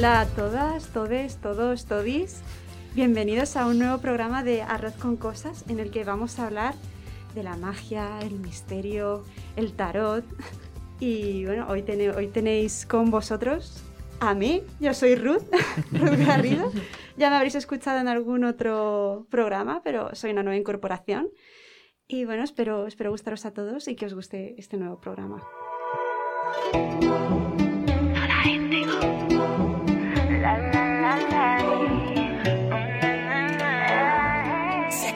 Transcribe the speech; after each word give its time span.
Hola 0.00 0.22
a 0.22 0.26
todas, 0.28 0.88
todes, 0.94 1.36
todos, 1.42 1.84
todis. 1.84 2.40
Bienvenidos 2.94 3.54
a 3.58 3.66
un 3.66 3.78
nuevo 3.78 3.98
programa 3.98 4.42
de 4.42 4.62
Arroz 4.62 4.94
con 4.94 5.18
Cosas 5.18 5.66
en 5.68 5.78
el 5.78 5.90
que 5.90 6.04
vamos 6.04 6.38
a 6.38 6.46
hablar 6.46 6.74
de 7.34 7.42
la 7.42 7.58
magia, 7.58 8.18
el 8.22 8.38
misterio, 8.38 9.26
el 9.56 9.74
tarot. 9.74 10.24
Y 11.00 11.44
bueno, 11.44 11.66
hoy, 11.68 11.84
hoy 12.16 12.28
tenéis 12.28 12.86
con 12.86 13.10
vosotros 13.10 13.82
a 14.20 14.32
mí, 14.32 14.62
yo 14.80 14.94
soy 14.94 15.16
Ruth, 15.16 15.44
Ruth 15.92 16.26
Garrido. 16.26 16.72
Ya 17.18 17.28
me 17.28 17.36
habréis 17.36 17.56
escuchado 17.56 17.98
en 17.98 18.08
algún 18.08 18.44
otro 18.44 19.26
programa, 19.28 19.82
pero 19.84 20.14
soy 20.14 20.30
una 20.30 20.42
nueva 20.42 20.56
incorporación. 20.56 21.28
Y 22.08 22.24
bueno, 22.24 22.42
espero, 22.42 22.86
espero 22.86 23.10
gustaros 23.10 23.44
a 23.44 23.52
todos 23.52 23.86
y 23.86 23.96
que 23.96 24.06
os 24.06 24.14
guste 24.14 24.54
este 24.56 24.78
nuevo 24.78 24.98
programa. 24.98 25.42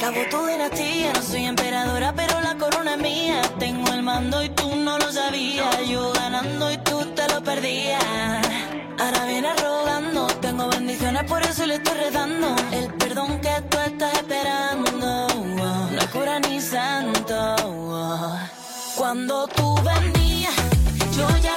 Se 0.05 0.11
acabó 0.11 0.27
tu 0.29 0.47
dinastía, 0.47 1.15
no 1.15 1.23
soy 1.23 1.47
emperadora, 1.47 2.13
pero 2.15 2.39
la 2.43 2.55
corona 2.57 2.93
es 2.93 3.01
mía. 3.01 3.41
Tengo 3.59 3.91
el 3.91 4.03
mando 4.03 4.45
y 4.45 4.51
tú 4.51 4.77
no 4.77 4.99
lo 4.99 5.11
sabías. 5.11 5.89
Yo 5.89 6.13
ganando 6.13 6.71
y 6.71 6.77
tú 6.77 7.07
te 7.15 7.27
lo 7.33 7.43
perdías. 7.43 8.05
Ahora 8.99 9.25
vienes 9.25 9.59
rogando, 9.63 10.27
tengo 10.43 10.69
bendiciones, 10.69 11.25
por 11.25 11.43
eso 11.43 11.65
le 11.65 11.77
estoy 11.77 11.97
redando. 11.97 12.55
El 12.73 12.93
perdón 12.93 13.41
que 13.41 13.55
tú 13.71 13.79
estás 13.79 14.13
esperando, 14.13 15.27
oh, 15.27 15.89
no 15.91 16.11
cura 16.13 16.39
ni 16.39 16.61
santo. 16.61 17.57
oh. 17.65 18.39
Cuando 18.97 19.47
tú 19.47 19.75
venías, 19.77 20.55
yo 21.17 21.27
ya 21.39 21.57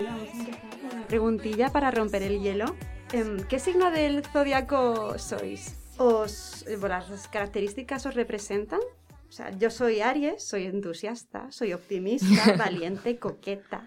Una 0.00 1.06
preguntilla 1.06 1.70
para 1.70 1.90
romper 1.90 2.22
el 2.22 2.40
hielo. 2.40 2.76
Em, 3.12 3.44
¿Qué 3.48 3.58
signo 3.58 3.90
del 3.90 4.24
zodiaco 4.24 5.18
sois? 5.18 5.76
¿Os, 5.98 6.66
eh, 6.66 6.76
¿Las 6.76 7.28
características 7.28 8.06
os 8.06 8.14
representan? 8.14 8.80
O 9.28 9.32
sea, 9.32 9.50
yo 9.50 9.70
soy 9.70 10.00
Aries, 10.00 10.42
soy 10.46 10.66
entusiasta, 10.66 11.50
soy 11.52 11.72
optimista, 11.72 12.56
valiente, 12.58 13.18
coqueta. 13.18 13.84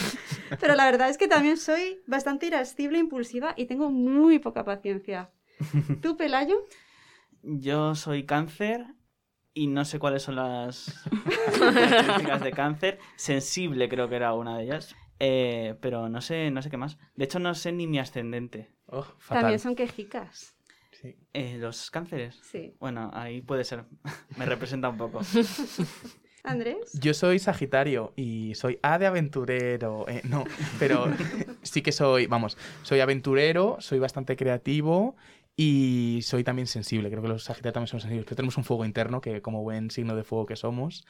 Pero 0.60 0.74
la 0.74 0.84
verdad 0.86 1.10
es 1.10 1.18
que 1.18 1.28
también 1.28 1.58
soy 1.58 2.00
bastante 2.06 2.46
irascible, 2.46 2.98
impulsiva 2.98 3.54
y 3.56 3.66
tengo 3.66 3.90
muy 3.90 4.38
poca 4.38 4.64
paciencia. 4.64 5.30
¿Tú, 6.00 6.16
Pelayo? 6.16 6.66
Yo 7.42 7.94
soy 7.94 8.24
cáncer 8.24 8.86
y 9.54 9.66
no 9.66 9.84
sé 9.84 9.98
cuáles 9.98 10.22
son 10.22 10.36
las 10.36 11.04
características 11.58 12.42
de 12.42 12.50
cáncer. 12.52 12.98
Sensible 13.16 13.88
creo 13.88 14.08
que 14.08 14.16
era 14.16 14.34
una 14.34 14.58
de 14.58 14.64
ellas. 14.64 14.94
Eh, 15.18 15.76
pero 15.80 16.08
no 16.08 16.20
sé, 16.20 16.50
no 16.50 16.62
sé 16.62 16.70
qué 16.70 16.76
más. 16.76 16.98
De 17.14 17.24
hecho, 17.24 17.38
no 17.38 17.54
sé 17.54 17.72
ni 17.72 17.86
mi 17.86 17.98
ascendente. 17.98 18.70
Oh, 18.86 19.02
fatal. 19.18 19.42
También 19.42 19.58
son 19.58 19.74
quejicas. 19.74 20.56
Sí. 20.92 21.16
Eh, 21.32 21.56
¿Los 21.58 21.90
cánceres? 21.90 22.38
Sí. 22.42 22.74
Bueno, 22.80 23.10
ahí 23.12 23.42
puede 23.42 23.64
ser. 23.64 23.84
Me 24.36 24.46
representa 24.46 24.88
un 24.88 24.96
poco. 24.96 25.20
¿Andrés? 26.42 26.98
Yo 26.98 27.12
soy 27.12 27.38
Sagitario 27.38 28.14
y 28.16 28.54
soy 28.54 28.78
A 28.82 28.98
de 28.98 29.06
aventurero. 29.06 30.08
Eh, 30.08 30.22
no, 30.24 30.44
pero 30.78 31.06
sí 31.62 31.82
que 31.82 31.92
soy, 31.92 32.26
vamos, 32.26 32.56
soy 32.82 33.00
aventurero, 33.00 33.76
soy 33.80 33.98
bastante 33.98 34.36
creativo 34.36 35.16
y 35.62 36.22
soy 36.22 36.42
también 36.42 36.66
sensible. 36.66 37.10
Creo 37.10 37.20
que 37.20 37.28
los 37.28 37.44
Sagitarios 37.44 37.74
también 37.74 37.88
son 37.88 38.00
sensibles, 38.00 38.24
pero 38.24 38.36
tenemos 38.36 38.56
un 38.56 38.64
fuego 38.64 38.86
interno 38.86 39.20
que 39.20 39.42
como 39.42 39.62
buen 39.62 39.90
signo 39.90 40.16
de 40.16 40.24
fuego 40.24 40.46
que 40.46 40.56
somos. 40.56 41.04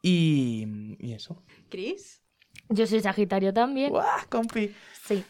Y, 0.00 0.64
y 1.00 1.12
eso. 1.12 1.42
¿Cris? 1.70 2.22
Yo 2.68 2.86
soy 2.86 3.00
Sagitario 3.00 3.52
también. 3.52 3.90
¡Guau, 3.90 4.06
compi! 4.28 4.72
Sí. 5.02 5.24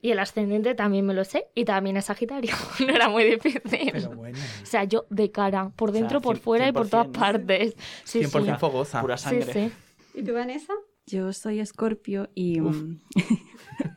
Y 0.00 0.12
el 0.12 0.20
ascendente 0.20 0.76
también 0.76 1.04
me 1.04 1.12
lo 1.12 1.24
sé. 1.24 1.48
Y 1.56 1.64
también 1.64 1.96
es 1.96 2.04
Sagitario. 2.04 2.54
no 2.86 2.94
era 2.94 3.08
muy 3.08 3.24
difícil. 3.24 3.90
Pero 3.90 4.10
bueno. 4.10 4.38
O 4.62 4.66
sea, 4.66 4.84
yo 4.84 5.06
de 5.10 5.32
cara, 5.32 5.70
por 5.74 5.90
O 5.90 5.92
sea, 5.92 6.00
dentro, 6.00 6.20
por 6.20 6.36
fuera 6.36 6.68
y 6.68 6.72
por 6.72 6.88
todas 6.88 7.08
100%, 7.08 7.12
¿no? 7.12 7.18
partes. 7.18 7.74
Sí, 8.04 8.20
100% 8.20 8.44
sí. 8.44 8.52
fogosa. 8.60 9.00
Pura 9.00 9.16
Sí, 9.16 9.24
sangre. 9.24 9.52
sí. 9.52 9.72
¿Y 10.14 10.22
tú, 10.22 10.34
Vanessa? 10.34 10.72
Yo 11.06 11.32
soy 11.32 11.58
Escorpio 11.58 12.30
y. 12.36 12.60
Uf. 12.60 12.76
mm, 12.76 12.96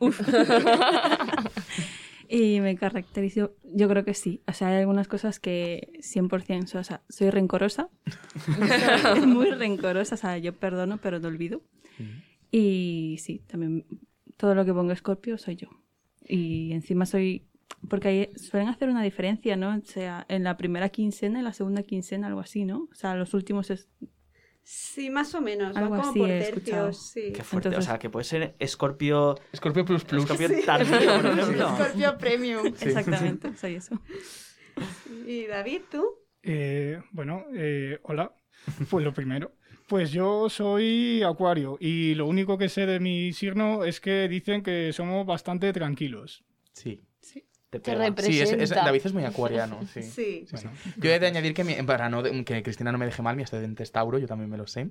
uf. 0.00 0.20
y 2.28 2.60
me 2.60 2.76
caracterizo. 2.76 3.54
Yo 3.64 3.88
creo 3.88 4.04
que 4.04 4.14
sí. 4.14 4.42
O 4.46 4.52
sea, 4.52 4.68
hay 4.68 4.76
algunas 4.80 5.08
cosas 5.08 5.40
que 5.40 5.92
100%. 6.00 6.66
so- 6.66 6.78
O 6.78 6.84
sea, 6.84 7.02
soy 7.08 7.30
rencorosa. 7.30 7.88
soy 9.14 9.26
muy 9.26 9.50
rencorosa. 9.50 10.14
O 10.14 10.18
sea, 10.18 10.38
yo 10.38 10.52
perdono, 10.54 10.98
pero 10.98 11.18
no 11.20 11.28
olvido. 11.28 11.62
Y 12.50 13.16
sí, 13.20 13.42
también 13.46 13.84
todo 14.36 14.54
lo 14.54 14.64
que 14.64 14.72
pongo 14.72 14.92
Escorpio 14.92 15.38
soy 15.38 15.56
yo. 15.56 15.68
Y 16.26 16.72
encima 16.72 17.06
soy. 17.06 17.44
Porque 17.88 18.08
ahí 18.08 18.30
suelen 18.36 18.68
hacer 18.68 18.88
una 18.88 19.02
diferencia, 19.02 19.56
¿no? 19.56 19.76
O 19.76 19.80
sea, 19.84 20.24
en 20.28 20.42
la 20.44 20.56
primera 20.56 20.88
quincena 20.88 21.40
y 21.40 21.42
la 21.42 21.52
segunda 21.52 21.82
quincena, 21.82 22.26
algo 22.26 22.40
así, 22.40 22.64
¿no? 22.64 22.88
O 22.90 22.94
sea, 22.94 23.14
los 23.14 23.34
últimos 23.34 23.70
es. 23.70 23.88
Sí, 24.70 25.08
más 25.08 25.34
o 25.34 25.40
menos. 25.40 25.74
Va 25.74 25.80
Algo 25.80 25.96
como 25.96 26.10
así 26.10 26.18
por 26.18 26.28
he 26.30 26.38
escuchado. 26.40 26.84
tercios, 26.88 27.10
sí. 27.10 27.32
Qué 27.32 27.42
fuerte. 27.42 27.68
Entonces- 27.68 27.88
O 27.88 27.90
sea, 27.90 27.98
que 27.98 28.10
puede 28.10 28.24
ser 28.24 28.54
Escorpio. 28.58 29.36
Scorpio 29.56 29.82
Plus 29.86 30.04
Plus. 30.04 30.24
Escorpio 30.24 30.48
tardío, 30.66 30.98
por 31.22 31.26
ejemplo. 31.38 31.68
Scorpio 31.74 32.18
Premium. 32.18 32.66
Exactamente, 32.80 33.56
soy 33.56 33.76
eso. 33.76 33.98
¿Y 35.26 35.46
David, 35.46 35.80
tú? 35.90 36.04
Eh, 36.42 37.00
bueno, 37.12 37.46
eh, 37.54 37.98
hola. 38.02 38.34
Pues 38.90 39.02
lo 39.04 39.14
primero. 39.14 39.52
Pues 39.86 40.10
yo 40.12 40.50
soy 40.50 41.22
Acuario 41.22 41.78
y 41.80 42.14
lo 42.14 42.26
único 42.26 42.58
que 42.58 42.68
sé 42.68 42.84
de 42.84 43.00
mi 43.00 43.32
signo 43.32 43.84
es 43.84 44.00
que 44.02 44.28
dicen 44.28 44.62
que 44.62 44.92
somos 44.92 45.24
bastante 45.24 45.72
tranquilos. 45.72 46.44
Sí. 46.74 47.00
Te 47.70 47.80
Te 47.80 47.92
pega. 47.92 48.06
Sí, 48.16 48.40
es, 48.40 48.40
es- 48.44 48.50
representa. 48.52 48.84
David 48.86 49.02
es 49.04 49.12
muy 49.12 49.24
acuariano. 49.24 49.80
Sí. 49.92 50.02
Sí. 50.02 50.46
Sí, 50.48 50.56
sí. 50.56 50.68
Yo 50.96 51.10
he 51.10 51.18
de 51.18 51.26
añadir 51.26 51.52
que, 51.52 51.64
mi- 51.64 51.74
para 51.82 52.08
no, 52.08 52.22
que 52.22 52.62
Cristina 52.62 52.92
no 52.92 52.98
me 52.98 53.04
deje 53.06 53.20
mal, 53.22 53.36
mi 53.36 53.42
ascendente 53.42 53.82
es 53.82 53.92
Tauro, 53.92 54.18
yo 54.18 54.26
también 54.26 54.48
me 54.50 54.56
lo 54.56 54.66
sé. 54.66 54.88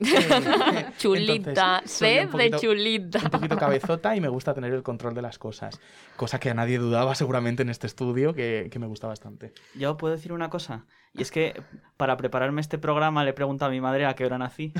Chulita. 0.98 1.82
un 1.84 2.00
de 2.00 2.28
poquito- 2.30 2.58
chulita. 2.58 3.18
un 3.24 3.30
poquito 3.30 3.56
cabezota 3.56 4.14
y 4.16 4.20
me 4.20 4.28
gusta 4.28 4.54
tener 4.54 4.72
el 4.72 4.82
control 4.82 5.14
de 5.14 5.22
las 5.22 5.38
cosas. 5.38 5.80
Cosa 6.16 6.38
que 6.38 6.50
a 6.50 6.54
nadie 6.54 6.78
dudaba 6.78 7.14
seguramente 7.14 7.62
en 7.62 7.70
este 7.70 7.86
estudio, 7.86 8.34
que, 8.34 8.68
que 8.70 8.78
me 8.78 8.86
gusta 8.86 9.06
bastante. 9.06 9.52
Yo 9.74 9.96
puedo 9.96 10.14
decir 10.14 10.32
una 10.32 10.50
cosa. 10.50 10.84
Y 11.14 11.22
es 11.22 11.30
que 11.30 11.60
para 11.96 12.16
prepararme 12.18 12.60
este 12.60 12.76
programa 12.76 13.24
le 13.24 13.30
he 13.30 13.32
preguntado 13.32 13.70
a 13.70 13.72
mi 13.72 13.80
madre 13.80 14.04
a 14.04 14.14
qué 14.14 14.26
hora 14.26 14.36
nací. 14.36 14.72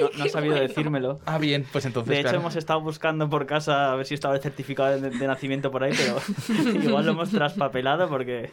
No, 0.00 0.08
no 0.16 0.24
ha 0.24 0.28
sabido 0.28 0.54
decírmelo. 0.54 1.20
Ah, 1.26 1.36
bien, 1.38 1.66
pues 1.70 1.84
entonces. 1.84 2.08
De 2.08 2.16
hecho, 2.20 2.28
claro. 2.30 2.38
hemos 2.40 2.56
estado 2.56 2.80
buscando 2.80 3.28
por 3.28 3.44
casa 3.46 3.92
a 3.92 3.96
ver 3.96 4.06
si 4.06 4.14
estaba 4.14 4.34
el 4.34 4.40
certificado 4.40 4.98
de, 4.98 5.10
de 5.10 5.26
nacimiento 5.26 5.70
por 5.70 5.84
ahí, 5.84 5.92
pero 5.94 6.18
igual 6.82 7.04
lo 7.04 7.12
hemos 7.12 7.30
traspapelado 7.30 8.08
porque 8.08 8.50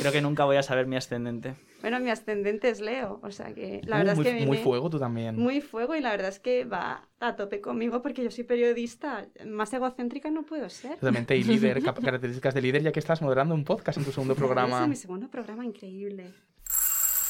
Creo 0.00 0.12
que 0.12 0.20
nunca 0.20 0.44
voy 0.44 0.56
a 0.56 0.62
saber 0.62 0.86
mi 0.86 0.96
ascendente. 0.96 1.54
Bueno, 1.80 2.00
mi 2.00 2.10
ascendente 2.10 2.68
es 2.70 2.80
Leo, 2.80 3.20
o 3.22 3.30
sea 3.30 3.54
que 3.54 3.80
la 3.84 3.96
Uh, 3.96 3.98
verdad 4.00 4.16
muy, 4.16 4.26
es 4.26 4.34
que 4.34 4.46
muy 4.46 4.58
fuego 4.58 4.90
tú 4.90 4.98
también. 4.98 5.36
Muy 5.36 5.60
fuego 5.60 5.94
y 5.94 6.00
la 6.00 6.10
verdad 6.10 6.28
es 6.28 6.40
que 6.40 6.64
va 6.64 7.08
a 7.20 7.36
tope 7.36 7.60
conmigo 7.60 8.02
porque 8.02 8.24
yo 8.24 8.30
soy 8.30 8.44
periodista. 8.44 9.26
Más 9.46 9.72
egocéntrica 9.72 10.30
no 10.30 10.42
puedo 10.44 10.68
ser. 10.68 10.94
Totalmente, 10.96 11.36
y 11.36 11.44
líder, 11.44 11.82
características 12.02 12.54
de 12.54 12.62
líder, 12.62 12.82
ya 12.82 12.92
que 12.92 13.00
estás 13.00 13.22
moderando 13.22 13.54
un 13.54 13.64
podcast 13.64 13.98
en 13.98 14.04
tu 14.04 14.12
segundo 14.12 14.34
programa. 14.34 14.82
Es 14.82 14.88
mi 14.88 14.96
segundo 14.96 15.28
programa 15.28 15.64
increíble. 15.64 16.32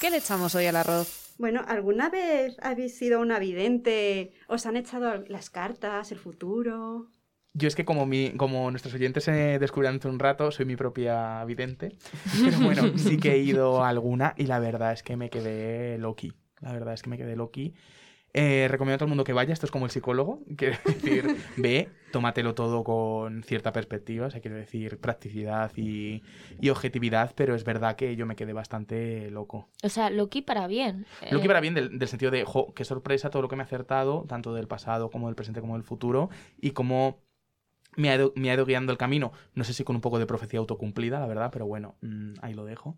¿Qué 0.01 0.11
le 0.11 0.19
echamos 0.19 0.55
hoy 0.55 0.67
al 0.67 0.77
arroz? 0.77 1.35
Bueno, 1.39 1.63
¿alguna 1.69 2.09
vez 2.09 2.57
habéis 2.63 2.97
sido 2.97 3.21
una 3.21 3.39
vidente? 3.39 4.33
¿Os 4.49 4.67
han 4.67 4.77
echado 4.77 5.25
las 5.29 5.51
cartas, 5.51 6.11
el 6.13 6.19
futuro? 6.19 7.09
Yo 7.59 7.67
es 7.67 7.75
que 7.75 7.85
como, 7.85 8.07
mi, 8.07 8.31
como 8.37 8.71
nuestros 8.71 8.95
oyentes 8.95 9.25
se 9.25 9.59
descubrirán 9.59 9.99
de 9.99 10.09
un 10.09 10.21
rato, 10.21 10.53
soy 10.53 10.65
mi 10.65 10.77
propia 10.77 11.45
vidente. 11.45 11.97
Pero 12.45 12.61
bueno, 12.61 12.97
sí 12.97 13.19
que 13.19 13.33
he 13.33 13.39
ido 13.39 13.83
a 13.83 13.89
alguna 13.89 14.35
y 14.37 14.47
la 14.47 14.61
verdad 14.61 14.93
es 14.93 15.03
que 15.03 15.17
me 15.17 15.29
quedé 15.29 15.99
loqui. 15.99 16.33
La 16.61 16.73
verdad 16.73 16.95
es 16.95 17.03
que 17.03 17.11
me 17.11 17.19
quedé 17.19 17.35
loqui. 17.35 17.75
Eh, 18.35 18.69
recomiendo 18.69 18.97
a 18.97 18.99
todo 18.99 19.07
el 19.07 19.11
mundo 19.11 19.25
que 19.25 19.33
vaya, 19.33 19.53
esto 19.53 19.65
es 19.67 19.73
como 19.73 19.87
el 19.87 19.91
psicólogo, 19.91 20.43
quiero 20.57 20.77
decir, 20.85 21.37
ve, 21.57 21.89
tómatelo 22.13 22.55
todo 22.55 22.85
con 22.85 23.43
cierta 23.43 23.73
perspectiva, 23.73 24.27
o 24.27 24.31
sea, 24.31 24.41
quiero 24.41 24.57
decir, 24.57 24.99
practicidad 24.99 25.73
y, 25.77 26.23
y 26.61 26.69
objetividad, 26.69 27.33
pero 27.35 27.55
es 27.55 27.65
verdad 27.65 27.97
que 27.97 28.17
yo 28.17 28.27
me 28.27 28.37
quedé 28.37 28.53
bastante 28.53 29.31
loco. 29.31 29.71
O 29.83 29.89
sea, 29.89 30.11
Loki 30.11 30.43
para 30.43 30.67
bien. 30.67 31.07
Lo 31.31 31.39
que 31.41 31.47
Eh, 31.47 31.49
para 31.49 31.61
bien 31.61 31.75
del, 31.75 31.99
del 31.99 32.09
sentido 32.09 32.31
de, 32.31 32.45
jo, 32.45 32.75
qué 32.75 32.85
sorpresa 32.85 33.31
todo 33.31 33.43
lo 33.43 33.49
que 33.49 33.57
me 33.57 33.63
ha 33.63 33.67
acertado, 33.67 34.25
tanto 34.29 34.53
del 34.53 34.69
pasado 34.69 35.11
como 35.11 35.27
del 35.27 35.35
presente 35.35 35.61
como 35.61 35.75
del 35.75 35.83
futuro, 35.83 36.29
y 36.61 36.73
cómo 36.73 37.23
me 37.99 38.11
ha, 38.11 38.15
ido, 38.15 38.33
me 38.37 38.51
ha 38.51 38.57
guiando 38.57 38.93
el 38.93 38.99
camino. 38.99 39.33
No 39.55 39.65
sé 39.65 39.75
si 39.75 39.83
con 39.83 39.97
un 39.97 40.01
poco 40.01 40.19
de 40.19 40.27
profecía 40.27 40.61
autocumplida, 40.61 41.19
la 41.19 41.27
verdad, 41.27 41.51
pero 41.53 41.67
bueno, 41.67 41.97
mm, 42.01 42.35
ahí 42.43 42.55
lo 42.55 42.65
dejo. 42.65 42.97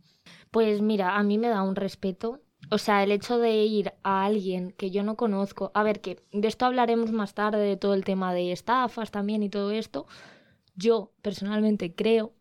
Pues 0.50 0.82
mira, 0.82 1.16
a 1.16 1.22
mí 1.22 1.38
me 1.38 1.48
da 1.48 1.62
un 1.62 1.74
respeto. 1.74 2.40
O 2.70 2.76
sea, 2.76 3.02
el 3.02 3.10
hecho 3.10 3.38
de 3.38 3.64
ir 3.64 3.94
a 4.02 4.24
alguien 4.24 4.72
que 4.72 4.90
yo 4.90 5.02
no 5.02 5.16
conozco. 5.16 5.72
A 5.74 5.82
ver, 5.82 6.00
que 6.02 6.22
de 6.32 6.46
esto 6.46 6.66
hablaremos 6.66 7.12
más 7.12 7.34
tarde, 7.34 7.60
de 7.60 7.78
todo 7.78 7.94
el 7.94 8.04
tema 8.04 8.34
de 8.34 8.52
estafas 8.52 9.10
también 9.10 9.42
y 9.42 9.48
todo 9.48 9.70
esto. 9.70 10.06
Yo 10.76 11.12
personalmente 11.22 11.94
creo, 11.94 12.34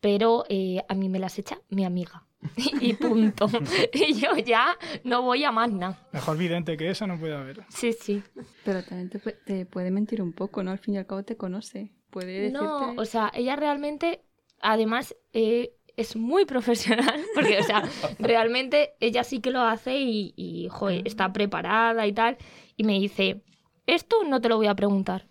pero 0.00 0.44
eh, 0.50 0.84
a 0.88 0.94
mí 0.94 1.08
me 1.08 1.18
las 1.18 1.38
echa 1.38 1.62
mi 1.70 1.86
amiga. 1.86 2.23
y 2.80 2.92
punto. 2.94 3.48
y 3.92 4.14
yo 4.14 4.36
ya 4.36 4.76
no 5.04 5.22
voy 5.22 5.44
a 5.44 5.52
más 5.52 5.70
nada. 5.72 5.98
Mejor 6.12 6.36
vidente 6.36 6.76
que 6.76 6.90
eso 6.90 7.06
no 7.06 7.18
puede 7.18 7.34
haber. 7.36 7.64
Sí, 7.68 7.92
sí. 7.92 8.22
Pero 8.64 8.82
también 8.82 9.10
te, 9.10 9.20
pu- 9.20 9.36
te 9.44 9.66
puede 9.66 9.90
mentir 9.90 10.22
un 10.22 10.32
poco, 10.32 10.62
¿no? 10.62 10.70
Al 10.70 10.78
fin 10.78 10.94
y 10.94 10.98
al 10.98 11.06
cabo 11.06 11.22
te 11.24 11.36
conoce. 11.36 11.92
Puede 12.10 12.32
decirte... 12.32 12.52
No, 12.64 12.92
o 12.96 13.04
sea, 13.04 13.30
ella 13.34 13.56
realmente, 13.56 14.22
además, 14.60 15.16
eh, 15.32 15.74
es 15.96 16.16
muy 16.16 16.44
profesional, 16.44 17.20
porque, 17.34 17.58
o 17.58 17.62
sea, 17.62 17.82
realmente 18.18 18.94
ella 19.00 19.24
sí 19.24 19.40
que 19.40 19.50
lo 19.50 19.60
hace 19.62 19.98
y, 20.00 20.32
y 20.36 20.68
joder, 20.70 21.06
está 21.06 21.32
preparada 21.32 22.06
y 22.06 22.12
tal, 22.12 22.36
y 22.76 22.84
me 22.84 22.94
dice, 22.94 23.42
esto 23.86 24.24
no 24.24 24.40
te 24.40 24.48
lo 24.48 24.56
voy 24.56 24.66
a 24.66 24.74
preguntar. 24.74 25.26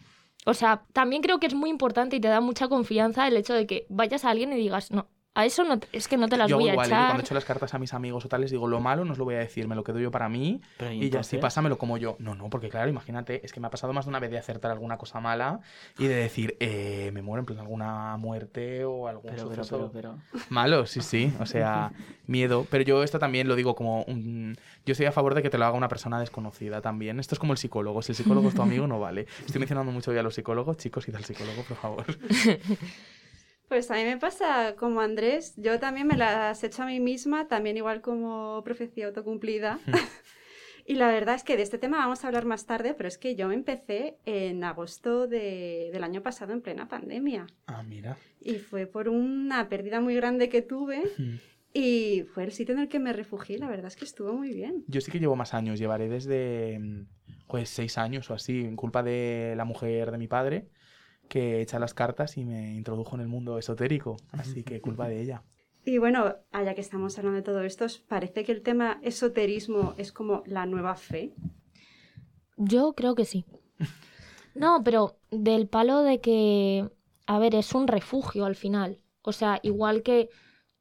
O 0.46 0.54
sea, 0.54 0.84
también 0.92 1.22
creo 1.22 1.40
que 1.40 1.48
es 1.48 1.54
muy 1.54 1.70
importante 1.70 2.18
y 2.18 2.20
te 2.20 2.28
da 2.28 2.42
mucha 2.42 2.68
confianza 2.68 3.28
el 3.28 3.38
hecho 3.38 3.54
de 3.54 3.66
que 3.66 3.86
vayas 3.90 4.26
a 4.26 4.30
alguien 4.32 4.52
y 4.52 4.58
digas, 4.58 4.92
no, 4.92 5.08
a 5.36 5.46
eso 5.46 5.64
no, 5.64 5.80
es 5.92 6.08
que 6.08 6.16
no 6.18 6.28
te 6.28 6.38
las 6.38 6.48
yo 6.50 6.58
voy 6.58 6.70
a 6.70 6.74
igual, 6.74 6.88
¿eh? 6.88 6.90
Yo 6.90 6.96
cuando 6.96 7.14
echar. 7.14 7.26
echo 7.26 7.34
las 7.34 7.46
cartas 7.46 7.74
a 7.74 7.80
mis 7.80 7.94
amigos 7.94 8.24
o 8.26 8.28
tal, 8.28 8.42
les 8.42 8.52
digo, 8.52 8.68
lo 8.68 8.80
malo 8.80 9.04
no 9.04 9.14
os 9.14 9.18
lo 9.18 9.26
voy 9.26 9.36
a 9.36 9.40
decir, 9.40 9.68
me 9.68 9.76
lo 9.76 9.84
quedo 9.84 10.00
yo 10.00 10.12
para 10.12 10.30
mí 10.30 10.62
Pero, 10.78 10.92
¿y 10.92 10.98
ya 10.98 11.02
sí, 11.02 11.06
entonces? 11.08 11.40
pásamelo 11.40 11.78
como 11.78 11.98
yo. 11.98 12.16
No, 12.20 12.36
no, 12.36 12.50
porque 12.50 12.70
claro, 12.70 12.90
imagínate, 12.90 13.44
es 13.44 13.52
que 13.52 13.60
me 13.60 13.68
ha 13.68 13.70
pasado 13.72 13.94
más 13.94 14.06
de 14.06 14.10
una 14.10 14.20
vez 14.20 14.30
de 14.30 14.38
acertar 14.38 14.72
alguna 14.72 14.98
cosa 14.98 15.20
mala 15.20 15.60
y 15.98 16.06
de 16.08 16.16
decir, 16.16 16.56
eh, 16.60 17.10
me 17.14 17.22
muero 17.22 17.40
en 17.40 17.46
plan 17.48 17.60
alguna 17.60 18.16
muerte 18.18 18.86
o 18.86 19.08
algún 19.08 19.32
Pero, 19.32 19.50
pero, 19.50 19.64
suceso 19.64 19.92
pero, 19.92 20.20
pero. 20.30 20.44
Malo, 20.50 20.86
sí, 20.86 21.02
sí. 21.02 21.34
O 21.40 21.46
sea, 21.46 21.92
miedo. 22.28 22.68
Pero 22.70 22.84
yo 22.84 23.02
esto 23.04 23.18
también 23.20 23.48
lo 23.48 23.56
digo 23.56 23.76
como 23.76 24.04
un... 24.04 24.56
Yo 24.86 24.92
estoy 24.92 25.08
a 25.08 25.12
favor 25.12 25.34
de 25.34 25.42
que 25.42 25.50
te 25.50 25.58
lo 25.58 25.66
haga 25.66 25.76
una 25.76 25.88
persona 25.88 26.20
desconocida 26.20 26.82
también. 26.82 27.20
Esto 27.20 27.36
es 27.36 27.40
como 27.40 27.54
el 27.54 27.58
psicólogo. 27.58 28.02
Si 28.02 28.12
el 28.12 28.16
psicólogo 28.16 28.50
es 28.50 28.54
tu 28.56 28.62
amigo, 28.64 28.86
no 28.86 29.00
vale. 29.00 29.26
Estoy 29.46 29.60
mencionando 29.60 29.92
mucho 29.92 30.14
ya 30.14 30.20
a 30.20 30.24
los 30.24 30.36
psicólogos. 30.36 30.78
Chicos, 30.78 31.08
id 31.08 31.16
al 31.16 31.26
psicólogo, 31.26 31.64
por 31.64 31.78
favor. 31.78 32.06
Pues 33.68 33.90
a 33.90 33.96
mí 33.96 34.04
me 34.04 34.18
pasa 34.18 34.76
como 34.76 35.02
Andrés, 35.02 35.54
yo 35.58 35.80
también 35.80 36.06
me 36.08 36.16
las 36.18 36.64
he 36.64 36.68
hecho 36.68 36.84
a 36.84 36.86
mí 36.86 37.00
misma, 37.00 37.48
también 37.48 37.78
igual 37.78 38.02
como 38.02 38.62
profecía 38.64 39.08
autocumplida. 39.08 39.80
y 40.86 40.96
la 40.96 41.08
verdad 41.08 41.36
es 41.36 41.44
que 41.44 41.58
de 41.58 41.64
este 41.64 41.78
tema 41.80 41.98
vamos 41.98 42.24
a 42.24 42.28
hablar 42.28 42.46
más 42.46 42.66
tarde, 42.66 42.94
pero 42.94 43.08
es 43.08 43.18
que 43.18 43.36
yo 43.36 43.52
empecé 43.52 44.18
en 44.26 44.64
agosto 44.64 45.28
de- 45.28 45.90
del 45.92 46.04
año 46.04 46.22
pasado 46.22 46.54
en 46.54 46.62
plena 46.62 46.88
pandemia. 46.88 47.48
Ah, 47.66 47.82
mira. 47.84 48.18
Y 48.40 48.56
fue 48.56 48.86
por 48.86 49.10
una 49.10 49.70
pérdida 49.70 50.02
muy 50.02 50.16
grande 50.16 50.50
que 50.50 50.62
tuve 50.62 51.02
y 51.74 52.24
fue 52.34 52.44
el 52.44 52.52
sitio 52.52 52.76
en 52.76 52.82
el 52.82 52.90
que 52.90 53.00
me 53.00 53.14
refugié. 53.14 53.58
La 53.58 53.70
verdad 53.70 53.88
es 53.88 53.96
que 53.96 54.06
estuvo 54.06 54.34
muy 54.34 54.54
bien. 54.54 54.84
Yo 54.88 55.02
sí 55.02 55.12
que 55.12 55.20
llevo 55.20 55.36
más 55.36 55.54
años. 55.54 55.80
Llevaré 55.80 56.10
desde, 56.10 56.80
pues, 57.48 57.70
seis 57.70 57.98
años 57.98 58.30
o 58.30 58.34
así, 58.34 58.60
en 58.60 58.76
culpa 58.76 59.02
de 59.02 59.54
la 59.56 59.64
mujer 59.66 60.12
de 60.12 60.18
mi 60.18 60.28
padre, 60.28 60.68
que 61.34 61.62
echa 61.62 61.80
las 61.80 61.96
cartas 61.96 62.38
y 62.38 62.46
me 62.46 62.76
introdujo 62.76 63.16
en 63.16 63.22
el 63.22 63.28
mundo 63.28 63.58
esotérico. 63.58 64.18
Así 64.30 64.62
que 64.64 64.82
culpa 64.82 65.08
de 65.08 65.20
ella. 65.20 65.42
Y 65.86 65.98
bueno, 65.98 66.38
allá 66.54 66.76
que 66.76 66.80
estamos 66.80 67.18
hablando 67.18 67.36
de 67.36 67.44
todo 67.44 67.62
esto, 67.64 67.84
¿os 67.84 67.98
parece 67.98 68.46
que 68.46 68.54
el 68.54 68.62
tema 68.62 69.02
esoterismo 69.02 69.96
es 69.98 70.14
como 70.14 70.42
la 70.46 70.66
nueva 70.66 70.96
fe? 70.96 71.34
Yo 72.56 72.94
creo 72.94 73.16
que 73.16 73.26
sí. 73.26 73.44
No, 74.56 74.82
pero 74.82 75.18
del 75.30 75.68
palo 75.68 76.04
de 76.04 76.22
que, 76.22 76.90
a 77.26 77.38
ver, 77.38 77.54
es 77.56 77.76
un 77.76 77.90
refugio 77.90 78.46
al 78.46 78.56
final. 78.56 79.02
O 79.24 79.34
sea, 79.34 79.60
igual 79.62 80.04
que 80.04 80.30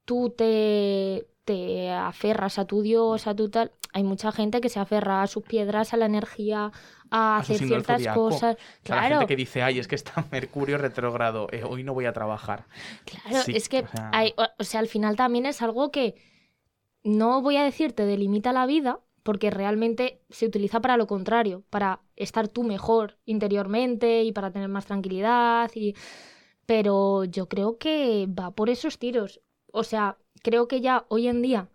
tú 0.04 0.30
te, 0.30 1.26
te 1.44 1.90
aferras 1.90 2.60
a 2.60 2.66
tu 2.66 2.82
Dios, 2.82 3.26
a 3.26 3.34
tu 3.34 3.48
tal, 3.48 3.72
hay 3.92 4.04
mucha 4.04 4.32
gente 4.32 4.60
que 4.60 4.68
se 4.68 4.80
aferra 4.80 5.22
a 5.22 5.26
sus 5.26 5.42
piedras, 5.44 5.92
a 5.92 5.96
la 5.96 6.06
energía, 6.06 6.72
a, 7.10 7.38
hacer 7.38 7.58
ciertas 7.58 7.98
zodiaco. 7.98 8.28
cosas. 8.30 8.56
O 8.56 8.86
sea, 8.86 8.96
la 8.96 9.02
Claro, 9.02 9.18
gente 9.20 9.26
que 9.28 9.36
dice, 9.36 9.62
ay, 9.62 9.78
es 9.78 9.88
que 9.88 9.94
está 9.96 10.24
Mercurio 10.32 10.78
retrógrado, 10.78 11.48
eh, 11.52 11.62
hoy 11.64 11.82
no 11.84 11.94
voy 11.94 12.06
a 12.06 12.12
trabajar. 12.12 12.64
claro, 13.04 13.42
Sí, 13.42 13.52
es 13.56 13.68
que 13.68 13.80
o 13.80 13.86
sea- 13.88 14.10
hay, 14.12 14.34
o, 14.36 14.46
o 14.58 14.64
sea, 14.64 14.80
al 14.80 14.88
final 14.88 15.16
también 15.16 15.46
es 15.46 15.62
algo 15.62 15.90
que 15.90 16.14
no 17.04 17.42
voy 17.42 17.56
a 17.56 17.64
decir 17.64 17.92
te 17.92 18.04
delimita 18.06 18.52
la 18.52 18.66
vida, 18.66 19.00
porque 19.22 19.50
realmente 19.50 20.20
se 20.30 20.46
utiliza 20.46 20.80
para 20.80 20.96
lo 20.96 21.06
contrario, 21.06 21.62
para 21.70 22.00
estar 22.16 22.48
tú 22.48 22.64
mejor 22.64 23.18
interiormente 23.24 24.22
y 24.24 24.32
para 24.32 24.50
tener 24.50 24.68
más 24.68 24.86
tranquilidad 24.86 25.70
y 25.74 25.94
pero 26.66 27.24
yo 27.24 27.48
creo 27.48 27.78
que 27.78 28.26
va 28.28 28.52
por 28.52 28.70
esos 28.70 28.98
tiros. 28.98 29.40
O 29.72 29.84
sea, 29.84 30.16
creo 30.42 30.68
que 30.68 30.80
ya 30.80 31.04
hoy 31.08 31.28
en 31.28 31.42
día 31.42 31.68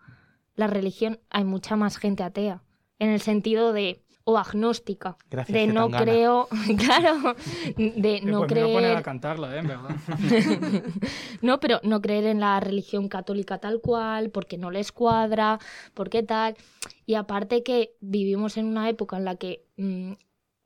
la 0.58 0.68
religión 0.68 1.20
hay 1.30 1.46
mucha 1.46 1.78
más 1.78 1.98
gente 1.98 2.24
atea 2.24 2.64
en 3.00 3.10
el 3.10 3.22
sentido 3.22 3.72
de 3.72 4.04
o 4.30 4.38
agnóstica, 4.38 5.16
Gracias, 5.30 5.58
de 5.58 5.68
no 5.68 5.90
creo, 5.90 6.50
claro, 6.78 7.36
de 7.78 8.16
Eh, 8.18 8.22
no 8.22 8.40
pues 8.40 8.52
me 8.52 8.64
voy 8.64 8.74
a 8.74 8.78
creer 8.80 8.98
a 8.98 9.02
cantarla, 9.02 9.56
¿eh? 9.56 9.60
En 9.60 9.68
verdad. 9.68 9.96
no, 11.42 11.62
pero 11.62 11.80
no 11.84 12.02
creer 12.02 12.26
en 12.26 12.42
la 12.42 12.60
religión 12.60 13.08
católica 13.08 13.60
tal 13.60 13.80
cual, 13.80 14.30
porque 14.30 14.58
no 14.58 14.70
les 14.70 14.92
cuadra, 14.92 15.60
porque 15.94 16.24
tal. 16.24 16.58
Y 17.06 17.14
aparte 17.14 17.64
que 17.64 17.96
vivimos 18.02 18.58
en 18.58 18.66
una 18.66 18.90
época 18.90 19.16
en 19.16 19.24
la 19.24 19.38
que 19.38 19.64
mm, 19.78 20.16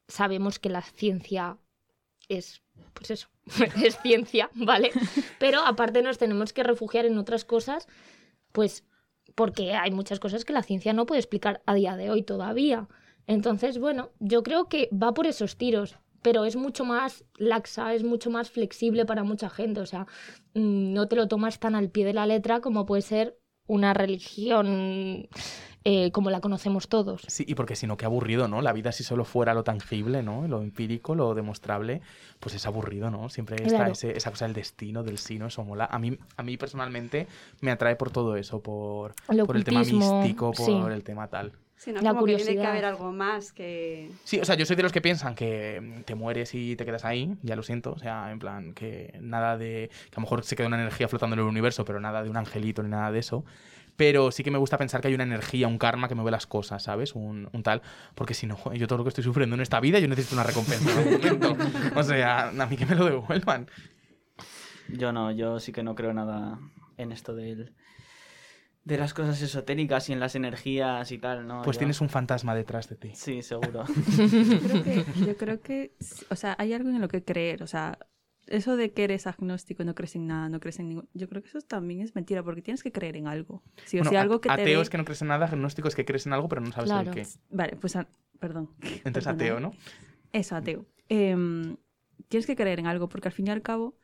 sabemos 0.07 0.57
que 0.57 0.69
la 0.69 0.81
ciencia 0.81 1.59
es, 2.29 2.63
pues 2.95 3.11
eso, 3.11 3.27
es 3.83 3.99
ciencia, 4.01 4.49
¿vale? 4.55 4.89
Pero 5.37 5.63
aparte 5.63 6.01
nos 6.01 6.17
tenemos 6.17 6.51
que 6.51 6.63
refugiar 6.63 7.05
en 7.05 7.19
otras 7.19 7.45
cosas, 7.45 7.87
pues 8.51 8.85
porque 9.35 9.73
hay 9.73 9.91
muchas 9.91 10.19
cosas 10.19 10.45
que 10.45 10.53
la 10.53 10.63
ciencia 10.63 10.93
no 10.93 11.05
puede 11.05 11.19
explicar 11.19 11.61
a 11.65 11.73
día 11.73 11.95
de 11.95 12.09
hoy 12.09 12.23
todavía. 12.23 12.87
Entonces, 13.27 13.79
bueno, 13.79 14.09
yo 14.19 14.43
creo 14.43 14.67
que 14.67 14.89
va 14.91 15.13
por 15.13 15.27
esos 15.27 15.57
tiros, 15.57 15.97
pero 16.21 16.45
es 16.45 16.55
mucho 16.55 16.85
más 16.85 17.25
laxa, 17.37 17.93
es 17.93 18.03
mucho 18.03 18.29
más 18.29 18.49
flexible 18.49 19.05
para 19.05 19.23
mucha 19.23 19.49
gente. 19.49 19.81
O 19.81 19.85
sea, 19.85 20.07
mm, 20.53 20.93
no 20.93 21.07
te 21.07 21.15
lo 21.15 21.27
tomas 21.27 21.59
tan 21.59 21.75
al 21.75 21.89
pie 21.89 22.05
de 22.05 22.13
la 22.13 22.25
letra 22.25 22.61
como 22.61 22.85
puede 22.85 23.01
ser 23.01 23.37
una 23.67 23.93
religión 23.93 25.27
eh, 25.83 26.11
como 26.11 26.29
la 26.29 26.41
conocemos 26.41 26.87
todos. 26.87 27.21
Sí, 27.27 27.43
y 27.47 27.55
porque 27.55 27.75
si 27.75 27.87
no, 27.87 27.97
qué 27.97 28.05
aburrido, 28.05 28.47
¿no? 28.47 28.61
La 28.61 28.71
vida 28.73 28.91
si 28.91 29.03
solo 29.03 29.25
fuera 29.25 29.53
lo 29.53 29.63
tangible, 29.63 30.21
¿no? 30.21 30.47
Lo 30.47 30.61
empírico, 30.61 31.15
lo 31.15 31.33
demostrable, 31.33 32.01
pues 32.39 32.53
es 32.55 32.65
aburrido, 32.67 33.09
¿no? 33.09 33.29
Siempre 33.29 33.55
está 33.57 33.69
Claro. 33.77 33.91
ese- 33.93 34.15
esa 34.15 34.29
cosa 34.29 34.45
del 34.45 34.53
destino, 34.53 35.01
del 35.03 35.17
sino, 35.17 35.47
eso 35.47 35.63
mola. 35.63 35.85
A 35.85 35.97
mí, 35.97 36.17
a 36.37 36.43
mí 36.43 36.57
personalmente 36.57 37.27
me 37.61 37.71
atrae 37.71 37.95
por 37.95 38.11
todo 38.11 38.35
eso, 38.35 38.61
por, 38.61 39.15
El 39.29 39.45
por 39.45 39.55
el 39.55 39.63
tema 39.63 39.79
místico, 39.81 40.51
por 40.51 40.65
sí. 40.91 40.93
el 40.95 41.03
tema 41.03 41.27
tal. 41.27 41.51
Sino 41.81 41.99
La 41.99 42.11
como 42.11 42.25
que 42.25 42.35
tiene 42.35 42.43
que 42.43 42.57
curiosidad. 42.57 42.71
haber 42.73 42.85
algo 42.85 43.11
más 43.11 43.51
que... 43.51 44.11
Sí, 44.23 44.39
o 44.39 44.45
sea, 44.45 44.53
yo 44.53 44.67
soy 44.67 44.75
de 44.75 44.83
los 44.83 44.91
que 44.91 45.01
piensan 45.01 45.33
que 45.33 45.81
mm, 45.81 46.01
te 46.03 46.13
mueres 46.13 46.53
y 46.53 46.75
te 46.75 46.85
quedas 46.85 47.05
ahí, 47.05 47.35
ya 47.41 47.55
lo 47.55 47.63
siento, 47.63 47.93
o 47.93 47.97
sea, 47.97 48.31
en 48.31 48.37
plan, 48.37 48.75
que 48.75 49.17
nada 49.19 49.57
de. 49.57 49.89
que 49.89 50.15
a 50.15 50.19
lo 50.19 50.21
mejor 50.21 50.43
se 50.43 50.55
queda 50.55 50.67
una 50.67 50.79
energía 50.79 51.07
flotando 51.07 51.33
en 51.33 51.39
el 51.39 51.47
universo, 51.47 51.83
pero 51.83 51.99
nada 51.99 52.21
de 52.21 52.29
un 52.29 52.37
angelito 52.37 52.83
ni 52.83 52.89
nada 52.89 53.11
de 53.11 53.17
eso. 53.17 53.45
Pero 53.95 54.29
sí 54.29 54.43
que 54.43 54.51
me 54.51 54.59
gusta 54.59 54.77
pensar 54.77 55.01
que 55.01 55.07
hay 55.07 55.15
una 55.15 55.23
energía, 55.23 55.67
un 55.67 55.79
karma 55.79 56.07
que 56.07 56.13
mueve 56.13 56.29
las 56.29 56.45
cosas, 56.45 56.83
¿sabes? 56.83 57.15
Un, 57.15 57.49
un 57.51 57.63
tal. 57.63 57.81
Porque 58.13 58.35
si 58.35 58.45
no, 58.45 58.59
yo 58.75 58.85
todo 58.85 58.99
lo 58.99 59.03
que 59.03 59.09
estoy 59.09 59.23
sufriendo 59.23 59.55
en 59.55 59.61
esta 59.61 59.79
vida, 59.79 59.97
yo 59.97 60.07
necesito 60.07 60.35
una 60.35 60.43
recompensa 60.43 60.91
en 60.91 60.97
algún 60.99 61.39
momento. 61.39 61.57
O 61.95 62.03
sea, 62.03 62.49
a 62.49 62.65
mí 62.67 62.77
que 62.77 62.85
me 62.85 62.93
lo 62.93 63.05
devuelvan. 63.05 63.67
Yo 64.87 65.11
no, 65.11 65.31
yo 65.31 65.59
sí 65.59 65.71
que 65.71 65.81
no 65.81 65.95
creo 65.95 66.13
nada 66.13 66.59
en 66.97 67.11
esto 67.11 67.33
del, 67.33 67.73
de 68.83 68.97
las 68.97 69.13
cosas 69.13 69.41
esotéricas 69.41 70.09
y 70.09 70.13
en 70.13 70.19
las 70.19 70.35
energías 70.35 71.11
y 71.11 71.17
tal, 71.19 71.45
¿no? 71.47 71.61
Pues 71.61 71.75
Yo- 71.77 71.79
tienes 71.81 72.01
un 72.01 72.09
fantasma 72.09 72.55
detrás 72.55 72.89
de 72.89 72.95
ti. 72.95 73.11
Sí, 73.13 73.41
seguro. 73.43 73.83
Yo 74.17 74.59
creo 74.59 74.83
que, 74.83 75.05
yo 75.25 75.37
creo 75.37 75.61
que, 75.61 75.93
o 76.29 76.35
sea, 76.35 76.55
hay 76.57 76.73
algo 76.73 76.89
en 76.89 76.99
lo 76.99 77.07
que 77.07 77.23
creer, 77.23 77.61
o 77.63 77.67
sea, 77.67 77.99
eso 78.47 78.75
de 78.75 78.91
que 78.91 79.03
eres 79.03 79.27
agnóstico 79.27 79.83
y 79.83 79.85
no 79.85 79.93
crees 79.93 80.15
en 80.15 80.25
nada, 80.27 80.49
no 80.49 80.59
crees 80.59 80.79
en 80.79 80.89
ningún... 80.89 81.07
Yo 81.13 81.29
creo 81.29 81.41
que 81.43 81.47
eso 81.49 81.61
también 81.61 82.01
es 82.01 82.15
mentira, 82.15 82.41
porque 82.43 82.61
tienes 82.63 82.81
que 82.81 82.91
creer 82.91 83.15
en 83.15 83.27
algo. 83.27 83.61
Sí, 83.85 83.97
o 83.97 83.99
Bueno, 83.99 84.09
sea, 84.11 84.21
algo 84.21 84.41
que 84.41 84.49
te 84.49 84.53
ateo 84.53 84.79
dé- 84.79 84.81
es 84.81 84.89
que 84.89 84.97
no 84.97 85.05
crees 85.05 85.21
en 85.21 85.27
nada, 85.29 85.45
agnóstico 85.45 85.87
es 85.87 85.95
que 85.95 86.03
crees 86.03 86.25
en 86.25 86.33
algo, 86.33 86.49
pero 86.49 86.61
no 86.61 86.71
sabes 86.71 86.89
Claro. 86.89 87.09
el 87.11 87.15
qué. 87.15 87.27
Vale, 87.51 87.75
pues, 87.79 87.95
a- 87.95 88.07
perdón. 88.39 88.71
Entonces 89.05 89.27
ateo, 89.27 89.59
¿no? 89.59 89.73
Eso, 90.33 90.55
ateo. 90.55 90.85
Em, 91.07 91.77
tienes 92.29 92.47
que 92.47 92.55
creer 92.55 92.79
en 92.79 92.87
algo, 92.87 93.07
porque 93.09 93.27
al 93.27 93.33
fin 93.33 93.47
y 93.47 93.51
al 93.51 93.61
cabo, 93.61 93.95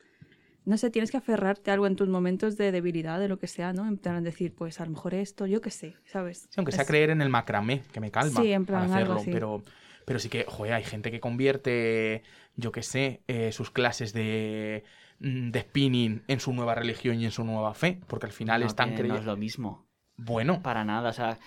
no 0.68 0.78
sé, 0.78 0.90
tienes 0.92 1.10
que 1.12 1.18
aferrarte 1.18 1.72
a 1.72 1.74
algo 1.74 1.88
en 1.88 1.96
tus 1.96 2.10
momentos 2.10 2.58
de 2.58 2.72
debilidad, 2.72 3.20
de 3.20 3.28
lo 3.30 3.40
que 3.40 3.48
sea, 3.48 3.74
¿no? 3.74 3.88
En 3.88 3.98
plan 3.98 4.24
decir, 4.24 4.54
pues 4.54 4.80
a 4.82 4.86
lo 4.86 4.92
mejor 4.92 5.14
esto, 5.14 5.46
yo 5.48 5.62
qué 5.62 5.72
sé, 5.72 5.96
¿sabes? 6.06 6.42
Sí, 6.50 6.56
aunque 6.58 6.72
sea 6.74 6.82
Es- 6.84 6.88
creer 6.88 7.10
en 7.10 7.22
el 7.22 7.30
macramé, 7.30 7.84
que 7.92 8.00
me 8.00 8.12
calma 8.12 8.42
Sí, 8.42 8.52
en 8.52 8.66
plan, 8.66 8.82
algo 8.84 8.94
hacerlo, 8.94 9.20
así. 9.22 9.32
pero, 9.32 9.64
pero 10.06 10.20
sí 10.20 10.30
que, 10.30 10.44
joder, 10.48 10.74
hay 10.74 10.84
gente 10.84 11.10
que 11.10 11.20
convierte, 11.20 12.24
yo 12.56 12.72
qué 12.72 12.84
sé, 12.84 13.22
eh, 13.28 13.52
sus 13.52 13.72
clases 13.72 14.14
de, 14.14 14.84
mm, 15.20 15.52
de 15.52 15.62
spinning 15.62 16.24
en 16.28 16.40
su 16.40 16.54
nueva 16.54 16.76
religión 16.76 17.20
y 17.20 17.26
en 17.26 17.32
su 17.32 17.44
nueva 17.44 17.74
fe, 17.74 18.00
porque 18.08 18.26
al 18.28 18.34
final 18.34 18.62
No 18.62 18.68
están 18.68 18.90
tiene- 18.94 19.08
no 19.08 19.16
es 19.16 19.22
creyendo... 19.22 19.32
lo 19.32 19.38
mismo. 19.38 19.88
Bueno, 20.18 20.62
Para 20.62 20.84
nada, 20.84 21.10
o 21.10 21.14
sea, 21.14 21.38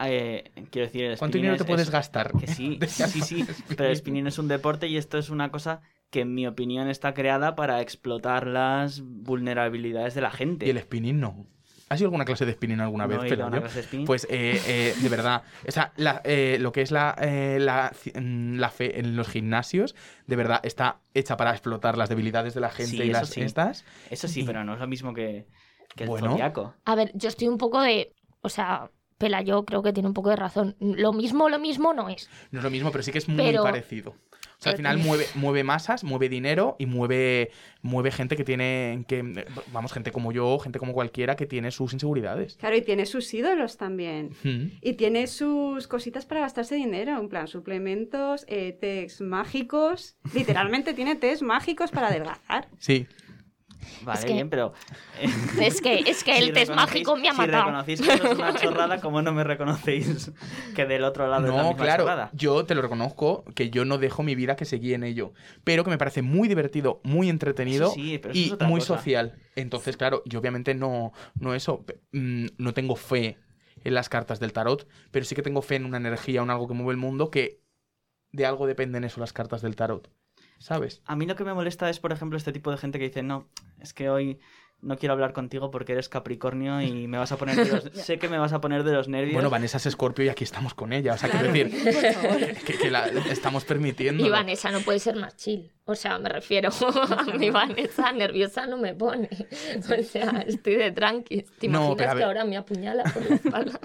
eh, 0.00 0.50
quiero 0.70 0.86
decir... 0.88 1.04
el 1.04 1.18
¿cuánto 1.18 1.38
dinero 1.38 1.56
te 1.56 1.62
es- 1.62 1.68
puedes 1.68 1.86
es- 1.86 1.92
gastar? 1.92 2.32
Que 2.38 2.46
sí, 2.46 2.78
sí, 2.88 3.20
sí, 3.22 3.44
pero 3.76 3.88
el 3.88 3.96
spinning 3.96 4.26
es 4.26 4.38
un 4.38 4.48
deporte 4.48 4.86
y 4.88 4.96
esto 4.96 5.16
es 5.16 5.30
una 5.30 5.50
cosa 5.50 5.80
que 6.10 6.20
en 6.20 6.34
mi 6.34 6.46
opinión 6.46 6.88
está 6.88 7.14
creada 7.14 7.54
para 7.56 7.80
explotar 7.80 8.46
las 8.46 9.00
vulnerabilidades 9.02 10.14
de 10.14 10.20
la 10.20 10.30
gente. 10.30 10.66
Y 10.66 10.70
el 10.70 10.78
spinning 10.80 11.20
no. 11.20 11.46
¿Has 11.88 12.00
ido 12.00 12.06
a 12.06 12.08
alguna 12.08 12.24
clase 12.24 12.44
de 12.44 12.52
spinning 12.52 12.80
alguna 12.80 13.06
No 13.06 13.20
vez? 13.20 13.30
he 13.30 13.34
ido 13.34 13.44
a 13.44 13.46
una 13.46 13.58
yo- 13.58 13.62
clase 13.62 13.78
de 13.78 13.82
spinning. 13.84 14.06
Pues, 14.06 14.24
eh, 14.30 14.60
eh, 14.66 14.94
de 15.00 15.08
verdad, 15.08 15.42
o 15.68 15.70
sea, 15.70 15.92
la- 15.96 16.20
eh, 16.24 16.56
lo 16.60 16.72
que 16.72 16.82
es 16.82 16.90
la, 16.90 17.14
eh, 17.20 17.58
la, 17.60 17.92
mm, 18.20 18.56
la 18.56 18.70
fe 18.70 18.98
en 18.98 19.14
los 19.16 19.28
gimnasios, 19.28 19.94
de 20.26 20.34
verdad, 20.36 20.58
está 20.64 21.00
hecha 21.14 21.36
para 21.36 21.52
explotar 21.52 21.96
las 21.96 22.08
debilidades 22.08 22.54
de 22.54 22.60
la 22.60 22.70
gente 22.70 22.96
Sí, 22.96 23.02
y 23.02 23.12
las 23.12 23.28
sí. 23.28 23.40
estas. 23.42 23.84
Eso 24.10 24.26
sí, 24.26 24.40
Y- 24.40 24.44
pero 24.44 24.64
no 24.64 24.74
es 24.74 24.80
lo 24.80 24.88
mismo 24.88 25.14
que, 25.14 25.46
que 25.94 26.04
el 26.04 26.10
Bueno. 26.10 26.32
zodiaco. 26.32 26.74
A 26.84 26.94
ver, 26.96 27.12
yo 27.14 27.28
estoy 27.28 27.46
un 27.48 27.58
poco 27.58 27.80
de. 27.80 28.12
O 28.40 28.48
sea, 28.48 28.90
Pelayo 29.18 29.64
creo 29.64 29.82
que 29.82 29.92
tiene 29.92 30.08
un 30.08 30.14
poco 30.14 30.30
de 30.30 30.36
razón. 30.36 30.76
Lo 30.78 31.12
mismo, 31.12 31.48
lo 31.48 31.58
mismo 31.58 31.94
no 31.94 32.08
es. 32.10 32.28
No 32.50 32.58
es 32.58 32.64
lo 32.64 32.70
mismo, 32.70 32.90
pero 32.90 33.02
sí 33.02 33.12
que 33.12 33.18
es 33.18 33.28
muy 33.28 33.38
Pero- 33.38 33.62
parecido. 33.62 34.14
O 34.58 34.62
sea, 34.62 34.72
al 34.72 34.76
final 34.78 34.98
mueve, 34.98 35.26
mueve 35.34 35.64
masas, 35.64 36.02
mueve 36.02 36.28
dinero 36.28 36.76
y 36.78 36.86
mueve, 36.86 37.50
mueve 37.82 38.10
gente 38.10 38.36
que 38.36 38.44
tiene, 38.44 39.04
que, 39.06 39.44
vamos, 39.72 39.92
gente 39.92 40.12
como 40.12 40.32
yo, 40.32 40.58
gente 40.58 40.78
como 40.78 40.94
cualquiera 40.94 41.36
que 41.36 41.46
tiene 41.46 41.70
sus 41.70 41.92
inseguridades. 41.92 42.56
Claro, 42.56 42.76
y 42.76 42.82
tiene 42.82 43.04
sus 43.04 43.32
ídolos 43.34 43.76
también. 43.76 44.30
Mm. 44.44 44.78
Y 44.80 44.94
tiene 44.94 45.26
sus 45.26 45.86
cositas 45.88 46.24
para 46.24 46.40
gastarse 46.40 46.74
dinero, 46.74 47.18
en 47.18 47.28
plan 47.28 47.48
suplementos, 47.48 48.44
eh, 48.48 49.08
mágicos. 49.20 50.16
Literalmente 50.34 50.94
tiene 50.94 51.16
tés 51.16 51.42
mágicos 51.42 51.90
para 51.90 52.08
adelgazar. 52.08 52.68
Sí. 52.78 53.06
Vale, 54.04 54.26
que- 54.26 54.32
bien, 54.32 54.50
pero... 54.50 54.72
Es 55.60 55.80
que, 55.80 56.00
es 56.06 56.22
que 56.22 56.38
el 56.38 56.52
test 56.52 56.74
mágico 56.74 57.16
me 57.16 57.28
ha 57.28 57.32
si 57.32 57.38
matado. 57.38 57.64
reconocéis 57.64 58.00
que 58.02 58.12
eso 58.12 58.30
es 58.30 58.38
una 58.38 58.54
chorrada, 58.60 59.00
¿cómo 59.00 59.22
no 59.22 59.32
me 59.32 59.42
reconocéis 59.44 60.32
que 60.74 60.84
del 60.84 61.04
otro 61.04 61.26
lado 61.28 61.46
es 61.46 61.54
la 61.54 61.62
No, 61.62 61.68
misma 61.70 61.84
claro, 61.84 62.04
chorrada? 62.04 62.30
yo 62.34 62.64
te 62.66 62.74
lo 62.74 62.82
reconozco, 62.82 63.44
que 63.54 63.70
yo 63.70 63.84
no 63.84 63.98
dejo 63.98 64.22
mi 64.22 64.34
vida 64.34 64.56
que 64.56 64.64
se 64.64 64.76
guíe 64.76 64.94
en 64.94 65.04
ello, 65.04 65.32
pero 65.64 65.82
que 65.84 65.90
me 65.90 65.98
parece 65.98 66.22
muy 66.22 66.46
divertido, 66.48 67.00
muy 67.04 67.28
entretenido 67.30 67.90
sí, 67.90 68.20
y 68.32 68.52
es 68.52 68.60
muy 68.60 68.80
cosa. 68.80 68.98
social. 68.98 69.38
Entonces, 69.54 69.96
claro, 69.96 70.22
yo 70.26 70.38
obviamente 70.40 70.74
no, 70.74 71.12
no 71.40 71.54
eso, 71.54 71.84
mm, 72.12 72.46
no 72.58 72.74
tengo 72.74 72.96
fe 72.96 73.38
en 73.84 73.94
las 73.94 74.08
cartas 74.08 74.40
del 74.40 74.52
tarot, 74.52 74.86
pero 75.10 75.24
sí 75.24 75.34
que 75.34 75.42
tengo 75.42 75.62
fe 75.62 75.76
en 75.76 75.84
una 75.86 75.96
energía, 75.96 76.42
en 76.42 76.50
algo 76.50 76.68
que 76.68 76.74
mueve 76.74 76.92
el 76.92 76.96
mundo, 76.98 77.30
que 77.30 77.60
de 78.32 78.44
algo 78.44 78.66
dependen 78.66 79.04
eso 79.04 79.20
las 79.20 79.32
cartas 79.32 79.62
del 79.62 79.76
tarot, 79.76 80.10
¿sabes? 80.58 81.02
A 81.06 81.16
mí 81.16 81.26
lo 81.26 81.36
que 81.36 81.44
me 81.44 81.54
molesta 81.54 81.88
es, 81.90 82.00
por 82.00 82.12
ejemplo, 82.12 82.36
este 82.36 82.52
tipo 82.52 82.70
de 82.70 82.78
gente 82.78 82.98
que 82.98 83.06
dice, 83.06 83.22
no, 83.22 83.46
es 83.80 83.92
que 83.92 84.08
hoy 84.10 84.38
no 84.82 84.98
quiero 84.98 85.14
hablar 85.14 85.32
contigo 85.32 85.70
porque 85.70 85.92
eres 85.92 86.10
Capricornio 86.10 86.82
y 86.82 87.08
me 87.08 87.16
vas 87.16 87.32
a 87.32 87.38
poner 87.38 87.56
de 87.56 87.64
los... 87.64 87.84
sé 87.94 88.18
que 88.18 88.28
me 88.28 88.38
vas 88.38 88.52
a 88.52 88.60
poner 88.60 88.84
de 88.84 88.92
los 88.92 89.08
nervios. 89.08 89.32
Bueno, 89.32 89.48
Vanessa 89.48 89.78
es 89.78 89.84
Scorpio 89.90 90.26
y 90.26 90.28
aquí 90.28 90.44
estamos 90.44 90.74
con 90.74 90.92
ella, 90.92 91.14
o 91.14 91.16
sea, 91.18 91.30
quiero 91.30 91.50
decir, 91.50 92.56
que, 92.66 92.74
que 92.78 92.90
la 92.90 93.06
estamos 93.08 93.64
permitiendo. 93.64 94.24
Y 94.24 94.28
Vanessa 94.28 94.70
no 94.70 94.80
puede 94.80 94.98
ser 94.98 95.16
más 95.16 95.34
chill. 95.36 95.72
O 95.86 95.94
sea, 95.94 96.18
me 96.18 96.28
refiero 96.28 96.68
a 97.18 97.24
mi 97.38 97.48
Vanessa 97.50 98.12
nerviosa 98.12 98.66
no 98.66 98.76
me 98.76 98.92
pone. 98.94 99.30
O 99.78 100.02
sea, 100.02 100.44
estoy 100.46 100.74
de 100.74 100.92
tranqui. 100.92 101.46
¿Te 101.58 101.68
No, 101.68 101.94
imaginas 101.94 101.96
pero 101.96 102.10
a 102.10 102.12
que 102.12 102.18
ver. 102.18 102.24
ahora 102.24 102.44
me 102.44 102.56
apuñala 102.58 103.02
por 103.04 103.28
la 103.28 103.34
espalda? 103.36 103.80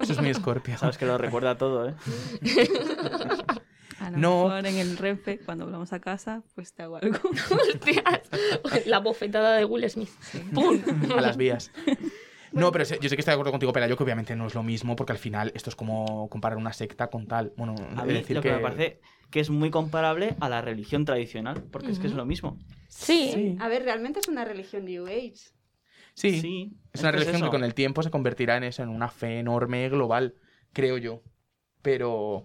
Eso 0.00 0.12
es 0.12 0.20
mi 0.20 0.34
Scorpio. 0.34 0.76
Sabes 0.76 0.98
que 0.98 1.06
lo 1.06 1.16
recuerda 1.16 1.56
todo, 1.56 1.88
¿eh? 1.88 1.94
A 4.00 4.10
lo 4.10 4.18
No. 4.18 4.44
mejor 4.44 4.66
en 4.66 4.76
el 4.76 4.96
Renfe, 4.96 5.38
cuando 5.38 5.64
volvamos 5.64 5.92
a 5.92 6.00
casa, 6.00 6.42
pues 6.54 6.72
te 6.72 6.82
hago 6.82 6.96
algo. 6.96 7.18
Hostias, 7.50 8.86
la 8.86 8.98
bofetada 9.00 9.56
de 9.56 9.64
Will 9.64 9.88
Smith. 9.90 10.10
¡Pum! 10.54 10.80
a 11.16 11.20
las 11.20 11.36
vías. 11.36 11.70
No, 12.52 12.72
pero 12.72 12.84
yo 12.84 12.88
sé 13.08 13.16
que 13.16 13.20
estoy 13.20 13.32
de 13.32 13.32
acuerdo 13.32 13.50
contigo, 13.50 13.72
Pelayo, 13.72 13.96
que 13.96 14.02
obviamente 14.04 14.34
no 14.34 14.46
es 14.46 14.54
lo 14.54 14.62
mismo, 14.62 14.96
porque 14.96 15.12
al 15.12 15.18
final 15.18 15.52
esto 15.54 15.68
es 15.68 15.76
como 15.76 16.28
comparar 16.30 16.56
una 16.58 16.72
secta 16.72 17.08
con 17.08 17.26
tal. 17.26 17.52
Bueno, 17.56 17.74
A 17.96 18.04
mí 18.04 18.12
decir 18.14 18.36
lo 18.36 18.42
que... 18.42 18.52
me 18.52 18.58
parece 18.60 19.00
que 19.30 19.40
es 19.40 19.50
muy 19.50 19.70
comparable 19.70 20.34
a 20.40 20.48
la 20.48 20.62
religión 20.62 21.04
tradicional, 21.04 21.62
porque 21.70 21.90
es 21.90 21.98
que 21.98 22.06
es 22.06 22.14
lo 22.14 22.24
mismo. 22.24 22.58
Sí. 22.88 23.30
Sí, 23.34 23.56
A 23.60 23.68
ver, 23.68 23.82
realmente 23.82 24.20
es 24.20 24.28
una 24.28 24.44
religión 24.46 24.86
New 24.86 25.06
Age. 25.06 25.34
sí, 26.14 26.40
Sí, 26.40 26.72
es 26.94 27.00
una 27.02 27.10
religión 27.12 27.42
que 27.42 27.48
con 27.50 27.64
el 27.64 27.74
tiempo 27.74 28.02
se 28.02 28.10
convertirá 28.10 28.56
en 28.56 28.64
eso, 28.64 28.82
en 28.82 28.88
una 28.88 29.08
fe 29.10 29.40
enorme, 29.40 29.86
global, 29.90 30.34
creo 30.72 30.96
yo. 30.96 31.22
Pero, 31.88 32.44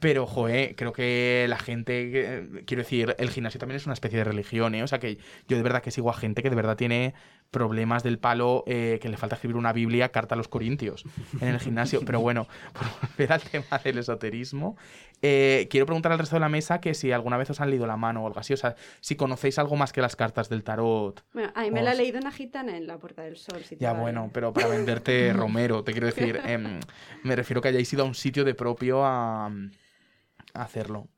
pero, 0.00 0.26
joe, 0.26 0.74
creo 0.74 0.94
que 0.94 1.44
la 1.46 1.58
gente, 1.58 2.62
quiero 2.64 2.82
decir, 2.82 3.14
el 3.18 3.28
gimnasio 3.28 3.60
también 3.60 3.76
es 3.76 3.84
una 3.84 3.92
especie 3.92 4.16
de 4.16 4.24
religión, 4.24 4.74
¿eh? 4.74 4.82
O 4.82 4.86
sea 4.86 4.98
que 4.98 5.18
yo 5.46 5.58
de 5.58 5.62
verdad 5.62 5.82
que 5.82 5.90
sigo 5.90 6.08
a 6.08 6.14
gente 6.14 6.42
que 6.42 6.48
de 6.48 6.56
verdad 6.56 6.74
tiene 6.74 7.12
problemas 7.50 8.02
del 8.02 8.18
palo, 8.18 8.62
eh, 8.66 8.98
que 9.00 9.08
le 9.08 9.16
falta 9.16 9.36
escribir 9.36 9.56
una 9.56 9.72
Biblia, 9.72 10.10
carta 10.10 10.34
a 10.34 10.38
los 10.38 10.48
corintios 10.48 11.04
en 11.40 11.48
el 11.48 11.58
gimnasio. 11.60 12.02
Pero 12.04 12.20
bueno, 12.20 12.46
por 12.72 13.08
volver 13.08 13.32
al 13.32 13.40
tema 13.40 13.78
del 13.82 13.98
esoterismo, 13.98 14.76
eh, 15.22 15.66
quiero 15.70 15.86
preguntar 15.86 16.12
al 16.12 16.18
resto 16.18 16.36
de 16.36 16.40
la 16.40 16.48
mesa 16.50 16.80
que 16.80 16.92
si 16.94 17.10
alguna 17.10 17.36
vez 17.38 17.48
os 17.50 17.60
han 17.60 17.70
leído 17.70 17.86
la 17.86 17.96
mano 17.96 18.22
o 18.22 18.26
algo 18.26 18.38
así, 18.38 18.52
o 18.52 18.56
sea, 18.56 18.76
si 19.00 19.16
conocéis 19.16 19.58
algo 19.58 19.76
más 19.76 19.92
que 19.92 20.02
las 20.02 20.14
cartas 20.14 20.48
del 20.50 20.62
tarot. 20.62 21.24
Bueno, 21.32 21.50
a 21.54 21.62
mí 21.62 21.70
me 21.70 21.82
la 21.82 21.90
ha 21.90 21.92
Os- 21.94 21.98
leído 21.98 22.18
una 22.20 22.30
gitana 22.32 22.76
en 22.76 22.86
la 22.86 22.98
Puerta 22.98 23.22
del 23.22 23.36
Sol. 23.38 23.64
si 23.64 23.76
Ya 23.78 23.92
vale. 23.92 24.02
bueno, 24.02 24.30
pero 24.32 24.52
para 24.52 24.68
venderte 24.68 25.32
Romero, 25.32 25.82
te 25.84 25.92
quiero 25.92 26.06
decir, 26.08 26.38
em, 26.46 26.80
me 27.24 27.34
refiero 27.34 27.62
que 27.62 27.68
hayáis 27.68 27.90
ido 27.92 28.02
a 28.02 28.06
un 28.06 28.14
sitio 28.14 28.44
de 28.44 28.54
propio 28.54 29.04
a, 29.04 29.46
a 29.46 30.62
hacerlo. 30.62 31.08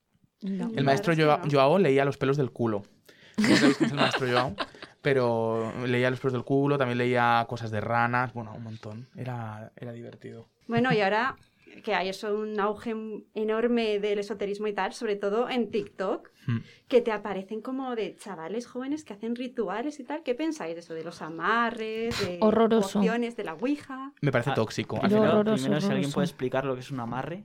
No. 0.42 0.70
El 0.74 0.84
maestro 0.84 1.12
Joao. 1.16 1.40
Joao 1.50 1.78
leía 1.78 2.04
los 2.04 2.16
pelos 2.16 2.36
del 2.36 2.50
culo. 2.52 2.82
No 3.36 3.56
sabéis 3.56 3.76
quién 3.76 3.86
es 3.86 3.92
el 3.92 3.96
maestro 3.98 4.26
Joao, 4.30 4.54
pero 5.02 5.72
leía 5.86 6.10
los 6.10 6.20
pelos 6.20 6.32
del 6.34 6.44
culo, 6.44 6.76
también 6.78 6.98
leía 6.98 7.44
cosas 7.48 7.70
de 7.70 7.80
ranas, 7.80 8.32
bueno, 8.32 8.52
un 8.54 8.62
montón. 8.62 9.08
Era, 9.16 9.72
era 9.76 9.92
divertido. 9.92 10.46
Bueno, 10.68 10.92
y 10.92 11.00
ahora 11.00 11.36
que 11.84 11.94
hay 11.94 12.08
eso, 12.08 12.34
un 12.36 12.58
auge 12.58 12.94
enorme 13.34 14.00
del 14.00 14.18
esoterismo 14.18 14.66
y 14.66 14.72
tal, 14.72 14.92
sobre 14.92 15.16
todo 15.16 15.48
en 15.48 15.70
TikTok, 15.70 16.28
Hmm. 16.46 16.60
que 16.88 17.02
te 17.02 17.12
aparecen 17.12 17.60
como 17.60 17.94
de 17.94 18.16
chavales 18.16 18.66
jóvenes 18.66 19.04
que 19.04 19.12
hacen 19.12 19.36
rituales 19.36 20.00
y 20.00 20.04
tal. 20.04 20.22
¿Qué 20.22 20.34
pensáis 20.34 20.74
de 20.74 20.80
eso? 20.80 20.94
De 20.94 21.04
los 21.04 21.20
amarres, 21.20 22.18
de 22.26 22.38
Horroroso. 22.40 23.00
de 23.00 23.44
la 23.44 23.54
ouija. 23.54 24.12
Me 24.22 24.32
parece 24.32 24.50
Ah, 24.50 24.54
tóxico. 24.54 24.96
al 24.96 25.02
Primero, 25.02 25.20
final. 25.22 25.36
horroroso, 25.38 25.62
primero, 25.64 25.80
si 25.82 25.92
alguien 25.92 26.10
puede 26.12 26.24
explicar 26.26 26.64
lo 26.64 26.74
que 26.74 26.80
es 26.80 26.90
un 26.90 27.00
amarre. 27.00 27.44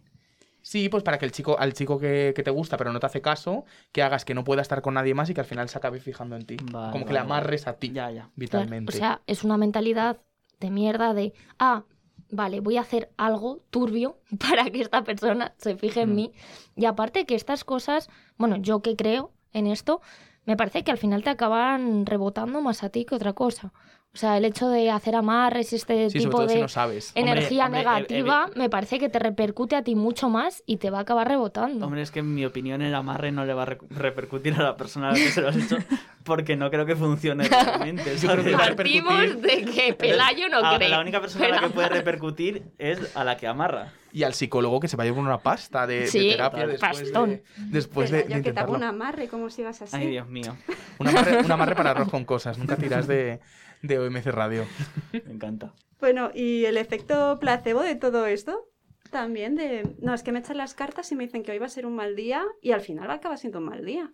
Sí, 0.68 0.90
pues 0.90 1.04
para 1.04 1.20
que 1.20 1.26
el 1.26 1.32
chico, 1.32 1.60
al 1.60 1.74
chico 1.74 2.00
que, 2.00 2.34
que 2.36 2.42
te 2.42 2.50
gusta 2.50 2.76
pero 2.76 2.92
no 2.92 3.00
te 3.00 3.06
hace 3.06 3.22
caso, 3.22 3.66
que 3.92 4.02
hagas 4.02 4.26
que 4.26 4.34
no 4.34 4.44
pueda 4.44 4.64
estar 4.64 4.82
con 4.82 4.96
nadie 4.96 5.14
más 5.14 5.30
y 5.30 5.36
que 5.36 5.42
al 5.42 5.46
final 5.46 5.70
se 5.70 5.78
acabe 5.78 6.00
fijando 6.00 6.36
en 6.36 6.44
ti. 6.48 6.58
Vale, 6.72 6.92
Como 6.92 7.06
que 7.06 7.14
vale, 7.14 7.14
le 7.14 7.20
amarres 7.20 7.68
a 7.68 7.74
ti 7.74 7.92
Ya, 7.92 8.10
ya. 8.10 8.22
Claro, 8.22 8.32
vitalmente. 8.36 8.92
O 8.96 8.98
sea, 8.98 9.22
es 9.28 9.44
una 9.44 9.58
mentalidad 9.58 10.18
de 10.60 10.72
mierda 10.72 11.14
de, 11.14 11.34
ah, 11.60 11.84
vale, 12.32 12.62
voy 12.62 12.78
a 12.78 12.82
hacer 12.82 13.12
algo 13.16 13.60
turbio 13.70 14.18
para 14.40 14.66
que 14.72 14.82
esta 14.82 15.04
persona 15.04 15.54
se 15.60 15.76
fije 15.76 16.02
en 16.02 16.14
Mm. 16.14 16.16
mí. 16.16 16.34
Y 16.76 16.86
aparte 16.86 17.28
que 17.28 17.36
estas 17.36 17.64
cosas, 17.64 18.10
bueno, 18.38 18.56
yo 18.58 18.82
que 18.82 18.96
creo 18.96 19.34
en 19.54 19.68
esto, 19.68 20.02
me 20.46 20.58
parece 20.58 20.84
que 20.84 20.90
al 20.90 20.98
final 20.98 21.24
te 21.24 21.30
acaban 21.30 22.08
rebotando 22.08 22.62
más 22.62 22.84
a 22.84 22.90
ti 22.90 23.06
que 23.06 23.14
otra 23.14 23.34
cosa. 23.34 23.72
O 24.16 24.18
sea, 24.18 24.38
el 24.38 24.46
hecho 24.46 24.70
de 24.70 24.90
hacer 24.90 25.14
amarres, 25.14 25.74
este 25.74 26.10
sí, 26.10 26.22
sobre 26.22 26.32
tipo 26.32 26.48
si 26.48 26.56
de 26.56 26.62
no 26.62 26.70
sabes. 26.70 27.12
Hombre, 27.18 27.32
energía 27.34 27.66
hombre, 27.66 27.80
negativa, 27.82 28.50
me 28.56 28.70
parece 28.70 28.98
que 28.98 29.10
te 29.10 29.20
repercute 29.20 29.76
a 29.76 29.84
ti 29.84 29.94
mucho 29.96 30.30
más 30.30 30.64
y 30.66 30.78
te 30.78 30.90
va 30.90 31.00
a 31.00 31.02
acabar 31.02 31.28
rebotando. 31.28 31.86
Hombre, 31.86 32.02
es 32.02 32.12
que 32.12 32.20
en 32.20 32.34
mi 32.34 32.46
opinión 32.46 32.82
el 32.82 32.96
amarre 32.96 33.34
no 33.34 33.44
le 33.44 33.54
va 33.54 33.64
a 33.64 33.66
re- 33.66 33.78
repercutir 33.90 34.54
a 34.54 34.64
la 34.64 34.78
persona 34.78 35.10
a 35.10 35.12
la 35.12 35.18
que 35.18 35.28
se 35.32 35.42
lo 35.42 35.50
has 35.50 35.58
hecho 35.58 35.78
porque 36.24 36.56
no 36.56 36.72
creo 36.72 36.86
que 36.86 36.96
funcione 36.96 37.46
realmente. 37.50 38.16
Partimos 38.58 39.42
de 39.42 39.66
que 39.66 39.94
Pelayo 39.94 40.48
no 40.48 40.78
cree. 40.78 40.88
La 40.88 41.02
única 41.02 41.20
persona 41.20 41.48
a 41.48 41.50
la 41.50 41.60
que 41.60 41.70
puede 41.72 41.90
repercutir 41.90 42.64
es 42.78 43.16
a 43.18 43.26
la 43.26 43.36
que 43.36 43.48
amarra. 43.48 43.92
Y 44.14 44.24
al 44.24 44.34
psicólogo 44.34 44.80
que 44.80 44.88
se 44.88 44.96
vaya 44.96 45.12
con 45.14 45.26
una 45.26 45.40
pasta 45.40 45.86
de, 45.86 46.10
terapia 46.10 46.66
después 46.68 47.02
pastón. 47.02 47.30
de, 47.32 47.44
después 47.58 48.12
de, 48.12 48.24
de 48.24 48.36
yo 48.38 48.42
que 48.42 48.54
te 48.54 48.60
hago 48.62 48.74
un 48.76 48.84
amarre, 48.84 49.28
como 49.28 49.50
si 49.50 49.62
vas 49.62 49.82
así. 49.82 49.94
Ay, 49.94 50.08
Dios 50.08 50.30
mío. 50.30 50.56
Un 51.00 51.10
amarre, 51.10 51.40
un 51.40 51.52
amarre 51.52 51.76
para 51.76 51.92
arroz 51.92 52.10
con 52.10 52.24
cosas. 52.24 52.58
Nunca 52.58 52.78
tiras 52.78 53.08
de, 53.08 53.42
de, 53.88 54.10
MC 54.10 54.32
Radio. 54.32 54.66
Me 55.12 55.34
encanta. 55.34 55.74
Bueno, 56.00 56.30
y 56.34 56.66
el 56.66 56.78
efecto 56.78 57.38
placebo 57.40 57.82
de 57.82 57.96
todo 57.96 58.26
esto, 58.26 58.68
también 59.12 59.56
de... 59.56 59.96
No, 60.02 60.14
es 60.14 60.24
que 60.24 60.32
me 60.32 60.40
echan 60.40 60.58
las 60.58 60.74
cartas 60.74 61.12
y 61.12 61.16
me 61.16 61.24
dicen 61.26 61.44
que 61.44 61.52
hoy 61.52 61.60
va 61.60 61.66
a 61.68 61.70
ser 61.70 61.86
un 61.86 61.96
mal 61.96 62.16
día 62.16 62.44
y 62.62 62.72
al 62.72 62.82
final 62.82 63.10
acaba 63.12 63.38
siendo 63.38 63.60
un 63.60 63.66
mal 63.66 63.86
día. 63.86 64.12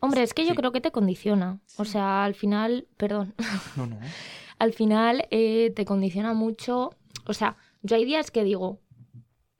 Hombre, 0.00 0.22
es 0.22 0.34
que 0.34 0.44
yo 0.44 0.50
Sí. 0.50 0.56
creo 0.56 0.72
que 0.72 0.80
te 0.80 0.90
condiciona. 0.92 1.60
O 1.76 1.84
sea, 1.84 2.24
al 2.24 2.34
final, 2.34 2.86
perdón, 2.96 3.34
No, 3.76 3.86
no. 3.86 3.98
al 4.58 4.72
final 4.72 5.26
eh, 5.30 5.72
te 5.74 5.84
condiciona 5.84 6.34
mucho. 6.34 6.90
O 7.26 7.32
sea, 7.34 7.56
yo 7.82 7.96
hay 7.96 8.04
días 8.04 8.30
que 8.30 8.44
digo, 8.44 8.80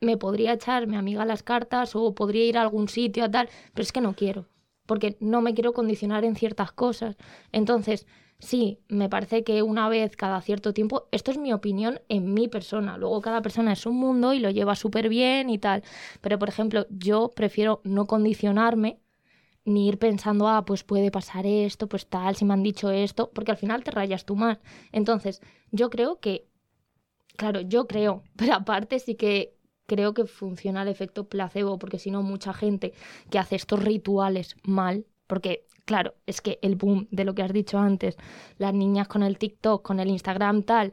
me 0.00 0.16
podría 0.16 0.52
echar 0.52 0.86
mi 0.86 0.96
amiga 0.96 1.24
las 1.24 1.42
cartas 1.42 1.94
o 1.96 2.14
podría 2.14 2.44
ir 2.44 2.58
a 2.58 2.62
algún 2.62 2.88
sitio 2.88 3.24
a 3.24 3.30
tal, 3.30 3.48
pero 3.74 3.82
es 3.82 3.92
que 3.92 4.00
no 4.00 4.14
quiero, 4.14 4.46
porque 4.86 5.16
no 5.20 5.40
me 5.40 5.54
quiero 5.54 5.72
condicionar 5.72 6.24
en 6.24 6.36
ciertas 6.36 6.70
cosas. 6.72 7.16
Entonces, 7.52 8.06
sí, 8.38 8.80
me 8.88 9.08
parece 9.08 9.44
que 9.44 9.62
una 9.62 9.88
vez 9.88 10.16
cada 10.16 10.40
cierto 10.40 10.72
tiempo, 10.72 11.08
esto 11.12 11.30
es 11.30 11.38
mi 11.38 11.52
opinión 11.52 12.00
en 12.08 12.34
mi 12.34 12.48
persona, 12.48 12.96
luego 12.98 13.20
cada 13.20 13.42
persona 13.42 13.72
es 13.72 13.86
un 13.86 13.96
mundo 13.96 14.32
y 14.34 14.38
lo 14.40 14.50
lleva 14.50 14.76
súper 14.76 15.08
bien 15.08 15.50
y 15.50 15.58
tal, 15.58 15.82
pero 16.20 16.38
por 16.38 16.48
ejemplo, 16.48 16.86
yo 16.90 17.30
prefiero 17.34 17.80
no 17.84 18.06
condicionarme 18.06 19.00
ni 19.64 19.88
ir 19.88 19.98
pensando, 19.98 20.48
ah, 20.48 20.64
pues 20.66 20.84
puede 20.84 21.10
pasar 21.10 21.46
esto, 21.46 21.88
pues 21.88 22.06
tal, 22.08 22.36
si 22.36 22.44
me 22.46 22.54
han 22.54 22.62
dicho 22.64 22.90
esto, 22.90 23.30
porque 23.34 23.52
al 23.52 23.58
final 23.58 23.84
te 23.84 23.92
rayas 23.92 24.24
tú 24.26 24.36
más. 24.36 24.58
Entonces, 24.92 25.42
yo 25.72 25.90
creo 25.90 26.20
que, 26.20 26.48
claro, 27.36 27.60
yo 27.62 27.86
creo, 27.86 28.24
pero 28.36 28.54
aparte 28.54 28.98
sí 28.98 29.14
que 29.14 29.56
creo 29.86 30.14
que 30.14 30.26
funciona 30.26 30.82
el 30.82 30.88
efecto 30.88 31.28
placebo, 31.28 31.78
porque 31.78 31.98
si 31.98 32.10
no, 32.10 32.22
mucha 32.22 32.52
gente 32.54 32.92
que 33.30 33.38
hace 33.38 33.56
estos 33.56 33.82
rituales 33.82 34.56
mal, 34.64 35.06
porque, 35.26 35.66
claro, 35.88 36.14
es 36.26 36.42
que 36.42 36.58
el 36.60 36.76
boom 36.76 37.08
de 37.10 37.24
lo 37.24 37.34
que 37.34 37.42
has 37.42 37.52
dicho 37.52 37.78
antes, 37.78 38.18
las 38.58 38.74
niñas 38.74 39.08
con 39.08 39.22
el 39.22 39.38
TikTok, 39.38 39.82
con 39.82 39.98
el 40.00 40.08
Instagram, 40.10 40.62
tal, 40.64 40.92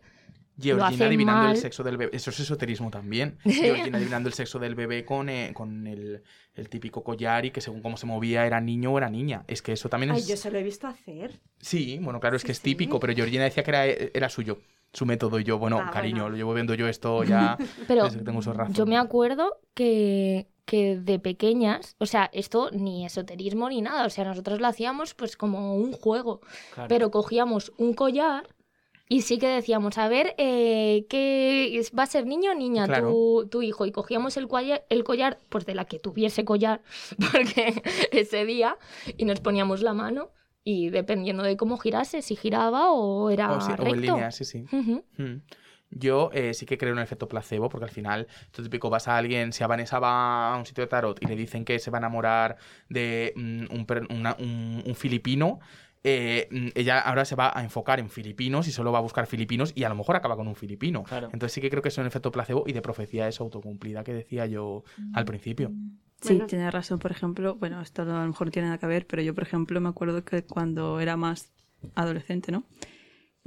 lo 0.57 0.63
Georgina 0.63 0.87
hacen 0.87 1.07
adivinando 1.07 1.41
mal. 1.43 1.51
el 1.51 1.57
sexo 1.61 1.83
del 1.83 1.97
bebé. 1.97 2.15
Eso 2.15 2.29
es 2.29 2.39
esoterismo 2.39 2.89
también. 2.89 3.37
Georgina 3.43 3.97
adivinando 3.97 4.29
el 4.29 4.33
sexo 4.33 4.57
del 4.57 4.73
bebé 4.73 5.03
con, 5.03 5.27
eh, 5.27 5.51
con 5.53 5.85
el, 5.85 6.23
el 6.53 6.69
típico 6.69 7.03
collar 7.03 7.43
y 7.45 7.51
que 7.51 7.59
según 7.59 7.81
cómo 7.81 7.97
se 7.97 8.05
movía 8.05 8.45
era 8.45 8.61
niño 8.61 8.93
o 8.93 8.97
era 8.97 9.09
niña. 9.09 9.43
Es 9.49 9.61
que 9.61 9.73
eso 9.73 9.89
también 9.89 10.13
Ay, 10.13 10.19
es... 10.19 10.27
yo 10.29 10.37
se 10.37 10.49
lo 10.51 10.57
he 10.57 10.63
visto 10.63 10.87
hacer. 10.87 11.41
Sí, 11.59 11.99
bueno, 12.01 12.21
claro, 12.21 12.37
es 12.37 12.43
Sí, 12.43 12.45
que 12.45 12.51
es 12.53 12.59
sí. 12.59 12.63
típico, 12.63 13.01
pero 13.01 13.13
Georgina 13.13 13.43
decía 13.43 13.63
que 13.63 13.71
era, 13.71 13.85
era 13.85 14.29
suyo, 14.29 14.61
su 14.95 15.05
método. 15.05 15.39
Y 15.39 15.43
yo, 15.43 15.59
bueno, 15.59 15.79
Ah, 15.79 15.91
cariño, 15.91 16.23
bueno. 16.23 16.29
lo 16.31 16.37
llevo 16.37 16.53
viendo 16.55 16.73
yo 16.73 16.87
esto 16.87 17.23
ya 17.23 17.57
Pero 17.87 18.05
desde 18.05 18.17
que 18.19 18.25
tengo 18.25 18.41
razón. 18.41 18.73
Yo 18.73 18.85
me 18.87 18.97
acuerdo 18.97 19.57
que, 19.75 20.47
que 20.65 20.97
de 20.97 21.19
pequeñas, 21.19 21.95
o 21.99 22.05
sea, 22.07 22.29
esto 22.33 22.71
ni 22.71 23.05
esoterismo 23.05 23.69
ni 23.69 23.81
nada, 23.81 24.05
o 24.05 24.09
sea, 24.09 24.23
nosotros 24.25 24.59
lo 24.61 24.67
hacíamos 24.67 25.13
pues 25.13 25.37
como 25.37 25.75
un 25.75 25.91
juego, 25.93 26.41
Claro. 26.73 26.87
pero 26.89 27.11
cogíamos 27.11 27.71
un 27.77 27.93
collar 27.93 28.47
y 29.07 29.21
sí 29.21 29.37
que 29.37 29.47
decíamos, 29.47 29.99
a 29.99 30.07
ver, 30.07 30.33
eh, 30.39 31.05
¿qué 31.09 31.79
va 31.95 32.03
a 32.03 32.07
ser 32.07 32.25
niño 32.25 32.49
o 32.51 32.55
niña 32.55 32.87
Claro. 32.87 33.11
tu, 33.11 33.47
tu 33.51 33.61
hijo? 33.61 33.85
Y 33.85 33.91
cogíamos 33.91 34.35
el 34.37 34.47
collar, 34.47 34.83
el 34.89 35.03
collar, 35.03 35.37
pues 35.49 35.67
de 35.67 35.75
la 35.75 35.85
que 35.85 35.99
tuviese 35.99 36.43
collar, 36.43 36.81
porque 37.31 37.83
ese 38.11 38.45
día, 38.45 38.77
y 39.15 39.25
nos 39.25 39.41
poníamos 39.41 39.83
la 39.83 39.93
mano 39.93 40.29
y 40.67 40.89
dependiendo 40.89 41.43
de 41.43 41.55
cómo 41.55 41.77
girase, 41.77 42.21
si 42.23 42.35
giraba 42.35 42.91
o 42.91 43.29
era 43.29 43.51
O, 43.55 43.61
sí, 43.61 43.71
o 43.71 43.75
recto. 43.77 43.93
en 43.95 44.01
línea, 44.01 44.31
sí, 44.31 44.43
sí. 44.43 44.65
Mm. 45.17 45.41
Yo 45.91 46.31
eh, 46.33 46.53
sí 46.55 46.65
que 46.65 46.77
creo 46.77 46.91
en 46.91 46.97
el 46.97 47.03
efecto 47.03 47.27
placebo, 47.27 47.69
porque 47.69 47.85
al 47.85 47.91
final, 47.91 48.27
esto 48.43 48.63
típico, 48.63 48.89
vas 48.89 49.07
a 49.07 49.15
alguien, 49.15 49.53
si 49.53 49.63
a 49.63 49.67
Vanessa 49.67 49.99
va 49.99 50.53
a 50.53 50.57
un 50.57 50.65
sitio 50.65 50.81
de 50.83 50.87
tarot 50.87 51.21
y 51.23 51.27
le 51.27 51.35
dicen 51.35 51.63
que 51.63 51.77
se 51.77 51.91
va 51.91 51.99
a 51.99 52.01
enamorar 52.01 52.57
de 52.89 53.31
mm, 53.35 53.65
un, 53.73 53.85
per- 53.85 54.07
una- 54.11 54.35
un- 54.39 54.83
un 54.85 54.95
filipino, 54.95 55.59
eh, 56.03 56.47
mm, 56.51 56.67
ella 56.73 56.99
ahora 56.99 57.23
se 57.25 57.35
va 57.35 57.51
a 57.55 57.61
enfocar 57.63 57.99
en 57.99 58.09
filipinos 58.09 58.67
y 58.67 58.71
solo 58.71 58.91
va 58.91 58.97
a 58.97 59.01
buscar 59.01 59.27
filipinos 59.27 59.71
y 59.75 59.83
a 59.83 59.89
lo 59.89 59.95
mejor 59.95 60.15
acaba 60.15 60.35
con 60.35 60.47
un 60.47 60.55
filipino. 60.55 61.03
Claro. 61.03 61.27
Entonces 61.31 61.53
sí 61.53 61.61
que 61.61 61.69
creo 61.69 61.83
que 61.83 61.89
es 61.89 61.97
un 61.99 62.07
efecto 62.07 62.31
placebo 62.31 62.63
y 62.65 62.73
de 62.73 62.81
profecía 62.81 63.27
es 63.27 63.39
autocumplida 63.39 64.03
que 64.03 64.13
decía 64.13 64.47
yo 64.47 64.83
al 65.13 65.25
principio. 65.25 65.71
Sí, 66.25 66.33
Bueno. 66.33 66.47
tienes 66.47 66.73
razón. 66.73 66.99
Por 66.99 67.11
ejemplo, 67.11 67.55
bueno, 67.55 67.81
esto 67.81 68.01
a 68.01 68.05
lo 68.05 68.27
mejor 68.27 68.47
no 68.47 68.51
tiene 68.51 68.67
nada 68.69 68.77
que 68.79 68.87
ver, 68.87 69.05
pero 69.07 69.21
yo, 69.21 69.33
por 69.33 69.43
ejemplo, 69.43 69.79
me 69.79 69.89
acuerdo 69.89 70.23
que 70.23 70.43
cuando 70.43 70.99
era 70.99 71.15
más 71.17 71.51
adolescente, 71.93 72.51
¿no? 72.51 72.63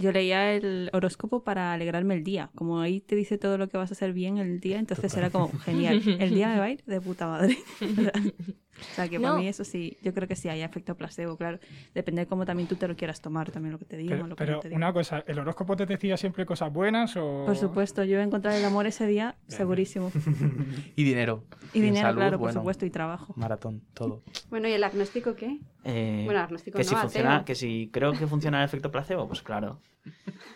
Yo 0.00 0.12
leía 0.12 0.52
el 0.54 0.90
horóscopo 0.92 1.42
para 1.42 1.72
alegrarme 1.72 2.14
el 2.14 2.22
día. 2.22 2.50
Como 2.54 2.80
ahí 2.80 3.00
te 3.00 3.16
dice 3.16 3.36
todo 3.36 3.58
lo 3.58 3.68
que 3.68 3.76
vas 3.76 3.90
a 3.90 3.94
hacer 3.94 4.12
bien 4.12 4.38
el 4.38 4.60
día, 4.60 4.78
entonces 4.78 5.12
era 5.16 5.28
como 5.30 5.50
genial. 5.58 6.00
El 6.20 6.30
día 6.34 6.48
me 6.48 6.58
va 6.58 6.64
a 6.66 6.70
ir 6.70 6.84
de 6.84 7.00
puta 7.00 7.26
madre. 7.26 7.58
o 7.82 8.94
sea, 8.94 9.08
que 9.08 9.18
para 9.18 9.34
mí 9.34 9.48
eso 9.48 9.64
sí, 9.64 9.98
yo 10.00 10.14
creo 10.14 10.28
que 10.28 10.36
sí 10.36 10.48
hay 10.48 10.60
efecto 10.62 10.96
placebo, 10.96 11.36
claro. 11.36 11.58
Depende 11.96 12.22
de 12.22 12.26
cómo 12.28 12.46
también 12.46 12.68
tú 12.68 12.76
te 12.76 12.86
lo 12.86 12.94
quieras 12.94 13.20
tomar, 13.20 13.50
también 13.50 13.72
lo 13.72 13.78
que 13.80 13.86
te 13.86 13.96
digan 13.96 14.18
Pero, 14.18 14.28
lo 14.28 14.36
que 14.36 14.44
pero 14.44 14.52
no 14.54 14.60
te 14.60 14.68
digan. 14.68 14.82
una 14.84 14.92
cosa, 14.92 15.24
¿el 15.26 15.36
horóscopo 15.36 15.74
te 15.74 15.84
decía 15.84 16.16
siempre 16.16 16.46
cosas 16.46 16.72
buenas 16.72 17.16
o...? 17.16 17.42
Por 17.44 17.56
supuesto, 17.56 18.04
yo 18.04 18.14
voy 18.18 18.22
a 18.22 18.26
encontrar 18.26 18.54
el 18.54 18.64
amor 18.64 18.86
ese 18.86 19.04
día, 19.06 19.34
segurísimo. 19.48 20.12
Y 20.94 21.02
dinero. 21.02 21.42
Y 21.72 21.80
dinero, 21.80 22.06
salud, 22.06 22.18
claro, 22.20 22.38
por 22.38 22.52
supuesto, 22.52 22.86
y 22.86 22.90
trabajo. 22.90 23.34
Maratón, 23.36 23.82
todo. 23.94 24.22
Bueno, 24.48 24.68
¿y 24.68 24.72
el 24.72 24.84
agnóstico 24.84 25.34
qué? 25.34 25.58
Eh, 25.82 26.22
Bueno, 26.24 26.38
agnóstico 26.40 26.78
que 26.78 26.84
no, 26.84 26.90
si 26.90 26.94
funciona, 26.94 27.44
que 27.44 27.56
si 27.56 27.90
creo 27.92 28.12
que 28.12 28.28
funciona 28.28 28.58
el 28.60 28.64
efecto 28.64 28.92
placebo, 28.92 29.26
pues 29.26 29.42
claro. 29.42 29.80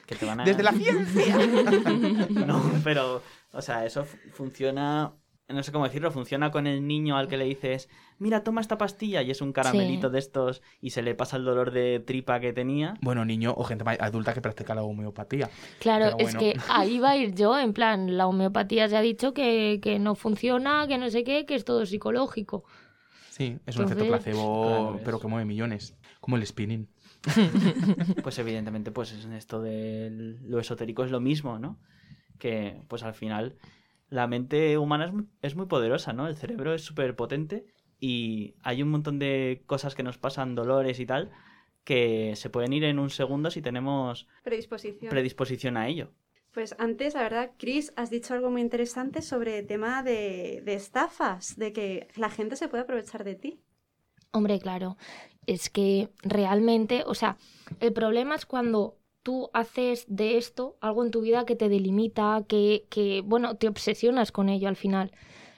Que 0.07 0.15
te 0.17 0.25
van 0.27 0.41
a... 0.41 0.45
Desde 0.45 0.63
la 0.63 0.73
ciencia. 0.73 1.37
No, 2.47 2.63
pero, 2.85 3.23
o 3.53 3.63
sea, 3.63 3.85
eso 3.87 4.05
fu- 4.05 4.17
funciona, 4.33 5.13
no 5.49 5.63
sé 5.63 5.73
cómo 5.73 5.85
decirlo, 5.85 6.11
funciona 6.11 6.51
con 6.51 6.67
el 6.67 6.87
niño 6.87 7.17
al 7.17 7.29
que 7.29 7.37
le 7.37 7.45
dices, 7.45 7.89
mira, 8.19 8.43
toma 8.45 8.61
esta 8.61 8.79
pastilla 8.79 9.23
y 9.23 9.31
es 9.31 9.41
un 9.41 9.53
caramelito 9.53 10.09
Sí. 10.09 10.13
de 10.13 10.19
estos 10.19 10.63
y 10.81 10.91
se 10.91 11.03
le 11.03 11.15
pasa 11.15 11.37
el 11.37 11.45
dolor 11.45 11.71
de 11.71 12.01
tripa 12.01 12.41
que 12.41 12.53
tenía. 12.53 12.95
Bueno, 13.03 13.25
niño 13.25 13.53
o 13.57 13.65
gente 13.65 13.85
adulta 14.01 14.33
que 14.35 14.41
practica 14.41 14.75
la 14.75 14.83
homeopatía. 14.83 15.51
Claro, 15.81 16.17
es 16.19 16.35
que 16.37 16.55
ahí 16.69 16.99
va 16.99 17.11
a 17.11 17.17
ir 17.17 17.35
yo, 17.35 17.59
en 17.59 17.73
plan, 17.73 18.17
la 18.17 18.27
homeopatía 18.27 18.89
se 18.89 18.97
ha 18.97 19.03
dicho 19.03 19.35
que, 19.35 19.81
que 19.83 19.99
no 19.99 20.15
funciona, 20.15 20.87
que 20.89 20.99
no 20.99 21.11
sé 21.11 21.25
qué, 21.25 21.45
que 21.47 21.55
es 21.55 21.65
todo 21.65 21.85
psicológico. 21.87 22.65
Sí, 23.31 23.59
es 23.67 23.77
un 23.77 23.85
efecto 23.87 24.07
placebo, 24.07 24.67
Claro, 24.67 25.01
pero 25.05 25.19
que 25.21 25.27
mueve 25.27 25.45
millones. 25.47 25.95
Como 26.21 26.37
el 26.37 26.47
spinning. 26.47 26.87
Pues 28.23 28.39
evidentemente, 28.39 28.91
pues 28.91 29.13
en 29.25 29.33
esto 29.33 29.61
de 29.61 30.11
lo 30.43 30.59
esotérico 30.59 31.05
es 31.05 31.11
lo 31.11 31.21
mismo, 31.21 31.59
¿no? 31.59 31.79
Que 32.39 32.83
pues 32.89 33.03
al 33.03 33.15
final 33.15 33.57
la 34.09 34.27
mente 34.27 34.77
humana 34.79 35.07
es 35.07 35.13
muy, 35.13 35.27
es 35.41 35.55
muy 35.57 35.67
poderosa, 35.67 36.13
¿no? 36.13 36.27
El 36.29 36.37
cerebro 36.37 36.75
es 36.75 36.83
súper 36.83 37.15
potente 37.17 37.65
y 38.01 38.55
hay 38.63 38.83
un 38.83 38.91
montón 38.91 39.19
de 39.19 39.63
cosas 39.67 39.95
que 39.95 40.03
nos 40.03 40.19
pasan, 40.19 40.55
dolores 40.55 40.99
y 41.01 41.07
tal, 41.07 41.31
que 41.85 42.35
se 42.37 42.51
pueden 42.51 42.73
ir 42.73 42.85
en 42.85 42.99
un 42.99 43.11
segundo 43.11 43.51
si 43.51 43.63
tenemos 43.63 44.27
Predisposición. 44.43 45.11
predisposición 45.11 45.77
a 45.77 45.89
ello. 45.89 46.13
Pues 46.53 46.75
antes, 46.79 47.15
la 47.15 47.23
verdad, 47.23 47.53
Chris, 47.59 47.93
has 47.97 48.11
dicho 48.11 48.35
algo 48.35 48.51
muy 48.51 48.61
interesante 48.61 49.23
sobre 49.23 49.61
el 49.61 49.67
tema 49.67 50.03
de, 50.03 50.63
de 50.65 50.75
estafas, 50.75 51.57
de 51.57 51.73
que 51.73 52.09
la 52.17 52.29
gente 52.29 52.57
se 52.57 52.69
puede 52.69 52.83
aprovechar 52.83 53.25
de 53.25 53.37
ti. 53.37 53.61
Hombre, 54.33 54.59
claro, 54.61 54.97
es 55.47 55.71
que 55.71 56.11
realmente, 56.23 57.05
o 57.07 57.15
sea, 57.15 57.37
el 57.81 57.93
problema 57.93 58.35
es 58.35 58.47
cuando 58.47 58.99
tú 59.23 59.51
haces 59.53 60.05
de 60.09 60.37
esto 60.37 60.77
algo 60.81 61.05
en 61.05 61.11
tu 61.11 61.21
vida 61.21 61.45
que 61.45 61.57
te 61.57 61.69
delimita, 61.69 62.45
que, 62.49 62.87
que 62.91 63.23
bueno, 63.23 63.57
te 63.57 63.69
obsesionas 63.69 64.33
con 64.33 64.49
ello 64.49 64.69
al 64.69 64.77
final. 64.77 65.13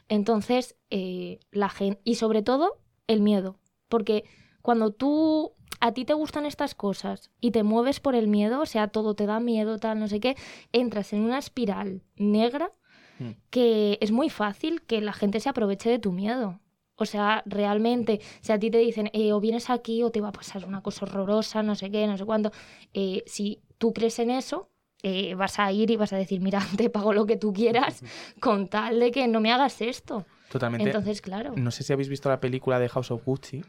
Entonces, 0.09 0.77
eh, 0.91 1.41
la 1.51 1.69
gente, 1.69 2.01
y 2.05 2.17
sobre 2.17 2.43
todo, 2.43 2.79
el 3.07 3.21
miedo, 3.21 3.59
porque 3.89 4.25
cuando 4.63 4.93
tú, 4.93 5.53
a 5.81 5.93
ti 5.93 6.05
te 6.05 6.15
gustan 6.15 6.47
estas 6.47 6.75
cosas 6.75 7.31
y 7.41 7.51
te 7.51 7.63
mueves 7.63 8.01
por 8.01 8.15
el 8.15 8.29
miedo, 8.29 8.61
o 8.61 8.67
sea, 8.67 8.89
todo 8.89 9.15
te 9.15 9.27
da 9.27 9.41
miedo, 9.41 9.79
tal, 9.79 9.99
no 9.99 10.09
sé 10.09 10.21
qué, 10.21 10.37
entras 10.73 11.13
en 11.13 11.21
una 11.21 11.39
espiral 11.39 12.03
negra 12.17 12.73
Mm. 13.19 13.31
que 13.51 13.99
es 14.01 14.11
muy 14.11 14.31
fácil 14.31 14.83
que 14.83 15.01
la 15.01 15.13
gente 15.13 15.41
se 15.41 15.49
aproveche 15.49 15.91
de 15.91 15.99
tu 15.99 16.13
miedo. 16.13 16.61
O 16.97 17.07
sea, 17.07 17.43
realmente, 17.47 18.21
si 18.41 18.53
a 18.53 18.59
ti 18.59 18.71
te 18.71 18.79
dicen, 18.79 19.11
eh, 19.13 19.33
o 19.33 19.41
vienes 19.41 19.69
aquí 19.71 20.03
o 20.03 20.11
te 20.11 20.21
va 20.21 20.29
a 20.29 20.33
pasar 20.33 20.65
una 20.65 20.81
cosa 20.81 21.05
horrorosa, 21.07 21.63
no 21.63 21.75
sé 21.75 21.91
qué, 21.91 22.07
no 22.07 22.17
sé 22.17 22.25
cuánto, 22.25 22.53
eh, 22.93 23.23
si 23.27 23.61
tú 23.79 23.93
crees 23.93 24.19
en 24.21 24.31
eso, 24.31 24.71
eh, 25.03 25.35
vas 25.35 25.59
a 25.59 25.71
ir 25.73 25.91
y 25.91 25.97
vas 25.97 26.13
a 26.13 26.17
decir, 26.17 26.41
mira, 26.41 26.61
te 26.79 26.91
pago 26.91 27.13
lo 27.13 27.27
que 27.27 27.37
tú 27.37 27.53
quieras 27.53 28.03
con 28.41 28.69
tal 28.69 29.01
de 29.01 29.11
que 29.11 29.27
no 29.27 29.41
me 29.41 29.53
hagas 29.53 29.81
esto. 29.83 30.25
Totalmente. 30.51 30.87
Entonces, 30.87 31.21
claro. 31.21 31.53
No 31.57 31.71
sé 31.73 31.83
si 31.83 31.93
habéis 31.93 32.09
visto 32.09 32.29
la 32.29 32.39
película 32.39 32.79
de 32.79 32.89
House 32.89 33.11
of 33.11 33.25
Gucci, 33.25 33.65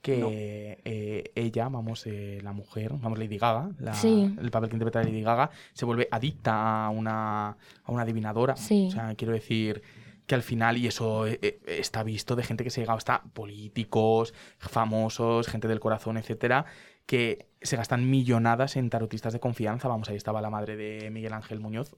que 0.00 0.78
eh, 0.84 1.32
ella, 1.34 1.68
vamos, 1.68 2.06
eh, 2.06 2.38
la 2.42 2.52
mujer, 2.52 2.92
vamos, 2.94 3.18
Lady 3.18 3.38
Gaga, 3.38 3.70
la- 3.80 3.92
Sí. 3.92 4.34
el 4.40 4.50
papel 4.50 4.70
que 4.70 4.76
interpreta 4.76 5.02
Lady 5.02 5.20
Gaga, 5.20 5.50
se 5.74 5.84
vuelve 5.84 6.08
adicta 6.10 6.86
a 6.86 6.90
una, 6.90 7.48
a 7.50 7.92
una 7.92 8.02
adivinadora. 8.02 8.56
Sí. 8.56 8.86
O 8.88 8.90
sea, 8.92 9.14
quiero 9.16 9.32
decir 9.34 9.82
que 10.26 10.34
al 10.34 10.42
final, 10.42 10.76
y 10.76 10.86
eso 10.86 11.26
eh, 11.26 11.38
eh, 11.42 11.60
está 11.66 12.02
visto 12.02 12.36
de 12.36 12.42
gente 12.42 12.64
que 12.64 12.70
se 12.70 12.80
ha 12.80 12.82
llegado 12.82 12.98
hasta 12.98 13.22
políticos, 13.22 14.34
famosos, 14.58 15.46
gente 15.48 15.68
del 15.68 15.80
corazón, 15.80 16.16
etcétera, 16.16 16.66
que 17.06 17.48
se 17.62 17.76
gastan 17.76 18.10
millonadas 18.10 18.76
en 18.76 18.90
tarotistas 18.90 19.32
de 19.32 19.40
confianza. 19.40 19.88
Vamos, 19.88 20.08
ahí 20.08 20.16
estaba 20.16 20.40
la 20.40 20.50
madre 20.50 20.76
de 20.76 21.10
Miguel 21.10 21.32
Ángel 21.32 21.60
Muñoz. 21.60 21.96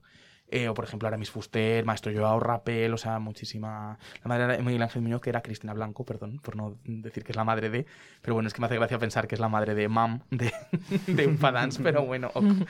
Eh, 0.50 0.68
o 0.68 0.72
por 0.72 0.86
ejemplo 0.86 1.06
Aramis 1.06 1.30
Fuster, 1.30 1.84
Maestro 1.84 2.10
Joao 2.10 2.40
Rapel, 2.40 2.94
o 2.94 2.96
sea, 2.96 3.18
muchísima... 3.18 3.98
La 4.22 4.28
madre 4.28 4.56
de 4.56 4.62
Miguel 4.62 4.82
Ángel 4.82 5.02
Muñoz, 5.02 5.20
que 5.20 5.28
era 5.28 5.42
Cristina 5.42 5.74
Blanco, 5.74 6.06
perdón, 6.06 6.40
por 6.42 6.56
no 6.56 6.78
decir 6.84 7.22
que 7.22 7.32
es 7.32 7.36
la 7.36 7.44
madre 7.44 7.68
de... 7.68 7.84
Pero 8.22 8.32
bueno, 8.32 8.46
es 8.46 8.54
que 8.54 8.60
me 8.60 8.66
hace 8.66 8.76
gracia 8.76 8.98
pensar 8.98 9.28
que 9.28 9.34
es 9.34 9.40
la 9.42 9.50
madre 9.50 9.74
de 9.74 9.88
Mam, 9.88 10.22
de, 10.30 10.50
de 11.06 11.36
Dance, 11.36 11.82
pero 11.82 12.04
bueno. 12.04 12.30
ok. 12.34 12.44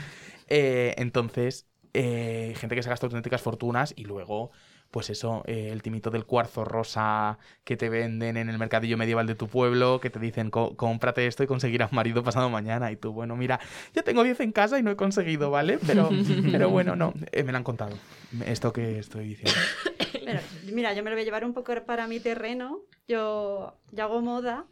Eh, 0.51 0.95
entonces, 0.97 1.67
eh, 1.93 2.55
gente 2.57 2.75
que 2.75 2.83
se 2.83 2.89
gasta 2.89 3.05
auténticas 3.05 3.43
fortunas 3.43 3.93
y 3.97 4.05
luego 4.05 4.51
pues 4.91 5.11
eso, 5.11 5.43
eh, 5.47 5.69
el 5.71 5.83
timito 5.83 6.11
del 6.11 6.25
cuarzo 6.25 6.65
rosa 6.65 7.39
que 7.65 7.77
te 7.77 7.89
venden 7.91 8.37
en 8.39 8.49
el 8.49 8.59
mercadillo 8.59 8.97
medieval 8.97 9.27
de 9.27 9.35
tu 9.35 9.47
pueblo, 9.49 10.01
que 10.01 10.09
te 10.11 10.19
dicen, 10.19 10.51
"Co- 10.51 10.77
cómprate 10.77 11.27
esto 11.27 11.43
y 11.43 11.47
conseguirás 11.47 11.93
marido 11.93 12.23
pasado 12.25 12.49
mañana. 12.49 12.91
Y 12.91 12.97
tú, 12.97 13.13
bueno, 13.13 13.37
mira, 13.37 13.61
ya 13.95 14.03
tengo 14.03 14.23
10 14.25 14.41
en 14.41 14.53
casa 14.53 14.79
y 14.79 14.83
no 14.83 14.91
he 14.91 14.97
conseguido, 14.97 15.51
¿vale? 15.51 15.79
Pero, 15.87 16.09
pero 16.53 16.71
bueno, 16.71 16.97
no, 16.97 17.13
eh, 17.33 17.45
me 17.45 17.53
lo 17.53 17.59
han 17.59 17.65
contado, 17.65 17.99
esto 18.47 18.73
que 18.73 18.99
estoy 18.99 19.27
diciendo. 19.29 19.53
Pero, 20.25 20.41
mira, 20.73 20.93
yo 20.95 21.03
me 21.03 21.11
lo 21.11 21.17
voy 21.17 21.23
a 21.23 21.25
llevar 21.25 21.45
un 21.45 21.55
poco 21.55 21.75
para 21.87 22.07
mi 22.07 22.21
terreno. 22.21 22.81
Yo, 23.07 23.79
yo 23.93 24.05
hago 24.05 24.21
moda 24.21 24.67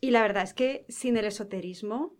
y 0.00 0.10
la 0.12 0.22
verdad 0.22 0.42
es 0.44 0.54
que 0.54 0.86
sin 0.88 1.16
el 1.18 1.26
esoterismo, 1.26 2.14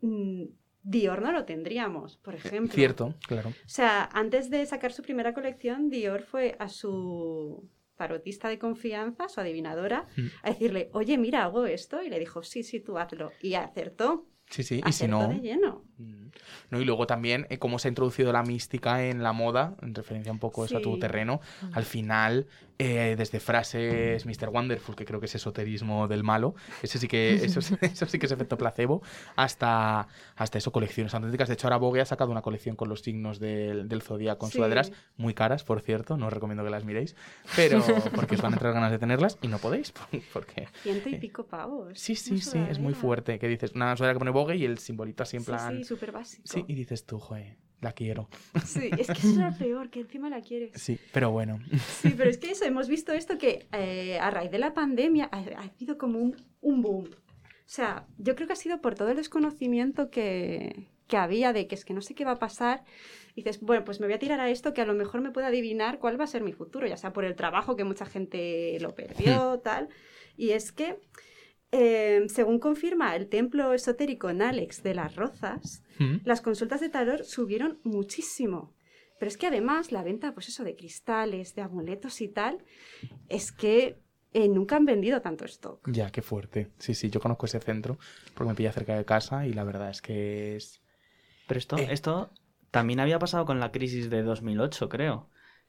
mm, 0.00 0.44
Dior 0.86 1.22
no 1.22 1.32
lo 1.32 1.44
tendríamos, 1.46 2.18
por 2.18 2.34
ejemplo. 2.34 2.74
Cierto, 2.74 3.14
claro. 3.26 3.48
O 3.48 3.68
sea, 3.68 4.04
antes 4.12 4.50
de 4.50 4.64
sacar 4.66 4.92
su 4.92 5.02
primera 5.02 5.32
colección, 5.34 5.88
Dior 5.88 6.22
fue 6.22 6.56
a 6.58 6.68
su 6.68 7.68
tarotista 7.96 8.48
de 8.48 8.58
confianza, 8.58 9.28
su 9.28 9.40
adivinadora, 9.40 10.06
Mm. 10.16 10.26
a 10.42 10.50
decirle, 10.50 10.90
oye, 10.92 11.16
mira, 11.16 11.44
hago 11.44 11.64
esto. 11.66 12.02
Y 12.02 12.10
le 12.10 12.18
dijo, 12.18 12.42
sí, 12.42 12.62
sí, 12.62 12.80
tú 12.80 12.98
hazlo. 12.98 13.32
Y 13.40 13.54
acertó. 13.54 14.26
Sí, 14.50 14.62
sí, 14.62 14.74
y 14.86 14.92
si 14.92 15.04
acertó 15.04 15.18
no... 15.22 15.28
de 15.28 15.40
lleno. 15.40 15.84
¿No? 16.70 16.80
Y 16.80 16.84
luego 16.84 17.06
también 17.06 17.46
eh, 17.50 17.58
cómo 17.58 17.78
se 17.78 17.88
ha 17.88 17.90
introducido 17.90 18.32
la 18.32 18.42
mística 18.42 19.04
en 19.04 19.22
la 19.22 19.32
moda, 19.32 19.74
en 19.82 19.94
referencia 19.94 20.32
un 20.32 20.38
poco 20.38 20.64
eso 20.64 20.78
a 20.78 20.80
tu 20.80 20.94
Sí. 20.94 21.00
terreno. 21.00 21.40
Al 21.72 21.84
final, 21.84 22.46
eh, 22.78 23.14
desde 23.16 23.38
frases 23.40 24.26
Mr. 24.26 24.48
Wonderful, 24.48 24.96
que 24.96 25.04
creo 25.04 25.20
que 25.20 25.26
es 25.26 25.34
esoterismo 25.34 26.08
del 26.08 26.24
malo, 26.24 26.54
ese 26.82 26.98
sí 26.98 27.06
que, 27.08 27.34
eso, 27.34 27.60
es- 27.60 27.72
eso 27.82 28.06
sí 28.06 28.18
que 28.18 28.26
es 28.26 28.32
efecto 28.32 28.56
placebo, 28.58 29.02
hasta, 29.36 30.08
hasta 30.36 30.58
eso, 30.58 30.72
colecciones 30.72 31.14
auténticas. 31.14 31.48
De 31.48 31.54
hecho, 31.54 31.66
ahora 31.66 31.76
Vogue 31.76 32.00
ha 32.00 32.04
sacado 32.06 32.30
una 32.30 32.42
colección 32.42 32.76
con 32.76 32.88
los 32.88 33.00
signos 33.02 33.38
del, 33.38 33.88
del 33.88 34.02
zodiaco 34.02 34.38
con 34.40 34.50
Sí. 34.50 34.56
sudaderas 34.58 34.92
muy 35.16 35.34
caras, 35.34 35.62
por 35.64 35.80
cierto, 35.80 36.16
no 36.16 36.26
os 36.26 36.32
recomiendo 36.32 36.64
que 36.64 36.70
las 36.70 36.84
miréis, 36.84 37.14
pero 37.56 37.78
porque 38.26 38.34
os 38.34 38.42
van 38.42 38.52
a 38.52 38.56
entrar 38.56 38.72
ganas 38.74 38.90
de 38.90 38.98
tenerlas 38.98 39.38
y 39.42 39.48
no 39.48 39.58
podéis, 39.58 39.92
porque... 40.32 40.68
Ciento 40.82 41.08
y 41.08 41.16
pico 41.16 41.44
pavos. 41.46 41.98
Sí, 41.98 42.14
sí, 42.16 42.40
sí, 42.40 42.58
es 42.68 42.78
muy 42.78 42.94
fuerte. 42.94 43.38
Que 43.38 43.48
dices, 43.48 43.72
una 43.74 43.96
sudadera 43.96 44.14
que 44.14 44.18
pone 44.20 44.30
Vogue 44.30 44.56
y 44.56 44.64
el 44.64 44.78
simbolito 44.78 45.22
así 45.22 45.36
en 45.36 45.42
Sí, 45.44 45.46
plan... 45.46 45.76
sí, 45.78 45.83
súper 45.84 46.12
básico. 46.12 46.42
Sí, 46.46 46.64
y 46.66 46.74
dices 46.74 47.04
tú, 47.04 47.18
joder, 47.18 47.56
la 47.80 47.92
quiero. 47.92 48.28
Sí, 48.64 48.90
es 48.98 49.06
que 49.06 49.12
eso 49.12 49.28
es 49.28 49.36
lo 49.36 49.56
peor, 49.56 49.90
que 49.90 50.00
encima 50.00 50.28
la 50.28 50.40
quieres. 50.40 50.72
Sí, 50.80 50.98
pero 51.12 51.30
bueno. 51.30 51.58
Sí, 52.00 52.14
pero 52.16 52.30
es 52.30 52.38
que 52.40 52.50
eso, 52.50 52.64
hemos 52.64 52.88
visto 52.88 53.12
esto 53.12 53.38
que 53.38 53.66
eh, 53.72 54.18
a 54.18 54.30
raíz 54.30 54.50
de 54.50 54.58
la 54.58 54.74
pandemia 54.74 55.28
ha, 55.30 55.38
ha 55.38 55.62
habido 55.62 55.98
como 55.98 56.18
un, 56.18 56.36
un 56.60 56.82
boom. 56.82 57.04
O 57.06 57.66
sea, 57.66 58.06
yo 58.18 58.34
creo 58.34 58.46
que 58.46 58.52
ha 58.52 58.56
sido 58.56 58.80
por 58.80 58.94
todo 58.94 59.08
el 59.08 59.16
desconocimiento 59.16 60.10
que, 60.10 60.86
que 61.06 61.16
había 61.16 61.52
de 61.52 61.66
que 61.66 61.74
es 61.74 61.84
que 61.84 61.94
no 61.94 62.02
sé 62.02 62.14
qué 62.14 62.24
va 62.24 62.32
a 62.32 62.38
pasar. 62.38 62.84
Dices, 63.34 63.60
bueno, 63.60 63.84
pues 63.84 64.00
me 64.00 64.06
voy 64.06 64.14
a 64.14 64.18
tirar 64.18 64.40
a 64.40 64.50
esto 64.50 64.72
que 64.74 64.80
a 64.80 64.86
lo 64.86 64.94
mejor 64.94 65.20
me 65.20 65.30
puede 65.30 65.46
adivinar 65.46 65.98
cuál 65.98 66.18
va 66.18 66.24
a 66.24 66.28
ser 66.28 66.42
mi 66.42 66.52
futuro, 66.52 66.86
ya 66.86 66.96
sea 66.96 67.12
por 67.12 67.24
el 67.24 67.34
trabajo 67.34 67.76
que 67.76 67.84
mucha 67.84 68.06
gente 68.06 68.78
lo 68.80 68.94
perdió, 68.94 69.58
tal. 69.64 69.88
Y 70.36 70.50
es 70.50 70.72
que, 70.72 70.98
eh, 71.76 72.26
según 72.28 72.58
confirma 72.60 73.16
el 73.16 73.28
templo 73.28 73.72
esotérico 73.72 74.30
en 74.30 74.42
Alex 74.42 74.82
de 74.82 74.94
las 74.94 75.16
Rozas, 75.16 75.82
Mm. 75.98 76.18
las 76.24 76.40
consultas 76.40 76.80
de 76.80 76.88
tarot 76.88 77.24
subieron 77.24 77.78
muchísimo. 77.84 78.72
Pero 79.18 79.28
es 79.28 79.36
que 79.36 79.46
además 79.46 79.92
la 79.92 80.02
venta, 80.02 80.34
pues 80.34 80.48
eso, 80.48 80.64
de 80.64 80.74
cristales, 80.76 81.54
de 81.54 81.62
amuletos 81.62 82.20
y 82.20 82.28
tal, 82.28 82.58
es 83.28 83.52
que 83.52 83.98
eh, 84.32 84.48
nunca 84.48 84.74
han 84.76 84.84
vendido 84.84 85.20
tanto 85.20 85.44
stock. 85.44 85.88
Ya, 85.88 86.10
qué 86.10 86.20
fuerte. 86.20 86.68
Sí, 86.78 86.94
sí, 86.94 87.08
yo 87.10 87.20
conozco 87.20 87.46
ese 87.46 87.60
centro 87.60 87.98
porque 88.34 88.48
me 88.50 88.54
pilla 88.56 88.72
cerca 88.72 88.96
de 88.96 89.04
casa 89.04 89.46
y 89.46 89.52
la 89.52 89.62
verdad 89.64 89.90
es 89.90 90.02
que 90.02 90.56
es... 90.56 90.82
Pero 91.46 91.58
esto, 91.58 91.76
Eh. 91.78 91.86
esto 91.90 92.30
también 92.72 92.98
había 92.98 93.18
pasado 93.20 93.44
con 93.44 93.60
la 93.60 93.70
crisis 93.70 94.10
de 94.10 94.22
2008, 94.22 94.88
creo. 94.88 95.28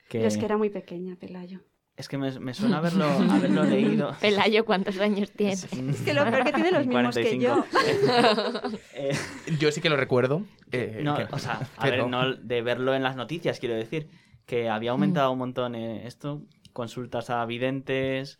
Que... 0.09 0.21
Yo 0.21 0.27
es 0.27 0.37
que 0.37 0.45
era 0.45 0.57
muy 0.57 0.69
pequeña, 0.71 1.15
Pelayo. 1.15 1.61
Es 1.97 2.09
que 2.09 2.17
me, 2.17 2.29
me 2.39 2.53
suena 2.53 2.79
haberlo, 2.79 3.05
haberlo 3.05 3.63
leído. 3.63 4.11
Pelayo, 4.21 4.65
¿cuántos 4.65 4.99
años 4.99 5.31
tiene? 5.31 5.53
Es 5.53 5.65
que 6.03 6.13
lo 6.13 6.25
peor 6.25 6.43
que 6.43 6.51
tiene 6.51 6.71
los 6.71 6.85
mismos 6.85 7.15
que 7.15 7.39
yo. 7.39 7.65
45. 7.71 8.77
Eh, 8.93 9.15
Yo 9.59 9.71
sí 9.71 9.79
que 9.81 9.89
lo 9.89 9.95
recuerdo. 9.95 10.43
eh, 10.71 10.99
no, 11.03 11.15
que- 11.15 11.27
o 11.31 11.39
sea, 11.39 11.61
a 11.77 11.81
pero- 11.83 12.03
ver, 12.03 12.07
no 12.11 12.33
de 12.35 12.61
verlo 12.61 12.93
en 12.95 13.03
las 13.03 13.15
noticias, 13.15 13.59
quiero 13.59 13.75
decir, 13.75 14.09
que 14.45 14.69
había 14.69 14.91
aumentado 14.91 15.31
un 15.31 15.37
montón 15.39 15.73
eh, 15.75 16.05
esto, 16.05 16.41
consultas 16.73 17.29
a 17.29 17.45
videntes 17.45 18.39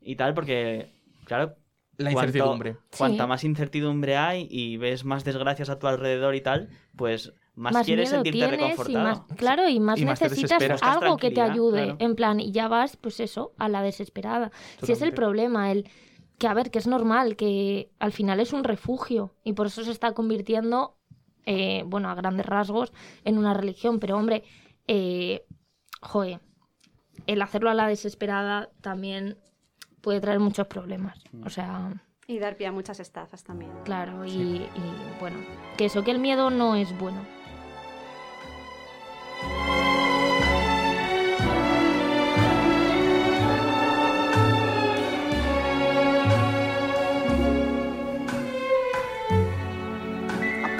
y 0.00 0.16
tal, 0.16 0.32
porque, 0.32 0.94
claro, 1.24 1.56
La 1.98 2.10
cuanto- 2.12 2.28
incertidumbre. 2.30 2.76
cuanta 2.96 3.24
Sí. 3.24 3.28
más 3.28 3.44
incertidumbre 3.44 4.16
hay 4.16 4.48
y 4.50 4.78
ves 4.78 5.04
más 5.04 5.24
desgracias 5.24 5.68
a 5.68 5.78
tu 5.78 5.86
alrededor 5.88 6.34
y 6.34 6.40
tal, 6.40 6.70
pues 6.96 7.34
más, 7.54 7.86
quieres 7.86 8.10
miedo 8.10 8.24
sentirte 8.24 8.56
tienes 8.56 8.88
y 8.88 8.94
más, 8.94 9.22
claro, 9.36 9.68
y 9.68 9.78
más 9.78 9.98
Y 9.98 10.04
más 10.04 10.20
necesitas 10.20 10.82
algo 10.82 11.16
que 11.16 11.30
te 11.30 11.40
ayude, 11.40 11.84
claro. 11.84 11.96
en 12.00 12.16
plan, 12.16 12.40
y 12.40 12.50
ya 12.50 12.68
vas, 12.68 12.96
pues 12.96 13.20
eso, 13.20 13.52
a 13.58 13.68
la 13.68 13.82
desesperada. 13.82 14.50
Si 14.82 14.92
es 14.92 15.02
el 15.02 15.12
problema, 15.12 15.70
el 15.70 15.88
que 16.38 16.48
a 16.48 16.54
ver, 16.54 16.70
que 16.70 16.78
es 16.78 16.86
normal, 16.86 17.36
que 17.36 17.90
al 17.98 18.12
final 18.12 18.40
es 18.40 18.52
un 18.52 18.64
refugio 18.64 19.34
y 19.44 19.52
por 19.52 19.68
eso 19.68 19.84
se 19.84 19.92
está 19.92 20.14
convirtiendo, 20.14 20.96
eh, 21.46 21.84
bueno, 21.86 22.10
a 22.10 22.14
grandes 22.14 22.46
rasgos, 22.46 22.92
en 23.24 23.38
una 23.38 23.54
religión. 23.54 24.00
Pero 24.00 24.16
hombre, 24.16 24.42
eh, 24.88 25.46
joe, 26.02 26.40
el 27.26 27.40
hacerlo 27.40 27.70
a 27.70 27.74
la 27.74 27.86
desesperada 27.86 28.70
también 28.80 29.38
puede 30.00 30.20
traer 30.20 30.40
muchos 30.40 30.66
problemas. 30.66 31.22
O 31.44 31.50
sea, 31.50 32.02
Y 32.26 32.38
dar 32.38 32.56
pie 32.56 32.66
a 32.66 32.72
muchas 32.72 32.98
estafas 33.00 33.44
también. 33.44 33.70
claro, 33.84 34.24
y, 34.24 34.30
y, 34.30 34.68
bueno, 35.20 35.38
que 35.76 35.84
eso, 35.84 36.02
que 36.02 36.10
el 36.10 36.18
miedo 36.18 36.50
no 36.50 36.74
es 36.74 36.96
bueno. 36.98 37.24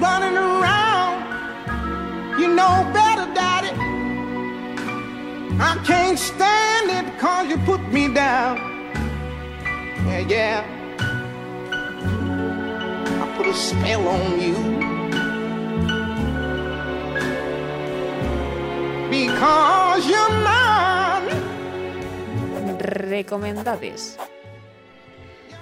Running 0.00 0.36
around. 0.36 1.24
You 2.40 2.48
know 2.48 2.84
better, 2.92 3.26
Daddy. 3.34 3.72
I 5.58 5.78
can't 5.84 6.18
stand 6.18 6.90
it 6.90 7.18
cause 7.18 7.48
you 7.48 7.58
put 7.64 7.80
me 7.92 8.12
down. 8.12 8.56
Yeah, 10.06 10.20
yeah. 10.28 10.64
I 13.22 13.24
put 13.36 13.46
a 13.46 13.54
spell 13.54 14.06
on 14.06 14.40
you. 14.40 14.56
Because 19.10 20.08
you're 20.08 20.32
mine. 20.44 21.28
Recomendades. 22.78 24.18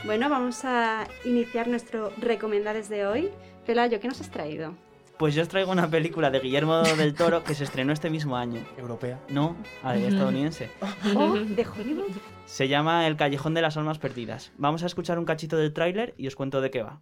Bueno, 0.05 0.29
vamos 0.29 0.65
a 0.65 1.07
iniciar 1.25 1.67
nuestro 1.69 2.13
recomendades 2.19 2.89
de 2.91 3.07
hoy. 3.07 3.31
Pelayo, 3.65 3.99
¿qué 3.99 4.09
nos 4.09 4.21
has 4.21 4.31
traído? 4.31 4.75
Pues 5.19 5.35
yo 5.35 5.43
os 5.43 5.49
traigo 5.49 5.71
una 5.71 5.89
película 5.89 6.31
de 6.31 6.41
Guillermo 6.41 6.83
del 6.83 7.15
Toro 7.15 7.45
que 7.45 7.55
se 7.55 7.65
estrenó 7.65 7.93
este 7.93 8.11
mismo 8.11 8.37
año. 8.37 8.61
Europea. 8.77 9.21
No, 9.29 9.57
ah, 9.83 9.97
estadounidense. 9.97 10.71
Oh, 11.17 11.35
de 11.35 11.65
Hollywood. 11.67 12.11
Se 12.47 12.69
llama 12.69 13.07
El 13.07 13.17
Callejón 13.17 13.55
de 13.55 13.63
las 13.63 13.77
Almas 13.77 13.99
Perdidas. 13.99 14.53
Vamos 14.59 14.83
a 14.83 14.87
escuchar 14.87 15.19
un 15.19 15.25
cachito 15.25 15.57
del 15.57 15.73
tráiler 15.73 16.15
y 16.19 16.27
os 16.27 16.37
cuento 16.37 16.61
de 16.61 16.71
qué 16.71 16.83
va. 16.83 17.01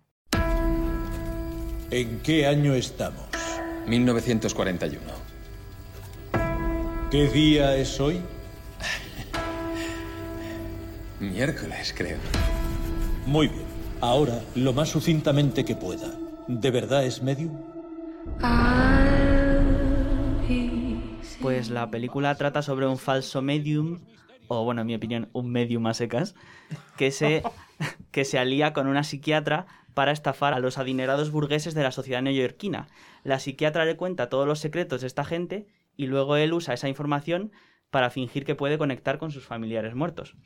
¿En 1.90 2.20
qué 2.20 2.46
año 2.46 2.75
estamos? 2.75 3.27
1941. 3.87 5.01
¿Qué 7.11 7.29
día 7.29 7.77
es 7.77 7.98
hoy? 7.98 8.20
Miércoles, 11.20 11.94
creo. 11.96 12.18
Muy 13.27 13.48
bien. 13.48 13.66
Ahora, 14.01 14.40
lo 14.55 14.72
más 14.72 14.90
sucintamente 14.90 15.64
que 15.64 15.77
pueda. 15.77 16.22
¿De 16.48 16.70
verdad 16.70 17.05
es 17.05 17.22
medium? 17.22 17.52
Pues 21.40 21.70
la 21.70 21.90
película 21.90 22.35
trata 22.37 22.62
sobre 22.62 22.87
un 22.87 22.98
falso 22.98 23.42
medium, 23.42 24.00
o 24.48 24.64
bueno, 24.64 24.83
en 24.83 24.87
mi 24.87 24.94
opinión, 24.94 25.28
un 25.33 25.50
medium 25.50 25.87
a 25.87 25.94
secas, 25.94 26.35
que 26.96 27.11
se, 27.11 27.42
que 28.11 28.24
se 28.24 28.38
alía 28.38 28.72
con 28.72 28.87
una 28.87 29.05
psiquiatra 29.05 29.66
para 29.94 30.12
estafar 30.12 30.55
a 30.55 30.61
los 30.61 30.78
adinerados 30.78 31.31
burgueses 31.31 31.74
de 31.74 31.83
la 31.83 31.92
sociedad 31.92 32.22
neoyorquina. 32.22 32.88
La 33.24 33.38
psiquiatra 33.38 33.85
le 33.85 33.96
cuenta 33.96 34.28
todos 34.28 34.46
los 34.46 34.59
secretos 34.59 35.00
de 35.00 35.07
esta 35.07 35.24
gente 35.24 35.66
y 35.96 36.07
luego 36.07 36.37
él 36.37 36.52
usa 36.52 36.74
esa 36.74 36.88
información 36.88 37.52
para 37.90 38.11
fingir 38.11 38.44
que 38.44 38.55
puede 38.55 38.78
conectar 38.78 39.18
con 39.18 39.31
sus 39.31 39.44
familiares 39.44 39.94
muertos. 39.94 40.37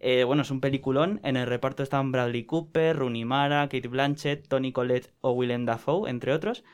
Eh, 0.00 0.24
bueno, 0.24 0.42
es 0.42 0.50
un 0.50 0.60
peliculón. 0.60 1.20
En 1.24 1.36
el 1.36 1.46
reparto 1.46 1.82
están 1.82 2.12
Bradley 2.12 2.44
Cooper, 2.44 2.96
Rooney 2.96 3.24
Mara, 3.24 3.68
Kate 3.68 3.88
Blanchett, 3.88 4.48
Tony 4.48 4.72
Collette 4.72 5.12
o 5.20 5.32
Willem 5.32 5.64
Dafoe, 5.64 6.08
entre 6.08 6.32
otros. 6.32 6.64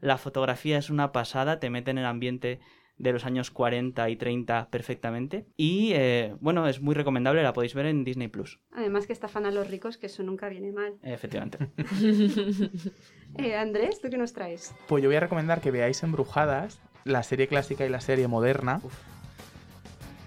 La 0.00 0.18
fotografía 0.18 0.78
es 0.78 0.90
una 0.90 1.12
pasada, 1.12 1.60
te 1.60 1.70
mete 1.70 1.90
en 1.90 1.98
el 1.98 2.06
ambiente 2.06 2.60
de 3.00 3.12
los 3.12 3.24
años 3.24 3.50
40 3.50 4.10
y 4.10 4.16
30 4.16 4.68
perfectamente. 4.70 5.46
Y 5.56 5.92
eh, 5.94 6.36
bueno, 6.40 6.68
es 6.68 6.80
muy 6.80 6.94
recomendable, 6.94 7.42
la 7.42 7.54
podéis 7.54 7.74
ver 7.74 7.86
en 7.86 8.04
Disney 8.04 8.28
Plus. 8.28 8.60
Además 8.72 9.06
que 9.06 9.14
estafan 9.14 9.46
a 9.46 9.50
los 9.50 9.68
ricos, 9.68 9.96
que 9.96 10.06
eso 10.06 10.22
nunca 10.22 10.48
viene 10.48 10.70
mal. 10.70 10.94
Efectivamente. 11.02 11.58
Eh, 13.38 13.54
Andrés, 13.54 14.00
¿tú 14.00 14.10
qué 14.10 14.18
nos 14.18 14.32
traes? 14.32 14.74
Pues 14.88 15.04
yo 15.04 15.08
voy 15.08 15.14
a 15.14 15.20
recomendar 15.20 15.60
que 15.60 15.70
veáis 15.70 16.02
Embrujadas, 16.02 16.80
la 17.04 17.22
serie 17.22 17.46
clásica 17.46 17.86
y 17.86 17.88
la 17.88 18.00
serie 18.00 18.26
moderna. 18.26 18.80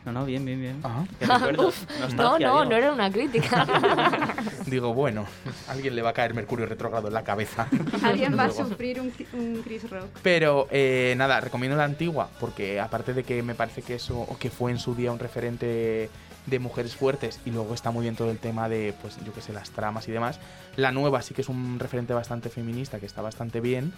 No, 0.06 0.12
no, 0.12 0.26
bien, 0.26 0.44
bien, 0.44 0.60
bien. 0.60 0.80
Ah. 0.84 1.06
Uf, 1.58 1.86
no, 2.16 2.32
no, 2.32 2.38
digo. 2.38 2.66
no 2.66 2.76
era 2.76 2.92
una 2.92 3.10
crítica. 3.10 3.66
Digo, 4.66 4.94
bueno, 4.94 5.26
a 5.68 5.72
alguien 5.72 5.96
le 5.96 6.02
va 6.02 6.10
a 6.10 6.14
caer 6.14 6.34
Mercurio 6.34 6.66
retrógrado 6.66 7.08
en 7.08 7.14
la 7.14 7.24
cabeza. 7.24 7.68
Alguien 8.04 8.38
va 8.38 8.46
a 8.46 8.52
sufrir 8.52 9.00
un, 9.00 9.14
un 9.34 9.62
Chris 9.64 9.90
Rock. 9.90 10.08
Pero 10.22 10.68
eh, 10.72 11.14
nada, 11.18 11.40
recomiendo 11.40 11.78
la 11.78 11.86
antigua, 11.86 12.30
porque 12.40 12.80
aparte 12.80 13.14
de 13.14 13.24
que 13.24 13.42
me 13.44 13.56
parece 13.56 13.82
que 13.82 13.96
eso, 13.96 14.20
o 14.20 14.38
que 14.38 14.50
fue 14.50 14.72
en 14.72 14.80
su 14.80 14.94
día 14.96 15.12
un 15.12 15.20
referente 15.20 16.10
de 16.46 16.60
mujeres 16.60 16.96
fuertes, 16.96 17.40
y 17.46 17.52
luego 17.52 17.74
está 17.74 17.92
muy 17.92 18.04
bien 18.04 18.16
todo 18.16 18.30
el 18.30 18.40
tema 18.40 18.68
de, 18.68 18.94
pues 19.02 19.18
yo 19.24 19.34
qué 19.34 19.42
sé, 19.42 19.54
las 19.54 19.70
tramas 19.72 20.08
y 20.10 20.12
demás, 20.12 20.40
la 20.76 20.92
nueva 20.92 21.22
sí 21.22 21.34
que 21.34 21.42
es 21.42 21.50
un 21.50 21.80
referente 21.80 22.14
bastante 22.14 22.50
feminista, 22.50 23.00
que 23.00 23.06
está 23.06 23.22
bastante 23.22 23.62
bien. 23.62 23.94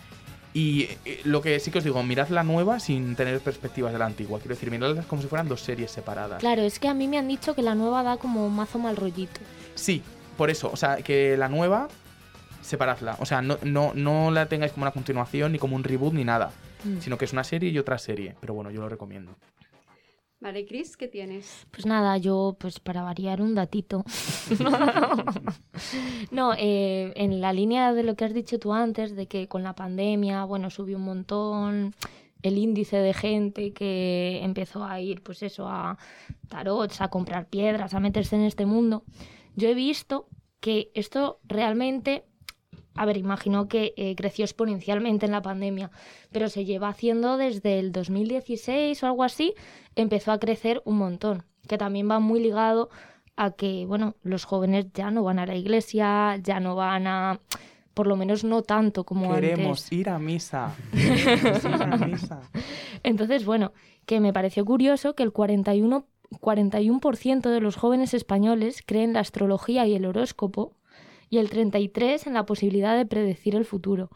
Y 0.56 0.84
eh, 1.04 1.20
lo 1.26 1.41
que 1.41 1.60
sí 1.60 1.70
que 1.70 1.80
os 1.80 1.84
digo, 1.84 2.02
mirad 2.02 2.30
la 2.30 2.41
nueva 2.41 2.80
sin 2.80 3.18
tener 3.18 3.41
perspectivas 3.41 3.91
de 3.91 4.00
la 4.00 4.06
antigua. 4.06 4.39
Quiero 4.39 4.56
decir, 4.56 4.72
miradlas 4.72 5.06
como 5.06 5.22
si 5.22 5.28
fueran 5.28 5.50
dos 5.50 5.60
series 5.60 5.91
separadas. 5.91 6.39
claro, 6.39 6.62
es 6.62 6.80
que 6.80 6.88
a 6.88 6.94
mí 6.94 7.10
me 7.10 7.18
han 7.18 7.28
dicho 7.28 7.54
que 7.56 7.62
la 7.62 7.76
nueva 7.76 8.04
da 8.04 8.15
como 8.15 8.50
mazo 8.50 8.80
mal 8.80 8.96
rollito. 8.96 9.41
Sí, 9.76 10.02
por 10.38 10.50
eso. 10.50 10.70
O 10.72 10.78
sea, 10.78 10.96
que 11.04 11.36
la 11.36 11.50
nueva, 11.50 11.89
separadla. 12.62 13.18
O 13.20 13.26
sea, 13.26 13.41
no, 13.41 13.58
no, 13.63 13.91
no 13.96 14.32
la 14.32 14.46
tengáis 14.46 14.72
como 14.72 14.86
una 14.86 14.91
continuación, 14.91 15.52
ni 15.52 15.60
como 15.60 15.76
un 15.76 15.84
reboot, 15.84 16.13
ni 16.13 16.24
nada. 16.24 16.52
Mm. 16.86 17.02
Sino 17.02 17.18
que 17.18 17.26
es 17.26 17.34
una 17.34 17.44
serie 17.44 17.70
y 17.72 17.78
otra 17.78 17.98
serie. 17.98 18.36
Pero 18.39 18.54
bueno, 18.54 18.72
yo 18.72 18.80
lo 18.80 18.88
recomiendo. 18.88 19.36
Vale, 20.39 20.65
Chris, 20.65 20.98
¿qué 20.98 21.08
tienes? 21.08 21.65
Pues 21.71 21.86
nada, 21.86 22.17
yo, 22.17 22.56
pues 22.60 22.80
para 22.80 23.02
variar 23.02 23.41
un 23.41 23.56
datito. 23.56 24.04
no, 26.32 26.54
eh, 26.54 27.13
en 27.15 27.41
la 27.41 27.54
línea 27.54 27.93
de 27.93 28.04
lo 28.04 28.15
que 28.15 28.26
has 28.26 28.34
dicho 28.34 28.60
tú 28.60 28.74
antes, 28.74 29.15
de 29.15 29.28
que 29.28 29.48
con 29.48 29.63
la 29.63 29.74
pandemia, 29.74 30.43
bueno, 30.43 30.69
subió 30.69 30.98
un 30.98 31.06
montón 31.06 31.95
el 32.43 32.60
índice 32.60 32.98
de 32.98 33.13
gente 33.13 33.74
que 33.74 34.41
empezó 34.43 34.84
a 34.84 35.02
ir, 35.02 35.24
pues 35.24 35.41
eso, 35.41 35.67
a 35.67 35.98
tarots, 36.48 37.02
a 37.02 37.08
comprar 37.08 37.48
piedras, 37.48 37.95
a 37.95 38.00
meterse 38.00 38.36
en 38.36 38.43
este 38.43 38.67
mundo. 38.67 39.04
Yo 39.56 39.67
he 39.67 39.74
visto 39.74 40.28
que 40.60 40.91
esto 40.93 41.39
realmente 41.45 42.26
a 42.95 43.05
ver, 43.05 43.17
imagino 43.17 43.67
que 43.67 43.93
eh, 43.97 44.15
creció 44.15 44.45
exponencialmente 44.45 45.25
en 45.25 45.34
la 45.34 45.41
pandemia, 45.41 45.91
pero 46.31 46.49
se 46.49 46.63
lleva 46.63 46.88
haciendo 46.88 47.38
desde 47.38 47.79
el 47.79 47.91
2016 47.91 49.03
o 49.03 49.08
algo 49.08 49.23
así, 49.23 49.53
empezó 49.95 50.31
a 50.31 50.39
crecer 50.39 50.81
un 50.86 50.97
montón, 50.97 51.43
que 51.67 51.77
también 51.77 52.10
va 52.10 52.19
muy 52.19 52.39
ligado 52.39 52.89
a 53.36 53.51
que, 53.51 53.86
bueno, 53.86 54.15
los 54.23 54.45
jóvenes 54.45 54.88
ya 54.93 55.12
no 55.12 55.23
van 55.23 55.39
a 55.39 55.45
la 55.45 55.55
iglesia, 55.55 56.38
ya 56.41 56.62
no 56.62 56.75
van 56.75 57.05
a, 57.05 57.41
por 57.93 58.08
lo 58.08 58.15
menos 58.15 58.45
no 58.45 58.62
tanto 58.62 59.03
como 59.03 59.34
Queremos 59.34 59.84
antes. 59.84 59.91
ir 59.91 60.10
a 60.10 60.17
misa. 60.17 60.75
Queremos 60.93 61.65
ir 61.65 61.73
a 61.73 61.97
misa. 61.97 62.41
Entonces, 63.03 63.43
bueno, 63.45 63.73
que 64.05 64.21
me 64.21 64.31
pareció 64.31 64.63
curioso 64.63 65.15
que 65.15 65.23
el 65.23 65.34
41, 65.34 66.05
41% 66.39 67.49
de 67.49 67.60
los 67.60 67.75
jóvenes 67.75 68.13
españoles 68.13 68.81
creen 68.86 69.12
la 69.12 69.19
astrología 69.19 69.86
y 69.86 69.95
el 69.95 70.05
horóscopo 70.05 70.73
y 71.30 71.38
el 71.40 71.50
33% 71.50 72.28
en 72.28 72.34
la 72.34 72.46
posibilidad 72.46 72.96
de 72.96 73.06
predecir 73.06 73.56
el 73.56 73.66
futuro. 73.66 74.10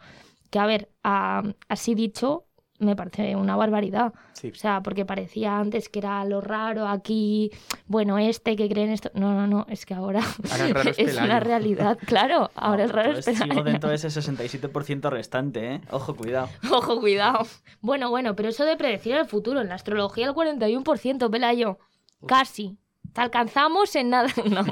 Que, 0.50 0.60
a 0.60 0.66
ver, 0.66 0.90
a- 1.04 1.44
así 1.68 1.96
dicho, 1.96 2.46
me 2.80 2.96
parece 2.96 3.36
una 3.36 3.56
barbaridad. 3.58 4.14
Sí. 4.34 4.52
O 4.52 4.56
sea, 4.56 4.82
porque 4.82 5.06
parecía 5.06 5.60
antes 5.60 5.90
que 5.90 6.00
era 6.00 6.24
lo 6.24 6.40
raro 6.40 6.88
aquí, 6.88 7.52
bueno, 7.88 8.18
este 8.18 8.56
que 8.56 8.70
creen 8.70 8.90
esto. 8.90 9.12
No, 9.14 9.34
no, 9.34 9.48
no, 9.48 9.66
es 9.70 9.86
que 9.86 9.94
ahora, 9.94 10.22
es 10.98 11.18
una 11.18 11.42
realidad. 11.42 11.98
Claro, 12.06 12.50
ahora 12.56 12.86
el 12.86 12.90
raro 12.92 13.18
es 13.18 13.26
sigo 13.26 13.64
dentro 13.64 13.90
de 13.90 13.96
ese 13.98 14.08
67% 14.08 15.10
restante, 15.10 15.76
¿eh? 15.76 15.82
Ojo, 15.92 16.16
cuidado. 16.16 16.48
Ojo, 16.72 17.00
cuidado. 17.02 17.40
Bueno, 17.82 18.10
bueno, 18.10 18.36
pero 18.36 18.48
eso 18.50 18.64
de 18.64 18.78
predecir 18.78 19.14
el 19.16 19.26
futuro, 19.26 19.60
en 19.60 19.68
la 19.68 19.76
astrología 19.76 20.28
el 20.28 20.34
41%, 20.34 21.30
Pelayo. 21.30 21.80
Casi. 22.26 22.78
Te 23.14 23.22
alcanzamos 23.22 23.96
en 23.96 24.10
nada. 24.10 24.30
No, 24.46 24.64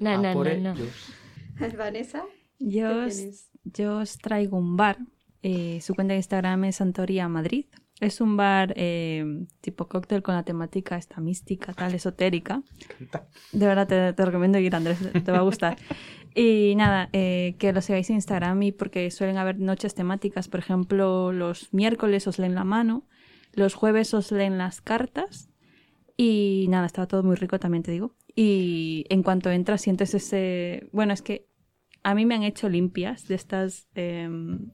no, 0.00 0.10
A 0.10 0.16
no, 0.18 0.32
por 0.32 0.46
no, 0.58 0.74
no. 0.74 0.80
ellos. 0.80 1.12
Vanessa, 1.78 2.24
Yo 2.58 2.88
¿qué 2.88 2.94
os, 3.06 3.16
tienes? 3.16 3.50
yo 3.64 3.96
os 3.98 4.18
traigo 4.18 4.56
un 4.58 4.76
bar. 4.76 4.98
eh, 5.42 5.80
su 5.82 5.94
cuenta 5.94 6.12
de 6.12 6.18
Instagram 6.18 6.64
es 6.64 6.76
Santoría 6.76 7.28
Madrid. 7.28 7.66
Es 8.00 8.20
un 8.20 8.36
bar 8.36 8.72
eh, 8.76 9.24
tipo 9.60 9.86
cóctel 9.88 10.22
con 10.22 10.34
la 10.34 10.42
temática 10.42 10.96
esta 10.96 11.20
mística, 11.20 11.72
tal, 11.74 11.94
esotérica. 11.94 12.62
De 13.52 13.66
verdad 13.66 13.86
te, 13.86 14.12
te 14.12 14.24
recomiendo 14.24 14.58
ir, 14.58 14.74
Andrés, 14.74 14.98
te 15.12 15.30
va 15.30 15.38
a 15.38 15.42
gustar. 15.42 15.76
Y 16.34 16.74
nada, 16.76 17.08
eh, 17.12 17.54
que 17.60 17.72
lo 17.72 17.80
sigáis 17.80 18.10
en 18.10 18.16
Instagram 18.16 18.60
y 18.64 18.72
porque 18.72 19.08
suelen 19.12 19.36
haber 19.38 19.60
noches 19.60 19.94
temáticas. 19.94 20.48
Por 20.48 20.58
ejemplo, 20.58 21.30
los 21.32 21.72
miércoles 21.72 22.26
os 22.26 22.40
leen 22.40 22.56
la 22.56 22.64
mano, 22.64 23.06
los 23.52 23.74
jueves 23.74 24.12
os 24.12 24.32
leen 24.32 24.58
las 24.58 24.80
cartas. 24.80 25.48
Y 26.16 26.66
nada, 26.68 26.86
estaba 26.86 27.06
todo 27.06 27.22
muy 27.22 27.36
rico, 27.36 27.58
también 27.58 27.82
te 27.82 27.90
digo. 27.90 28.14
Y 28.34 29.04
en 29.08 29.22
cuanto 29.22 29.50
entras, 29.50 29.80
sientes 29.80 30.14
ese. 30.14 30.88
Bueno, 30.92 31.12
es 31.12 31.22
que 31.22 31.48
a 32.02 32.14
mí 32.14 32.26
me 32.26 32.34
han 32.34 32.42
hecho 32.42 32.68
limpias 32.68 33.26
de 33.26 33.34
estas 33.34 33.88
em, 33.94 34.70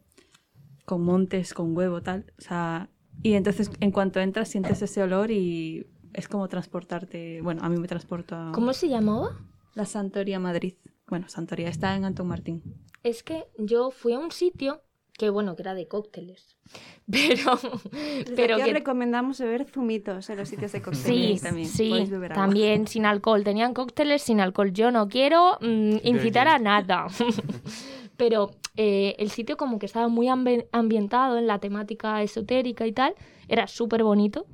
con 0.84 1.02
montes, 1.02 1.54
con 1.54 1.76
huevo, 1.76 2.02
tal. 2.02 2.32
O 2.38 2.42
sea, 2.42 2.90
y 3.22 3.34
entonces 3.34 3.70
en 3.80 3.90
cuanto 3.90 4.20
entras, 4.20 4.48
sientes 4.48 4.82
ese 4.82 5.02
olor 5.02 5.30
y 5.30 5.86
es 6.12 6.28
como 6.28 6.48
transportarte. 6.48 7.40
Bueno, 7.42 7.62
a 7.62 7.68
mí 7.68 7.78
me 7.78 7.88
transporta. 7.88 8.50
¿Cómo 8.52 8.72
se 8.72 8.88
llamaba? 8.88 9.38
La 9.74 9.86
Santoría 9.86 10.38
Madrid. 10.38 10.74
Bueno, 11.06 11.28
Santoría 11.28 11.68
está 11.68 11.96
en 11.96 12.04
Antón 12.04 12.28
Martín. 12.28 12.62
Es 13.02 13.22
que 13.22 13.46
yo 13.58 13.90
fui 13.90 14.12
a 14.12 14.18
un 14.18 14.30
sitio 14.30 14.82
que, 15.20 15.28
bueno, 15.30 15.54
que 15.54 15.62
era 15.62 15.74
de 15.74 15.86
cócteles. 15.86 16.56
Pero, 17.10 17.58
Desde 17.92 18.34
pero 18.36 18.54
aquí 18.54 18.62
os 18.62 18.68
que 18.68 18.74
recomendamos 18.74 19.38
beber 19.40 19.64
zumitos 19.66 20.30
en 20.30 20.38
los 20.38 20.48
sitios 20.48 20.72
de 20.72 20.78
Sí, 20.78 20.84
cócteles. 20.84 21.42
también, 21.42 21.66
sí, 21.68 21.90
beber 22.08 22.32
agua. 22.32 22.44
también 22.44 22.86
sin 22.86 23.04
alcohol. 23.04 23.42
Tenían 23.44 23.74
cócteles 23.74 24.22
sin 24.22 24.40
alcohol. 24.40 24.72
Yo 24.72 24.90
no 24.92 25.08
quiero 25.08 25.58
mm, 25.60 25.96
incitar 26.04 26.46
a 26.48 26.58
nada. 26.58 27.06
Pero 28.16 28.50
eh, 28.76 29.16
el 29.18 29.30
sitio 29.30 29.56
como 29.56 29.78
que 29.78 29.86
estaba 29.86 30.08
muy 30.08 30.26
ambi- 30.28 30.66
ambientado 30.72 31.36
en 31.38 31.46
la 31.46 31.58
temática 31.58 32.22
esotérica 32.22 32.86
y 32.86 32.92
tal. 32.92 33.14
Era 33.48 33.66
súper 33.66 34.04
bonito. 34.04 34.46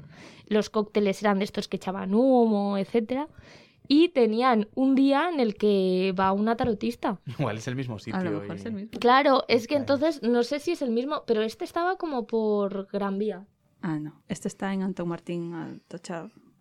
Los 0.46 0.70
cócteles 0.70 1.22
eran 1.22 1.38
de 1.38 1.44
estos 1.44 1.68
que 1.68 1.76
echaban 1.76 2.14
humo, 2.14 2.79
etcétera. 2.79 3.29
Y 3.88 4.09
tenían 4.11 4.68
un 4.75 4.94
día 4.94 5.29
en 5.29 5.40
el 5.40 5.55
que 5.55 6.14
va 6.18 6.33
una 6.33 6.57
tarotista. 6.57 7.20
Igual 7.38 7.59
es 7.59 7.68
el 7.68 7.77
mismo 7.77 7.99
sitio. 7.99 8.18
A 8.20 8.25
lo 8.25 8.40
mejor 8.40 8.57
y- 8.57 8.59
es 8.61 8.66
el 8.66 8.72
mismo. 8.72 8.90
Claro, 9.01 9.44
es 9.49 9.66
que 9.66 9.77
entonces 9.77 10.22
no 10.22 10.42
sé 10.42 10.59
si 10.61 10.72
es 10.72 10.83
el 10.83 10.90
mismo, 10.90 11.25
pero 11.27 11.42
este 11.42 11.64
estaba 11.64 11.96
como 11.96 12.27
por 12.27 12.88
Gran 12.92 13.18
Vía. 13.18 13.46
Ah, 13.83 13.99
no. 13.99 14.22
Este 14.29 14.49
está 14.49 14.72
en 14.72 14.83
Antón 14.83 15.09
Martín, 15.09 15.81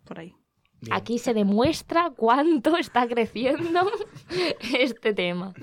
por 0.04 0.20
ahí. 0.20 0.36
Bien. 0.82 0.94
Aquí 0.94 1.18
se 1.18 1.34
demuestra 1.34 2.12
cuánto 2.16 2.78
está 2.78 3.08
creciendo 3.08 3.90
este 4.78 5.14
tema. 5.14 5.54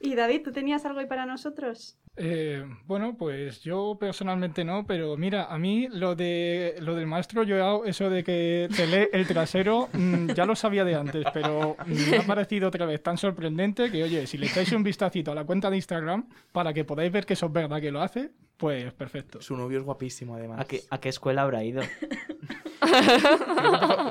Y 0.00 0.14
David, 0.14 0.42
¿tú 0.44 0.52
tenías 0.52 0.84
algo 0.86 1.00
ahí 1.00 1.06
para 1.06 1.26
nosotros? 1.26 1.98
Eh, 2.20 2.64
bueno, 2.86 3.16
pues 3.16 3.62
yo 3.62 3.96
personalmente 3.98 4.64
no, 4.64 4.84
pero 4.86 5.16
mira, 5.16 5.44
a 5.44 5.56
mí 5.56 5.88
lo 5.92 6.16
de 6.16 6.74
lo 6.80 6.96
del 6.96 7.06
maestro 7.06 7.44
Joao, 7.46 7.84
eso 7.84 8.10
de 8.10 8.24
que 8.24 8.68
te 8.74 8.86
lee 8.88 9.08
el 9.12 9.24
trasero, 9.26 9.88
mm, 9.92 10.32
ya 10.32 10.44
lo 10.44 10.56
sabía 10.56 10.84
de 10.84 10.96
antes, 10.96 11.24
pero 11.32 11.76
me 11.86 12.16
ha 12.16 12.26
parecido 12.26 12.68
otra 12.68 12.86
vez 12.86 13.02
tan 13.02 13.16
sorprendente 13.18 13.90
que, 13.90 14.02
oye, 14.02 14.26
si 14.26 14.36
le 14.36 14.46
echáis 14.46 14.72
un 14.72 14.82
vistacito 14.82 15.30
a 15.30 15.34
la 15.36 15.44
cuenta 15.44 15.70
de 15.70 15.76
Instagram 15.76 16.28
para 16.50 16.72
que 16.72 16.84
podáis 16.84 17.12
ver 17.12 17.24
que 17.24 17.34
eso 17.34 17.46
es 17.46 17.52
verdad 17.52 17.80
que 17.80 17.92
lo 17.92 18.02
hace, 18.02 18.30
pues 18.56 18.92
perfecto. 18.92 19.40
Su 19.40 19.56
novio 19.56 19.78
es 19.78 19.84
guapísimo, 19.84 20.34
además. 20.34 20.60
¿A 20.60 20.64
qué, 20.64 20.82
a 20.90 20.98
qué 20.98 21.10
escuela 21.10 21.42
habrá 21.42 21.62
ido? 21.62 21.82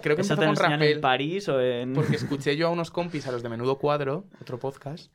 Creo 0.02 0.16
que 0.16 0.22
¿Eso 0.22 0.36
te 0.36 0.42
con 0.42 0.50
enseñan 0.50 0.80
Rapel. 0.80 0.94
en 0.94 1.02
París 1.02 1.50
o 1.50 1.60
en...? 1.60 1.94
Porque 1.94 2.16
escuché 2.16 2.56
yo 2.56 2.68
a 2.68 2.72
unos 2.72 2.92
compis, 2.92 3.28
a 3.28 3.32
los 3.32 3.44
de 3.44 3.50
Menudo 3.50 3.78
Cuadro, 3.78 4.26
otro 4.42 4.60
podcast, 4.60 5.12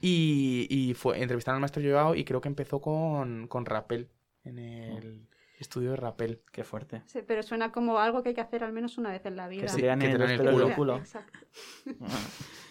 y, 0.00 0.66
y 0.68 0.94
fue, 0.94 1.20
entrevistaron 1.20 1.56
al 1.56 1.60
maestro 1.60 1.82
Joao 1.82 2.14
y 2.14 2.24
creo 2.24 2.40
que 2.40 2.48
empezó 2.48 2.80
con, 2.80 3.46
con 3.48 3.64
Rapel, 3.64 4.08
en 4.44 4.58
el 4.58 5.28
estudio 5.58 5.90
de 5.90 5.96
Rapel. 5.96 6.40
Qué 6.52 6.64
fuerte. 6.64 7.02
Sí, 7.06 7.20
pero 7.26 7.42
suena 7.42 7.72
como 7.72 7.98
algo 7.98 8.22
que 8.22 8.30
hay 8.30 8.34
que 8.34 8.40
hacer 8.40 8.64
al 8.64 8.72
menos 8.72 8.98
una 8.98 9.10
vez 9.10 9.24
en 9.26 9.36
la 9.36 9.48
vida. 9.48 9.66
Que 9.66 10.10
el 10.10 10.38
culo. 10.38 10.74
culo. 10.74 10.96
Exacto. 10.98 11.38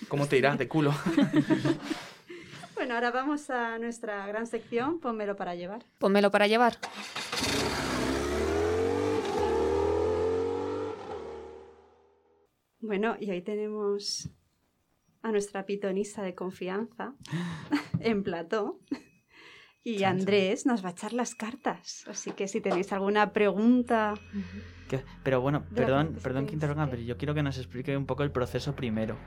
¿Cómo 0.07 0.27
te 0.27 0.37
irá 0.37 0.55
de 0.55 0.67
culo? 0.67 0.93
Bueno, 2.75 2.95
ahora 2.95 3.11
vamos 3.11 3.49
a 3.49 3.77
nuestra 3.77 4.27
gran 4.27 4.45
sección, 4.45 4.99
Pónmelo 4.99 5.37
para 5.37 5.55
llevar. 5.55 5.85
Pónmelo 5.99 6.31
para 6.31 6.47
llevar. 6.47 6.79
Bueno, 12.81 13.15
y 13.19 13.31
hoy 13.31 13.41
tenemos 13.41 14.29
a 15.23 15.31
nuestra 15.31 15.65
pitonisa 15.65 16.21
de 16.21 16.35
confianza 16.35 17.15
en 17.99 18.23
plató. 18.23 18.79
Y 19.85 20.03
Andrés 20.03 20.65
nos 20.65 20.83
va 20.83 20.89
a 20.89 20.91
echar 20.91 21.11
las 21.11 21.35
cartas. 21.35 22.05
Así 22.07 22.31
que 22.31 22.47
si 22.47 22.61
tenéis 22.61 22.93
alguna 22.93 23.33
pregunta. 23.33 24.13
¿Qué? 24.87 25.03
Pero 25.23 25.41
bueno, 25.41 25.65
perdón, 25.75 26.15
perdón 26.23 26.45
que 26.45 26.53
interrumpa, 26.53 26.87
pero 26.89 27.01
yo 27.01 27.17
quiero 27.17 27.33
que 27.33 27.43
nos 27.43 27.57
explique 27.57 27.97
un 27.97 28.05
poco 28.05 28.23
el 28.23 28.31
proceso 28.31 28.75
primero. 28.75 29.17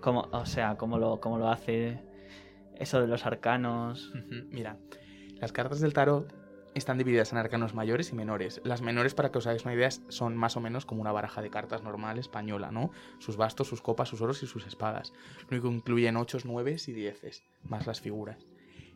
Cómo, 0.00 0.28
o 0.32 0.46
sea, 0.46 0.76
cómo 0.76 0.98
lo, 0.98 1.20
cómo 1.20 1.38
lo 1.38 1.48
hace, 1.48 2.02
eso 2.76 3.00
de 3.00 3.06
los 3.06 3.26
arcanos. 3.26 4.12
Mira, 4.50 4.78
las 5.38 5.52
cartas 5.52 5.80
del 5.80 5.92
tarot 5.92 6.43
están 6.74 6.98
divididas 6.98 7.32
en 7.32 7.38
arcanos 7.38 7.74
mayores 7.74 8.10
y 8.10 8.14
menores. 8.14 8.60
Las 8.64 8.82
menores, 8.82 9.14
para 9.14 9.30
que 9.30 9.38
os 9.38 9.46
hagáis 9.46 9.64
una 9.64 9.74
idea, 9.74 9.88
son 10.08 10.36
más 10.36 10.56
o 10.56 10.60
menos 10.60 10.86
como 10.86 11.00
una 11.00 11.12
baraja 11.12 11.40
de 11.42 11.50
cartas 11.50 11.82
normal 11.82 12.18
española, 12.18 12.70
¿no? 12.70 12.90
Sus 13.18 13.36
bastos, 13.36 13.68
sus 13.68 13.80
copas, 13.80 14.08
sus 14.08 14.20
oros 14.20 14.42
y 14.42 14.46
sus 14.46 14.66
espadas. 14.66 15.12
Lo 15.48 15.56
único 15.56 15.68
que 15.68 15.76
incluyen 15.76 16.16
ochos, 16.16 16.44
nueves 16.44 16.88
y 16.88 16.92
dieces, 16.92 17.44
más 17.68 17.86
las 17.86 18.00
figuras. 18.00 18.46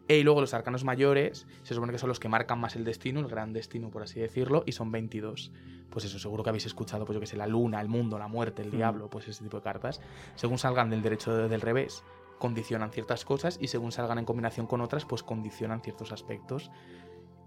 E, 0.08 0.18
y 0.18 0.22
luego 0.22 0.40
los 0.40 0.54
arcanos 0.54 0.84
mayores, 0.84 1.46
se 1.62 1.74
supone 1.74 1.92
que 1.92 1.98
son 1.98 2.08
los 2.08 2.18
que 2.18 2.30
marcan 2.30 2.58
más 2.58 2.76
el 2.76 2.84
destino, 2.84 3.20
el 3.20 3.28
gran 3.28 3.52
destino, 3.52 3.90
por 3.90 4.02
así 4.02 4.18
decirlo, 4.18 4.62
y 4.64 4.72
son 4.72 4.90
22. 4.90 5.52
Pues 5.90 6.04
eso, 6.06 6.18
seguro 6.18 6.42
que 6.42 6.48
habéis 6.48 6.64
escuchado, 6.64 7.04
pues 7.04 7.14
yo 7.14 7.20
que 7.20 7.26
sé, 7.26 7.36
la 7.36 7.46
luna, 7.46 7.80
el 7.80 7.88
mundo, 7.88 8.18
la 8.18 8.26
muerte, 8.26 8.62
el 8.62 8.68
Mm. 8.72 8.76
diablo, 8.76 9.10
pues 9.10 9.28
ese 9.28 9.44
tipo 9.44 9.58
de 9.58 9.62
cartas. 9.62 10.00
Según 10.34 10.56
salgan 10.58 10.88
del 10.88 11.02
derecho 11.02 11.48
del 11.48 11.60
revés, 11.60 12.02
condicionan 12.38 12.90
ciertas 12.90 13.24
cosas 13.24 13.58
y 13.60 13.68
según 13.68 13.92
salgan 13.92 14.18
en 14.18 14.24
combinación 14.24 14.66
con 14.66 14.80
otras, 14.80 15.04
pues 15.04 15.22
condicionan 15.22 15.82
ciertos 15.82 16.10
aspectos. 16.12 16.70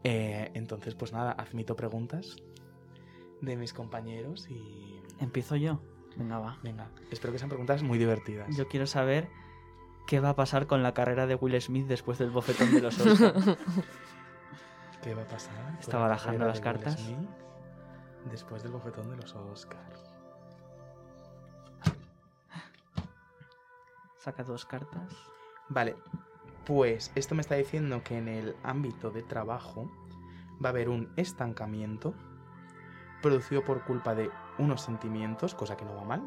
Eh, 0.04 0.52
entonces, 0.54 0.96
pues 0.96 1.14
nada, 1.14 1.32
admito 1.32 1.76
preguntas 1.76 2.38
de 3.42 3.56
mis 3.56 3.74
compañeros 3.74 4.48
y... 4.50 5.02
Empiezo 5.20 5.56
yo. 5.56 5.80
Venga, 6.16 6.40
va. 6.40 6.58
Venga, 6.64 6.90
espero 7.12 7.32
que 7.32 7.40
sean 7.40 7.50
preguntas 7.50 7.84
muy 7.84 7.98
divertidas. 7.98 8.56
Yo 8.56 8.68
quiero 8.68 8.88
saber 8.88 9.30
qué 10.08 10.20
va 10.20 10.30
a 10.30 10.36
pasar 10.36 10.68
con 10.68 10.84
la 10.84 10.94
carrera 10.94 11.28
de 11.28 11.36
Will 11.36 11.60
Smith 11.62 11.88
después 11.88 12.18
del 12.18 12.32
bofetón 12.32 12.74
de 12.74 12.82
los 12.82 13.00
Oscar. 13.00 13.34
¿Qué 15.04 15.14
va 15.16 15.24
a 15.24 15.28
pasar? 15.28 15.78
Está 15.80 15.98
la 15.98 16.04
barajando 16.04 16.40
carrera 16.40 16.48
las 16.48 16.62
de 16.62 16.70
Will 16.70 16.80
cartas. 16.80 17.00
Smith 17.00 17.30
Después 18.30 18.64
del 18.64 18.72
bofetón 18.72 19.10
de 19.10 19.18
los 19.18 19.36
Oscars. 19.36 20.12
Saca 24.18 24.44
dos 24.44 24.66
cartas. 24.66 25.16
Vale, 25.70 25.96
pues 26.66 27.12
esto 27.16 27.36
me 27.36 27.42
está 27.42 27.56
diciendo 27.56 28.04
que 28.04 28.18
en 28.18 28.28
el 28.28 28.56
ámbito 28.64 29.12
de 29.12 29.24
trabajo 29.24 29.92
va 30.64 30.70
a 30.70 30.72
haber 30.72 30.90
un 30.90 31.12
estancamiento 31.16 32.14
producido 33.22 33.64
por 33.64 33.84
culpa 33.84 34.16
de 34.16 34.30
unos 34.58 34.82
sentimientos, 34.82 35.56
cosa 35.56 35.78
que 35.78 35.86
no 35.86 35.96
va 35.96 36.04
mal. 36.04 36.22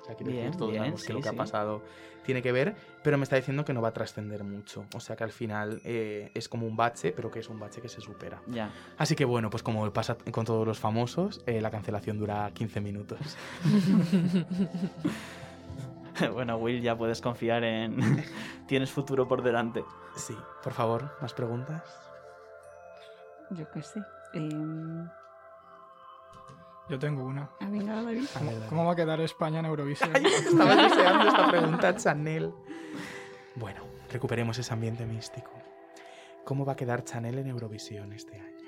O 0.00 0.04
sea, 0.04 0.16
Bien, 0.16 0.36
decir, 0.36 0.56
todos 0.56 0.70
bien, 0.70 0.82
sabemos 0.82 1.04
que 1.04 1.12
lo 1.14 1.18
sí, 1.18 1.22
que 1.22 1.28
sí. 1.30 1.34
ha 1.34 1.38
pasado 1.38 1.82
tiene 2.24 2.42
que 2.42 2.52
ver, 2.52 2.74
pero 3.02 3.16
me 3.16 3.22
está 3.22 3.36
diciendo 3.36 3.64
que 3.64 3.72
no 3.72 3.80
va 3.80 3.88
a 3.88 3.92
trascender 3.92 4.44
mucho. 4.44 4.84
O 4.94 5.00
sea 5.00 5.16
que 5.16 5.24
al 5.24 5.32
final 5.32 5.80
eh, 5.84 6.30
es 6.34 6.48
como 6.48 6.66
un 6.66 6.76
bache, 6.76 7.12
pero 7.12 7.30
que 7.30 7.38
es 7.38 7.48
un 7.48 7.58
bache 7.58 7.80
que 7.80 7.88
se 7.88 8.02
supera. 8.02 8.42
Ya. 8.48 8.70
Así 8.98 9.14
que 9.16 9.24
bueno, 9.24 9.48
pues 9.48 9.62
como 9.62 9.90
pasa 9.92 10.16
con 10.30 10.44
todos 10.44 10.66
los 10.66 10.78
famosos, 10.78 11.42
eh, 11.46 11.60
la 11.62 11.70
cancelación 11.70 12.18
dura 12.18 12.50
15 12.52 12.80
minutos. 12.82 13.18
bueno, 16.32 16.56
Will, 16.58 16.82
ya 16.82 16.96
puedes 16.96 17.20
confiar 17.20 17.64
en... 17.64 17.96
Tienes 18.66 18.90
futuro 18.90 19.28
por 19.28 19.42
delante. 19.42 19.84
Sí, 20.16 20.36
por 20.62 20.72
favor, 20.72 21.16
más 21.20 21.34
preguntas. 21.34 21.82
Yo 23.50 23.70
qué 23.70 23.82
sé. 23.82 24.02
Em, 24.32 25.08
Yo 26.88 26.98
tengo 26.98 27.24
una. 27.24 27.50
ah, 27.60 27.66
David. 27.70 27.88
A 27.90 28.02
ver, 28.02 28.24
dale. 28.54 28.66
¿Cómo 28.68 28.86
va 28.86 28.92
a 28.92 28.96
quedar 28.96 29.20
España 29.20 29.58
en 29.60 29.66
Eurovisión? 29.66 30.10
Estaba 30.26 30.76
deseando 30.76 31.28
esta 31.28 31.50
pregunta, 31.50 31.96
Chanel. 31.96 32.54
Bueno, 33.56 33.82
recuperemos 34.10 34.58
ese 34.58 34.72
ambiente 34.72 35.04
místico. 35.06 35.50
¿Cómo 36.44 36.64
va 36.64 36.72
a 36.72 36.76
quedar 36.76 37.04
Chanel 37.04 37.38
en 37.38 37.48
Eurovisión 37.48 38.12
este 38.12 38.38
año? 38.38 38.63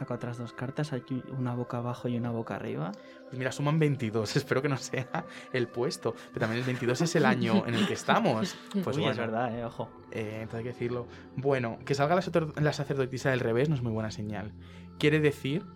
Saco 0.00 0.14
otras 0.14 0.38
dos 0.38 0.54
cartas, 0.54 0.94
hay 0.94 1.02
una 1.36 1.54
boca 1.54 1.76
abajo 1.76 2.08
y 2.08 2.16
una 2.16 2.30
boca 2.30 2.56
arriba. 2.56 2.90
Pues 3.24 3.36
mira, 3.36 3.52
suman 3.52 3.78
22. 3.78 4.34
Espero 4.36 4.62
que 4.62 4.70
no 4.70 4.78
sea 4.78 5.26
el 5.52 5.68
puesto. 5.68 6.14
Pero 6.28 6.40
también 6.40 6.60
el 6.60 6.64
22 6.64 7.02
es 7.02 7.16
el 7.16 7.26
año 7.26 7.66
en 7.66 7.74
el 7.74 7.86
que 7.86 7.92
estamos. 7.92 8.56
Pues 8.82 8.96
Uy, 8.96 9.02
bueno, 9.02 9.10
es 9.10 9.18
verdad, 9.18 9.58
eh, 9.58 9.62
ojo. 9.62 9.90
eh, 10.10 10.38
entonces 10.40 10.58
hay 10.60 10.64
que 10.64 10.70
decirlo. 10.70 11.06
Bueno, 11.36 11.78
que 11.84 11.94
salga 11.94 12.14
la 12.16 12.72
sacerdotisa 12.72 13.28
del 13.28 13.40
revés 13.40 13.68
no 13.68 13.74
es 13.74 13.82
muy 13.82 13.92
buena 13.92 14.10
señal. 14.10 14.52
Quiere 14.98 15.20
decir 15.20 15.66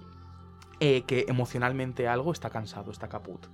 eh, 0.81 1.03
que 1.03 1.27
emocionalmente 1.29 2.09
algo 2.09 2.33
está 2.33 2.51
cansado, 2.51 2.91
está 2.91 3.09
caput. 3.09 3.47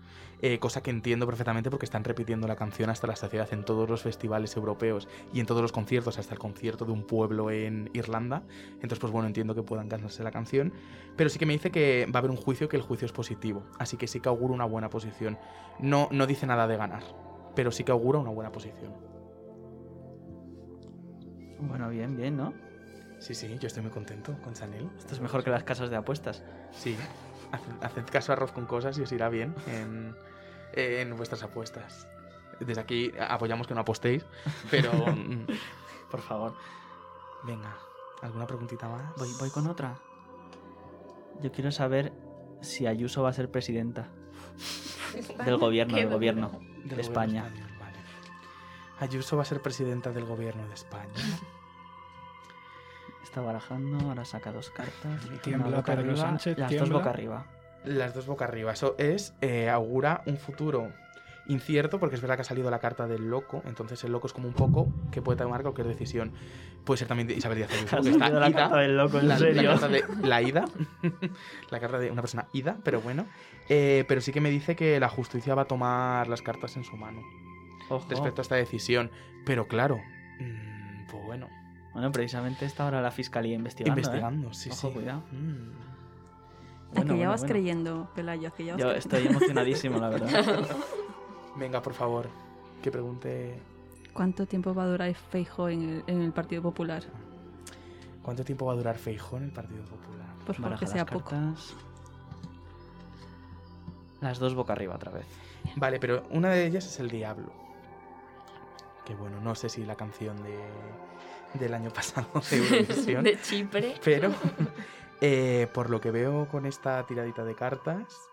Eh, 0.42 0.58
cosa 0.58 0.82
que 0.82 0.90
entiendo 0.90 1.26
perfectamente 1.26 1.70
porque 1.70 1.84
están 1.84 2.02
repitiendo 2.02 2.48
la 2.48 2.56
canción 2.56 2.88
hasta 2.88 3.06
la 3.06 3.16
saciedad 3.16 3.48
en 3.52 3.64
todos 3.64 3.90
los 3.90 4.02
festivales 4.02 4.56
europeos 4.56 5.06
y 5.32 5.40
en 5.40 5.46
todos 5.46 5.60
los 5.60 5.72
conciertos, 5.72 6.18
hasta 6.18 6.32
el 6.32 6.38
concierto 6.38 6.84
de 6.86 6.92
un 6.92 7.06
pueblo 7.06 7.50
en 7.50 7.90
Irlanda. 7.92 8.42
Entonces, 8.74 8.98
pues 8.98 9.12
bueno, 9.12 9.26
entiendo 9.26 9.54
que 9.54 9.62
puedan 9.62 9.88
cansarse 9.88 10.22
la 10.22 10.30
canción. 10.30 10.72
Pero 11.16 11.28
sí 11.28 11.38
que 11.38 11.46
me 11.46 11.52
dice 11.52 11.70
que 11.70 12.06
va 12.06 12.18
a 12.18 12.20
haber 12.20 12.30
un 12.30 12.38
juicio 12.38 12.68
que 12.68 12.76
el 12.76 12.82
juicio 12.82 13.06
es 13.06 13.12
positivo. 13.12 13.64
Así 13.78 13.96
que 13.96 14.06
sí 14.06 14.20
que 14.20 14.28
auguro 14.28 14.54
una 14.54 14.64
buena 14.64 14.88
posición. 14.88 15.38
No, 15.78 16.08
no 16.10 16.26
dice 16.26 16.46
nada 16.46 16.66
de 16.66 16.76
ganar, 16.76 17.02
pero 17.54 17.70
sí 17.70 17.84
que 17.84 17.92
augura 17.92 18.18
una 18.18 18.30
buena 18.30 18.50
posición. 18.50 18.94
Bueno, 21.58 21.90
bien, 21.90 22.16
bien, 22.16 22.36
¿no? 22.36 22.69
Sí, 23.20 23.34
sí, 23.34 23.56
yo 23.60 23.66
estoy 23.66 23.82
muy 23.82 23.92
contento 23.92 24.34
con 24.42 24.54
Chanel. 24.54 24.88
Esto 24.98 25.14
es 25.14 25.20
mejor 25.20 25.44
que 25.44 25.50
las 25.50 25.62
casas 25.62 25.90
de 25.90 25.96
apuestas. 25.96 26.42
Sí, 26.72 26.96
haced, 27.82 28.04
caso 28.06 28.32
a 28.32 28.34
arroz 28.34 28.50
con 28.52 28.64
cosas 28.66 28.96
y 28.98 29.02
os 29.02 29.12
irá 29.12 29.28
bien 29.28 29.54
en, 29.66 30.16
en 30.72 31.16
vuestras 31.16 31.42
apuestas. 31.42 32.08
Desde 32.60 32.80
aquí 32.80 33.12
apoyamos 33.20 33.66
que 33.66 33.74
no 33.74 33.80
apostéis, 33.82 34.24
pero 34.70 34.90
mm, 35.14 35.46
Por 36.10 36.20
favor. 36.22 36.54
venga, 37.44 37.76
¿alguna 38.22 38.46
preguntita 38.46 38.88
más? 38.88 39.14
Voy, 39.16 39.28
voy 39.38 39.50
con 39.50 39.66
otra. 39.66 39.98
Yo 41.42 41.52
quiero 41.52 41.70
saber 41.72 42.12
si 42.62 42.86
Ayuso 42.86 43.22
va 43.22 43.30
a 43.30 43.32
ser 43.34 43.50
presidenta 43.50 44.08
del 45.44 45.56
gobierno, 45.58 45.96
del 45.96 46.08
gobierno 46.08 46.48
Del 46.50 46.58
de 46.60 46.66
gobierno 46.84 47.00
España. 47.02 47.46
español, 47.46 47.70
vale. 47.78 47.98
Ayuso 49.00 49.36
va 49.36 49.42
a 49.42 49.46
ser 49.46 49.60
presidenta 49.62 50.10
del 50.10 50.24
gobierno 50.24 50.66
de 50.68 50.74
España. 50.74 51.12
Está 53.30 53.42
barajando, 53.42 54.08
ahora 54.08 54.24
saca 54.24 54.50
dos 54.52 54.70
cartas. 54.70 55.24
una 55.28 55.40
Tiembla 55.40 55.76
boca 55.76 55.94
Pedro 55.94 56.00
arriba, 56.10 56.16
Sánchez, 56.16 56.58
las 56.58 56.68
tiembla. 56.68 56.88
dos 56.88 56.98
boca 56.98 57.10
arriba. 57.10 57.46
Las 57.84 58.12
dos 58.14 58.26
boca 58.26 58.44
arriba. 58.44 58.72
Eso 58.72 58.96
es, 58.98 59.34
eh, 59.40 59.68
augura 59.70 60.22
un 60.26 60.36
futuro 60.36 60.90
incierto, 61.46 61.98
porque 62.00 62.16
es 62.16 62.20
verdad 62.20 62.34
que 62.36 62.42
ha 62.42 62.44
salido 62.44 62.70
la 62.70 62.80
carta 62.80 63.06
del 63.06 63.28
loco, 63.30 63.62
entonces 63.66 64.02
el 64.04 64.10
loco 64.12 64.26
es 64.26 64.32
como 64.32 64.46
un 64.48 64.54
poco 64.54 64.88
que 65.12 65.22
puede 65.22 65.38
tomar 65.38 65.62
cualquier 65.62 65.86
decisión. 65.86 66.32
Puede 66.84 66.98
ser 66.98 67.06
también 67.08 67.28
de 67.28 67.34
Isabel 67.34 67.58
Díaz 67.58 67.70
Ayuso, 67.72 67.96
está 68.10 68.18
salido 68.26 68.40
la 68.40 68.48
ida. 68.50 68.56
carta 68.58 68.76
del 68.78 68.96
loco, 68.96 69.18
en 69.20 69.28
la, 69.28 69.34
la 69.34 69.38
serio. 69.38 69.70
carta 69.70 69.88
de 69.88 70.04
la 70.22 70.42
ida, 70.42 70.64
la 71.70 71.80
carta 71.80 71.98
de 71.98 72.10
una 72.10 72.22
persona 72.22 72.46
ida, 72.52 72.78
pero 72.82 73.00
bueno. 73.00 73.26
Eh, 73.68 74.04
pero 74.08 74.20
sí 74.20 74.32
que 74.32 74.40
me 74.40 74.50
dice 74.50 74.74
que 74.74 74.98
la 74.98 75.08
justicia 75.08 75.54
va 75.54 75.62
a 75.62 75.66
tomar 75.66 76.26
las 76.28 76.42
cartas 76.42 76.76
en 76.76 76.82
su 76.84 76.96
mano 76.96 77.22
Ojo. 77.88 78.06
respecto 78.10 78.40
a 78.40 78.42
esta 78.42 78.56
decisión. 78.56 79.10
Pero 79.46 79.66
claro, 79.68 79.98
mm, 80.40 81.06
pues 81.10 81.24
bueno, 81.24 81.48
Bueno, 81.92 82.12
precisamente 82.12 82.64
está 82.64 82.84
ahora 82.84 83.00
la 83.02 83.10
fiscalía 83.10 83.54
investigando. 83.54 83.98
¿eh? 83.98 84.02
investigando, 84.02 84.52
sí, 84.52 84.70
Ojo, 84.70 84.88
sí. 84.88 84.94
cuidado. 84.94 85.22
Mm. 85.32 85.70
¿A 86.90 86.92
que 86.92 86.98
ya 87.00 87.04
bueno, 87.04 87.30
vas 87.30 87.40
bueno. 87.40 87.52
creyendo, 87.52 88.10
Pelayo? 88.14 88.48
¿A 88.48 88.50
que 88.52 88.64
ya 88.64 88.72
vas 88.72 88.80
Yo 88.80 88.88
creyendo? 88.90 89.16
estoy 89.16 89.26
emocionadísimo, 89.26 89.98
la 89.98 90.08
verdad. 90.08 90.66
Venga, 91.56 91.82
por 91.82 91.94
favor, 91.94 92.28
que 92.82 92.90
pregunte 92.90 93.60
¿Cuánto 94.12 94.46
tiempo 94.46 94.74
va 94.74 94.84
a 94.84 94.86
durar 94.86 95.14
Feijo 95.14 95.68
en 95.68 95.82
el, 95.82 96.04
en 96.06 96.22
el 96.22 96.32
Partido 96.32 96.62
Popular? 96.62 97.02
¿Cuánto 98.22 98.44
tiempo 98.44 98.66
va 98.66 98.72
a 98.72 98.76
durar 98.76 98.98
Feijó 98.98 99.36
en 99.38 99.44
el 99.44 99.50
Partido 99.50 99.82
Popular? 99.84 100.26
Por 100.46 100.54
favor, 100.54 100.70
Baraja 100.72 100.80
que 100.80 100.86
sea 100.86 101.04
las 101.04 101.12
poco. 101.12 101.36
Las 104.20 104.38
dos 104.38 104.54
boca 104.54 104.72
arriba 104.72 104.94
otra 104.94 105.12
vez. 105.12 105.26
Vale, 105.76 105.98
pero 105.98 106.24
una 106.30 106.50
de 106.50 106.66
ellas 106.66 106.86
es 106.86 107.00
el 107.00 107.08
Diablo. 107.10 107.52
Que 109.06 109.14
bueno, 109.14 109.40
no 109.40 109.54
sé 109.54 109.68
si 109.68 109.84
la 109.84 109.96
canción 109.96 110.42
de, 110.42 110.58
del 111.54 111.74
año 111.74 111.90
pasado 111.90 112.28
de 112.50 112.56
Eurovisión. 112.80 113.24
De 113.24 113.40
Chipre. 113.40 113.94
Pero 114.04 114.30
eh, 115.20 115.68
por 115.72 115.90
lo 115.90 116.00
que 116.00 116.10
veo 116.10 116.48
con 116.48 116.66
esta 116.66 117.04
tiradita 117.06 117.44
de 117.44 117.54
cartas, 117.54 118.28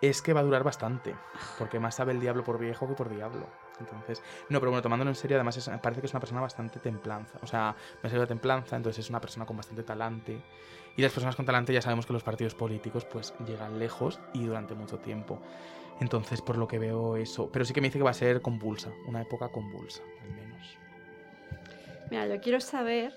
es 0.00 0.22
que 0.22 0.32
va 0.32 0.40
a 0.40 0.44
durar 0.44 0.62
bastante. 0.62 1.14
Porque 1.58 1.80
más 1.80 1.96
sabe 1.96 2.12
el 2.12 2.20
diablo 2.20 2.44
por 2.44 2.58
viejo 2.58 2.86
que 2.88 2.94
por 2.94 3.08
diablo. 3.08 3.46
Entonces, 3.80 4.22
no, 4.48 4.58
pero 4.60 4.70
bueno, 4.72 4.82
tomándolo 4.82 5.10
en 5.10 5.14
serio, 5.14 5.36
además 5.36 5.56
es- 5.56 5.68
parece 5.80 6.00
que 6.00 6.06
es 6.06 6.12
una 6.12 6.20
persona 6.20 6.40
bastante 6.40 6.78
templanza. 6.80 7.38
O 7.42 7.46
sea, 7.46 7.74
me 8.02 8.08
salió 8.08 8.22
de 8.22 8.26
templanza, 8.28 8.76
entonces 8.76 9.04
es 9.04 9.10
una 9.10 9.20
persona 9.20 9.46
con 9.46 9.56
bastante 9.56 9.82
talante. 9.84 10.40
Y 10.96 11.02
las 11.02 11.12
personas 11.12 11.36
con 11.36 11.46
talante 11.46 11.72
ya 11.72 11.80
sabemos 11.82 12.06
que 12.06 12.12
los 12.12 12.24
partidos 12.24 12.54
políticos 12.56 13.04
pues 13.04 13.34
llegan 13.46 13.78
lejos 13.78 14.18
y 14.34 14.44
durante 14.46 14.74
mucho 14.74 14.98
tiempo. 14.98 15.40
Entonces, 16.00 16.42
por 16.42 16.56
lo 16.58 16.66
que 16.68 16.78
veo 16.78 17.16
eso. 17.16 17.50
Pero 17.52 17.64
sí 17.64 17.72
que 17.72 17.80
me 17.80 17.88
dice 17.88 17.98
que 17.98 18.04
va 18.04 18.10
a 18.10 18.14
ser 18.14 18.40
convulsa, 18.42 18.90
una 19.06 19.22
época 19.22 19.48
convulsa, 19.48 20.02
al 20.22 20.30
menos. 20.32 20.76
Mira, 22.10 22.26
yo 22.26 22.40
quiero 22.40 22.60
saber 22.60 23.12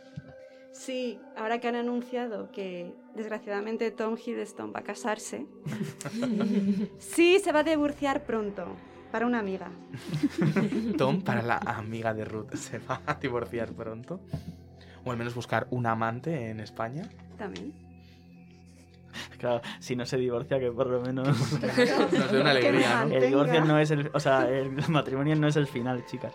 si, 0.71 1.19
ahora 1.37 1.59
que 1.59 1.67
han 1.67 1.75
anunciado 1.75 2.51
que 2.51 2.93
desgraciadamente 3.15 3.91
Tom 3.91 4.15
Hiddleston 4.17 4.73
va 4.73 4.79
a 4.79 4.83
casarse, 4.83 5.45
sí 6.99 7.39
se 7.39 7.51
va 7.51 7.59
a 7.59 7.63
divorciar 7.63 8.23
pronto 8.23 8.75
para 9.11 9.25
una 9.25 9.39
amiga. 9.39 9.69
Tom, 10.97 11.21
para 11.21 11.41
la 11.41 11.57
amiga 11.57 12.13
de 12.13 12.25
Ruth, 12.25 12.53
se 12.55 12.79
va 12.79 13.01
a 13.05 13.15
divorciar 13.15 13.71
pronto. 13.73 14.21
O 15.03 15.11
al 15.11 15.17
menos 15.17 15.33
buscar 15.33 15.67
un 15.71 15.85
amante 15.87 16.49
en 16.49 16.59
España. 16.59 17.09
También. 17.37 17.73
Claro, 19.37 19.61
si 19.79 19.95
no 19.95 20.05
se 20.05 20.17
divorcia, 20.17 20.59
que 20.59 20.71
por 20.71 20.87
lo 20.87 21.01
menos. 21.01 21.27
Nos 21.61 22.31
dé 22.31 22.41
una 22.41 22.51
alegría, 22.51 23.05
¿no? 23.05 23.15
El 23.15 23.27
divorcio 23.27 23.65
no 23.65 23.79
es 23.79 23.91
el. 23.91 24.09
O 24.13 24.19
sea, 24.19 24.47
el 24.47 24.71
matrimonio 24.89 25.35
no 25.35 25.47
es 25.47 25.55
el 25.55 25.67
final, 25.67 26.05
chicas. 26.05 26.33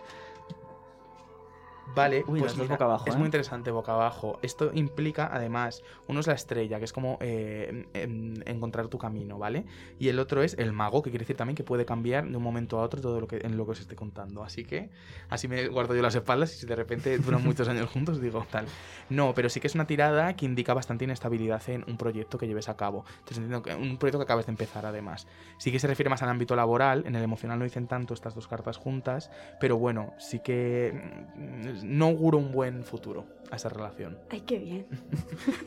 Vale, 1.95 2.23
Uy, 2.27 2.39
pues 2.39 2.57
mira, 2.57 2.75
boca 2.75 2.85
abajo, 2.85 3.05
es 3.07 3.15
¿eh? 3.15 3.17
muy 3.17 3.25
interesante 3.25 3.71
boca 3.71 3.93
abajo. 3.93 4.39
Esto 4.41 4.71
implica, 4.73 5.29
además, 5.31 5.83
uno 6.07 6.19
es 6.19 6.27
la 6.27 6.33
estrella, 6.33 6.79
que 6.79 6.85
es 6.85 6.93
como 6.93 7.17
eh, 7.21 7.87
em, 7.93 8.35
encontrar 8.45 8.87
tu 8.87 8.97
camino, 8.97 9.37
¿vale? 9.37 9.65
Y 9.99 10.09
el 10.09 10.19
otro 10.19 10.43
es 10.43 10.55
el 10.57 10.73
mago, 10.73 11.01
que 11.01 11.09
quiere 11.09 11.23
decir 11.23 11.35
también 11.35 11.55
que 11.55 11.63
puede 11.63 11.85
cambiar 11.85 12.27
de 12.27 12.37
un 12.37 12.43
momento 12.43 12.79
a 12.79 12.83
otro 12.83 13.01
todo 13.01 13.19
lo 13.19 13.27
que 13.27 13.37
en 13.37 13.57
lo 13.57 13.65
que 13.65 13.71
os 13.71 13.79
esté 13.79 13.95
contando. 13.95 14.43
Así 14.43 14.63
que 14.63 14.89
así 15.29 15.47
me 15.47 15.67
guardo 15.67 15.95
yo 15.95 16.01
las 16.01 16.15
espaldas 16.15 16.53
y 16.55 16.59
si 16.59 16.65
de 16.65 16.75
repente 16.75 17.17
duran 17.17 17.43
muchos 17.43 17.67
años 17.67 17.89
juntos, 17.89 18.21
digo 18.21 18.45
tal. 18.49 18.65
No, 19.09 19.33
pero 19.33 19.49
sí 19.49 19.59
que 19.59 19.67
es 19.67 19.75
una 19.75 19.87
tirada 19.87 20.35
que 20.35 20.45
indica 20.45 20.73
bastante 20.73 21.05
inestabilidad 21.05 21.61
en 21.69 21.83
un 21.87 21.97
proyecto 21.97 22.37
que 22.37 22.47
lleves 22.47 22.69
a 22.69 22.77
cabo. 22.77 23.05
Entonces 23.19 23.37
entiendo 23.37 23.63
que 23.63 23.73
un 23.73 23.97
proyecto 23.97 24.19
que 24.19 24.23
acabas 24.23 24.45
de 24.45 24.51
empezar, 24.51 24.85
además. 24.85 25.27
Sí 25.57 25.71
que 25.71 25.79
se 25.79 25.87
refiere 25.87 26.09
más 26.09 26.21
al 26.21 26.29
ámbito 26.29 26.55
laboral, 26.55 27.03
en 27.05 27.15
el 27.15 27.23
emocional 27.23 27.57
no 27.59 27.65
dicen 27.65 27.87
tanto 27.87 28.13
estas 28.13 28.35
dos 28.35 28.47
cartas 28.47 28.77
juntas, 28.77 29.31
pero 29.59 29.77
bueno, 29.77 30.13
sí 30.17 30.39
que 30.39 30.93
mm, 31.35 31.76
no 31.83 32.05
auguro 32.05 32.37
un 32.37 32.51
buen 32.51 32.83
futuro 32.83 33.25
a 33.51 33.55
esa 33.55 33.69
relación. 33.69 34.17
Ay, 34.29 34.41
qué 34.41 34.57
bien. 34.57 34.87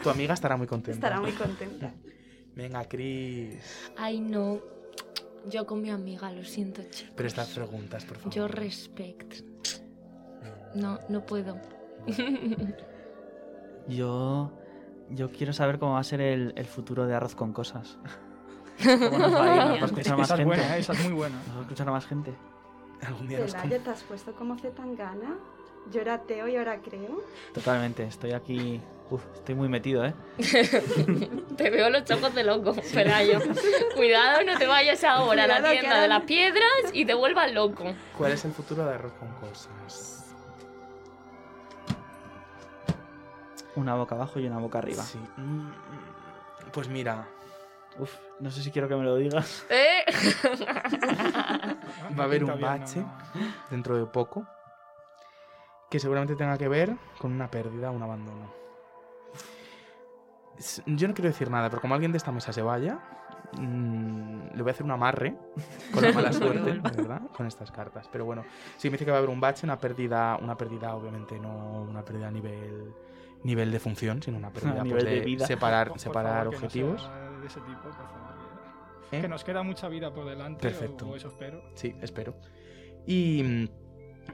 Tu 0.02 0.10
amiga 0.10 0.34
estará 0.34 0.56
muy 0.56 0.66
contenta. 0.66 1.06
Estará 1.06 1.20
muy 1.20 1.32
contenta. 1.32 1.92
Venga, 2.54 2.84
Cris. 2.84 3.90
Ay, 3.96 4.20
no. 4.20 4.60
Yo 5.48 5.66
con 5.66 5.80
mi 5.80 5.90
amiga, 5.90 6.30
lo 6.32 6.44
siento, 6.44 6.82
chicos. 6.90 7.14
Pero 7.16 7.26
estas 7.26 7.48
preguntas, 7.50 8.04
por 8.04 8.18
favor. 8.18 8.32
Yo 8.32 8.48
respect. 8.48 9.42
No, 10.74 10.98
no 11.08 11.24
puedo. 11.24 11.56
Yo. 13.88 14.52
Yo 15.10 15.30
quiero 15.30 15.52
saber 15.52 15.78
cómo 15.78 15.94
va 15.94 16.00
a 16.00 16.04
ser 16.04 16.20
el, 16.20 16.52
el 16.56 16.66
futuro 16.66 17.06
de 17.06 17.14
arroz 17.14 17.34
con 17.34 17.52
cosas. 17.52 17.98
¿Cómo 18.82 19.18
nos 19.18 19.34
va 19.34 19.70
a 19.72 19.74
ir? 19.74 19.80
¿Nos 19.80 19.92
va 19.92 19.96
a 19.96 20.00
escuchar 20.00 20.16
más 20.16 20.26
Esa 20.26 20.34
es 20.34 20.38
gente? 20.38 20.44
buena, 20.44 20.76
esa 20.76 20.92
es 20.92 21.04
muy 21.04 21.12
buena. 21.12 21.36
¿Nos 21.46 21.56
va 21.56 21.58
a 21.58 21.62
escuchar 21.62 21.88
a 21.88 21.90
más 21.92 22.06
gente? 22.06 22.34
Algún 23.06 23.28
Celaya, 23.28 23.82
¿te 23.82 23.90
has 23.90 24.02
puesto 24.02 24.32
como 24.34 24.58
Zetangana? 24.58 25.36
Yo 25.90 26.00
era 26.00 26.18
Teo 26.22 26.48
y 26.48 26.56
ahora 26.56 26.80
creo. 26.80 27.22
Totalmente, 27.52 28.04
estoy 28.04 28.32
aquí. 28.32 28.80
Uf, 29.10 29.22
estoy 29.34 29.56
muy 29.56 29.68
metido, 29.68 30.04
¿eh? 30.04 30.14
Te 31.56 31.70
veo 31.70 31.90
los 31.90 32.08
ojos 32.10 32.32
de 32.32 32.44
loco, 32.44 32.76
Pelayo. 32.94 33.40
Cuidado, 33.96 34.44
no 34.44 34.56
te 34.56 34.68
vayas 34.68 35.02
ahora 35.02 35.44
a 35.44 35.46
la 35.48 35.70
tienda 35.70 36.00
de 36.00 36.06
las 36.06 36.22
piedras 36.22 36.70
y 36.92 37.04
te 37.04 37.14
vuelvas 37.14 37.52
loco. 37.52 37.92
¿Cuál 38.16 38.32
es 38.32 38.44
el 38.44 38.52
futuro 38.52 38.84
de 38.84 38.94
arroz 38.94 39.12
con 39.14 39.28
cosas? 39.34 40.32
Una 43.74 43.96
boca 43.96 44.14
abajo 44.14 44.38
y 44.38 44.46
una 44.46 44.58
boca 44.58 44.78
arriba. 44.78 45.02
Sí. 45.02 45.18
Mm, 45.36 45.70
Pues 46.72 46.88
mira, 46.88 47.26
Uf, 47.98 48.14
no 48.38 48.50
sé 48.52 48.62
si 48.62 48.70
quiero 48.70 48.86
que 48.88 48.94
me 48.94 49.02
lo 49.02 49.16
digas. 49.16 49.66
¿Eh? 49.68 50.04
va 52.18 52.22
a 52.22 52.26
haber 52.26 52.44
un 52.44 52.60
bache 52.60 53.00
no. 53.00 53.12
dentro 53.70 53.96
de 53.96 54.06
poco 54.06 54.46
que 55.90 55.98
seguramente 55.98 56.36
tenga 56.36 56.56
que 56.56 56.68
ver 56.68 56.96
con 57.18 57.32
una 57.32 57.50
pérdida, 57.50 57.90
un 57.90 58.02
abandono. 58.02 58.52
Yo 60.86 61.08
no 61.08 61.14
quiero 61.14 61.28
decir 61.30 61.50
nada, 61.50 61.70
pero 61.70 61.80
como 61.80 61.94
alguien 61.94 62.12
de 62.12 62.18
esta 62.18 62.32
mesa 62.32 62.52
se 62.52 62.60
vaya, 62.60 62.98
mm, 63.58 64.54
le 64.54 64.62
voy 64.62 64.68
a 64.70 64.72
hacer 64.72 64.84
un 64.84 64.90
amarre 64.92 65.34
con 65.92 66.02
la 66.02 66.12
mala 66.12 66.32
suerte, 66.34 66.72
¿verdad? 66.80 67.22
Con 67.34 67.46
estas 67.46 67.70
cartas. 67.70 68.08
Pero 68.12 68.24
bueno, 68.26 68.44
sí 68.76 68.88
me 68.88 68.92
dice 68.92 69.04
que 69.06 69.10
va 69.10 69.16
a 69.16 69.20
haber 69.20 69.30
un 69.30 69.40
bache, 69.40 69.64
una 69.66 69.78
pérdida, 69.78 70.36
una 70.40 70.56
pérdida 70.56 70.94
obviamente 70.94 71.38
no 71.38 71.82
una 71.82 72.04
pérdida 72.04 72.28
a 72.28 72.30
nivel 72.30 72.92
nivel 73.42 73.70
de 73.72 73.80
función, 73.80 74.22
sino 74.22 74.36
una 74.36 74.50
pérdida 74.52 74.74
pues, 74.74 74.84
nivel 74.84 75.04
de 75.04 75.10
de 75.12 75.20
vida. 75.22 75.46
separar 75.46 75.88
Por- 75.88 75.94
por 75.94 76.00
separar 76.00 76.44
favor, 76.44 76.50
que 76.50 76.60
no 76.60 76.66
objetivos. 76.66 77.02
sea 77.02 77.30
de 77.40 77.46
ese 77.46 77.60
tipo, 77.60 77.80
por 77.82 77.92
favor. 77.94 78.20
¿Eh? 79.12 79.20
Que 79.22 79.28
nos 79.28 79.42
queda 79.44 79.62
mucha 79.62 79.88
vida 79.88 80.12
por 80.12 80.26
delante, 80.26 80.60
Perfecto. 80.60 81.06
o, 81.06 81.12
o 81.12 81.16
eso 81.16 81.28
espero. 81.28 81.62
Sí, 81.74 81.96
espero. 82.02 82.34
Y, 83.06 83.68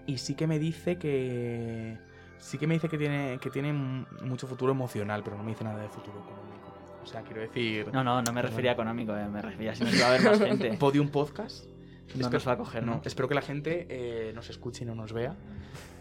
y 0.06 0.18
sí 0.18 0.34
que 0.34 0.46
me 0.46 0.58
dice 0.58 0.98
que. 0.98 1.98
Sí 2.38 2.58
que 2.58 2.66
me 2.66 2.74
dice 2.74 2.88
que 2.88 2.98
tiene, 2.98 3.38
que 3.40 3.50
tiene 3.50 3.72
mucho 3.72 4.46
futuro 4.46 4.72
emocional, 4.72 5.22
pero 5.24 5.36
no 5.36 5.42
me 5.42 5.50
dice 5.50 5.64
nada 5.64 5.80
de 5.80 5.88
futuro 5.88 6.18
económico. 6.20 6.74
O 7.02 7.06
sea, 7.06 7.22
quiero 7.22 7.40
decir. 7.40 7.88
No, 7.92 8.04
no, 8.04 8.20
no 8.22 8.32
me 8.32 8.42
refería 8.42 8.72
a 8.72 8.74
económico, 8.74 9.16
eh, 9.16 9.26
me 9.28 9.40
refería 9.40 9.72
a 9.72 9.74
si 9.74 9.84
nos 9.84 10.00
va 10.00 10.08
a 10.08 10.10
ver 10.10 10.22
más 10.22 10.38
gente. 10.38 10.72
Podium 10.78 11.08
Podcast. 11.08 11.64
No 12.14 12.22
Espero- 12.22 12.30
nos 12.32 12.48
va 12.48 12.52
a 12.52 12.56
coger, 12.58 12.84
¿no? 12.86 13.00
Espero 13.04 13.28
que 13.28 13.34
la 13.34 13.42
gente 13.42 13.86
eh, 13.90 14.32
nos 14.34 14.48
escuche 14.50 14.84
y 14.84 14.86
no 14.86 14.94
nos 14.94 15.12
vea. 15.12 15.34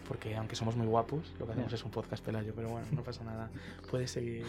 Porque 0.06 0.36
aunque 0.36 0.54
somos 0.54 0.76
muy 0.76 0.86
guapos, 0.86 1.32
lo 1.40 1.46
que 1.46 1.52
hacemos 1.52 1.72
es 1.72 1.84
un 1.84 1.90
podcast 1.90 2.24
pelayo. 2.24 2.52
Pero 2.54 2.68
bueno, 2.68 2.86
no 2.92 3.02
pasa 3.02 3.24
nada. 3.24 3.50
Puedes 3.90 4.10
seguir. 4.12 4.44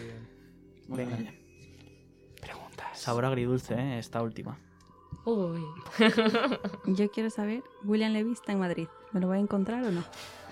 Bueno, 0.86 1.10
Venga. 1.16 1.30
ya. 1.32 1.38
Preguntas. 2.40 2.98
Sabor 2.98 3.24
agridulce, 3.24 3.74
¿eh? 3.74 3.98
Esta 3.98 4.22
última. 4.22 4.58
Uy. 5.24 5.60
Yo 6.86 7.10
quiero 7.10 7.30
saber, 7.30 7.62
William 7.84 8.12
Levy 8.12 8.32
está 8.32 8.52
en 8.52 8.60
Madrid. 8.60 8.86
¿Me 9.12 9.20
lo 9.20 9.26
voy 9.28 9.38
a 9.38 9.40
encontrar 9.40 9.84
o 9.84 9.90
no? 9.90 10.02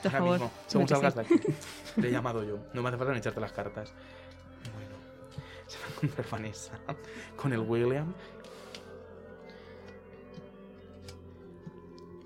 Por 0.02 0.14
Ahora 0.14 0.18
favor. 0.18 0.32
mismo, 0.40 0.50
según 0.66 0.88
salgas 0.88 1.14
sí. 1.14 1.18
de 1.20 1.24
aquí. 1.26 1.54
Le 2.00 2.08
he 2.08 2.12
llamado 2.12 2.42
yo. 2.44 2.58
No 2.72 2.82
me 2.82 2.88
hace 2.88 2.98
falta 2.98 3.12
ni 3.12 3.18
echarte 3.18 3.40
las 3.40 3.52
cartas. 3.52 3.92
Bueno, 4.74 4.96
se 5.66 5.78
va 5.78 5.84
a 5.86 5.88
encontrar 5.90 6.26
Vanessa 6.30 6.72
con 7.36 7.52
el 7.52 7.60
William. 7.60 8.12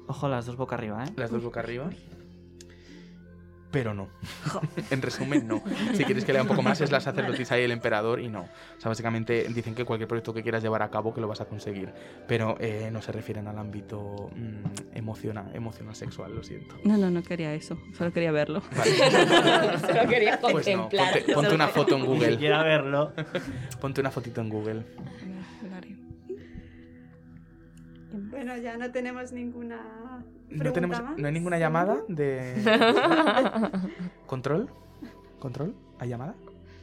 Ojo, 0.06 0.28
las 0.28 0.46
dos 0.46 0.56
boca 0.56 0.74
arriba, 0.74 1.04
¿eh? 1.04 1.12
Las 1.16 1.30
dos 1.30 1.42
boca 1.42 1.60
arriba. 1.60 1.88
Pero 3.70 3.94
no. 3.94 4.08
en 4.90 5.00
resumen, 5.00 5.46
no. 5.46 5.62
Si 5.94 6.04
quieres 6.04 6.24
que 6.24 6.32
lea 6.32 6.42
un 6.42 6.48
poco 6.48 6.62
más, 6.62 6.80
es 6.80 6.90
la 6.90 7.00
sacerdotisa 7.00 7.58
y 7.58 7.62
el 7.62 7.70
emperador 7.70 8.20
y 8.20 8.28
no. 8.28 8.40
O 8.40 8.80
sea, 8.80 8.88
básicamente 8.88 9.46
dicen 9.54 9.74
que 9.76 9.84
cualquier 9.84 10.08
proyecto 10.08 10.34
que 10.34 10.42
quieras 10.42 10.62
llevar 10.62 10.82
a 10.82 10.90
cabo, 10.90 11.14
que 11.14 11.20
lo 11.20 11.28
vas 11.28 11.40
a 11.40 11.44
conseguir. 11.44 11.92
Pero 12.26 12.56
eh, 12.58 12.88
no 12.92 13.00
se 13.00 13.12
refieren 13.12 13.46
al 13.46 13.58
ámbito 13.58 14.30
mm, 14.34 14.96
emocional, 14.96 15.50
emocional 15.54 15.94
sexual, 15.94 16.34
lo 16.34 16.42
siento. 16.42 16.74
No, 16.84 16.96
no, 16.96 17.10
no 17.10 17.22
quería 17.22 17.54
eso. 17.54 17.78
Solo 17.96 18.12
quería 18.12 18.32
verlo. 18.32 18.60
Solo 19.80 20.08
quería 20.08 20.40
Pues 20.40 20.66
no, 20.66 20.82
contemplar. 20.88 21.12
ponte, 21.14 21.32
ponte 21.34 21.54
una 21.54 21.68
foto 21.68 21.96
en 21.96 22.06
Google. 22.06 22.30
siquiera 22.32 22.62
verlo. 22.64 23.12
Ponte 23.80 24.00
una 24.00 24.10
fotito 24.10 24.40
en 24.40 24.48
Google. 24.48 24.84
Bueno, 28.40 28.56
ya 28.56 28.78
no 28.78 28.90
tenemos 28.90 29.32
ninguna. 29.32 30.24
No, 30.48 30.72
tenemos, 30.72 30.98
más. 31.02 31.18
no 31.18 31.26
hay 31.26 31.32
ninguna 31.34 31.58
llamada 31.58 32.02
de... 32.08 32.54
¿Control? 34.26 34.70
¿Control? 35.38 35.74
¿Hay 35.98 36.08
llamada? 36.08 36.34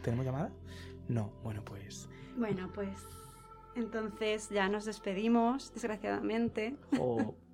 ¿Tenemos 0.04 0.24
llamada? 0.24 0.52
No, 1.08 1.32
bueno, 1.44 1.64
pues... 1.66 2.08
Bueno, 2.36 2.70
pues 2.76 3.08
entonces 3.74 4.50
ya 4.52 4.70
nos 4.70 4.86
despedimos, 4.86 5.74
desgraciadamente. 5.74 6.76
O 7.00 7.34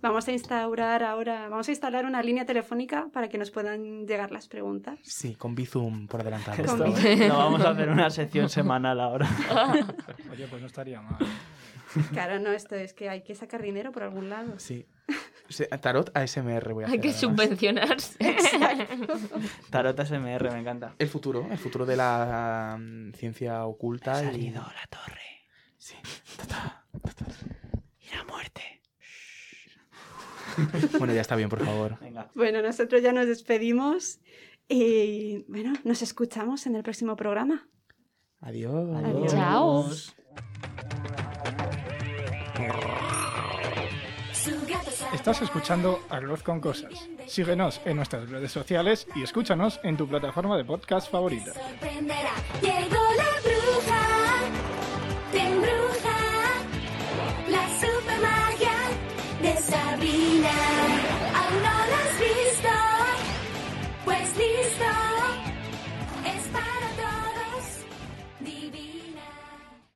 Vamos 0.00 0.26
a 0.26 0.32
instaurar 0.32 1.04
ahora, 1.04 1.48
vamos 1.48 1.68
a 1.68 1.70
instalar 1.70 2.04
una 2.06 2.22
línea 2.22 2.44
telefónica 2.44 3.08
para 3.12 3.28
que 3.28 3.38
nos 3.38 3.50
puedan 3.52 4.06
llegar 4.06 4.32
las 4.32 4.48
preguntas. 4.48 4.98
Sí, 5.02 5.36
con 5.36 5.54
Bizum 5.54 6.08
por 6.08 6.20
adelantado. 6.22 6.60
esto, 6.62 6.76
Con- 6.76 7.28
no 7.28 7.38
vamos 7.38 7.64
a 7.64 7.70
hacer 7.70 7.88
una 7.88 8.10
sección 8.10 8.48
semanal 8.48 8.98
ahora. 9.00 9.28
Oye, 10.32 10.46
pues 10.48 10.60
no 10.60 10.66
estaría 10.66 11.00
mal. 11.00 11.18
Claro, 12.10 12.40
no, 12.40 12.50
esto 12.50 12.74
es 12.74 12.94
que 12.94 13.10
hay 13.10 13.22
que 13.22 13.34
sacar 13.34 13.60
dinero 13.62 13.92
por 13.92 14.02
algún 14.02 14.28
lado. 14.30 14.58
Sí. 14.58 14.86
Tarot 15.82 16.10
ASMR 16.16 16.72
voy 16.72 16.84
a 16.84 16.86
Hay 16.86 16.98
hacer. 16.98 17.00
que 17.02 17.08
además. 17.10 17.20
subvencionarse. 17.20 18.36
Tarot 19.70 20.00
SMR, 20.00 20.50
me 20.52 20.58
encanta. 20.60 20.94
El 20.98 21.08
futuro, 21.08 21.46
el 21.50 21.58
futuro 21.58 21.84
de 21.84 21.96
la 21.96 22.78
mm, 22.80 23.12
ciencia 23.12 23.64
oculta. 23.66 24.14
Ha 24.16 24.22
y- 24.22 24.26
salido 24.26 24.62
la 24.62 24.86
torre. 24.88 25.20
Sí. 25.76 25.94
Y 28.00 28.16
la 28.16 28.24
muerte. 28.24 28.62
Bueno, 30.98 31.14
ya 31.14 31.20
está 31.20 31.36
bien, 31.36 31.48
por 31.48 31.64
favor. 31.64 31.98
Venga. 32.00 32.30
Bueno, 32.34 32.62
nosotros 32.62 33.02
ya 33.02 33.12
nos 33.12 33.26
despedimos 33.26 34.20
y 34.68 35.44
bueno, 35.48 35.72
nos 35.84 36.02
escuchamos 36.02 36.66
en 36.66 36.76
el 36.76 36.82
próximo 36.82 37.16
programa. 37.16 37.68
Adiós. 38.40 38.96
Adiós. 38.96 39.30
Chao. 39.30 39.90
Estás 45.12 45.42
escuchando 45.42 46.00
Arroz 46.08 46.42
con 46.42 46.60
Cosas. 46.60 47.08
Síguenos 47.26 47.80
en 47.84 47.96
nuestras 47.96 48.28
redes 48.28 48.50
sociales 48.50 49.06
y 49.14 49.22
escúchanos 49.22 49.78
en 49.84 49.96
tu 49.96 50.08
plataforma 50.08 50.56
de 50.56 50.64
podcast 50.64 51.10
favorita. 51.10 51.52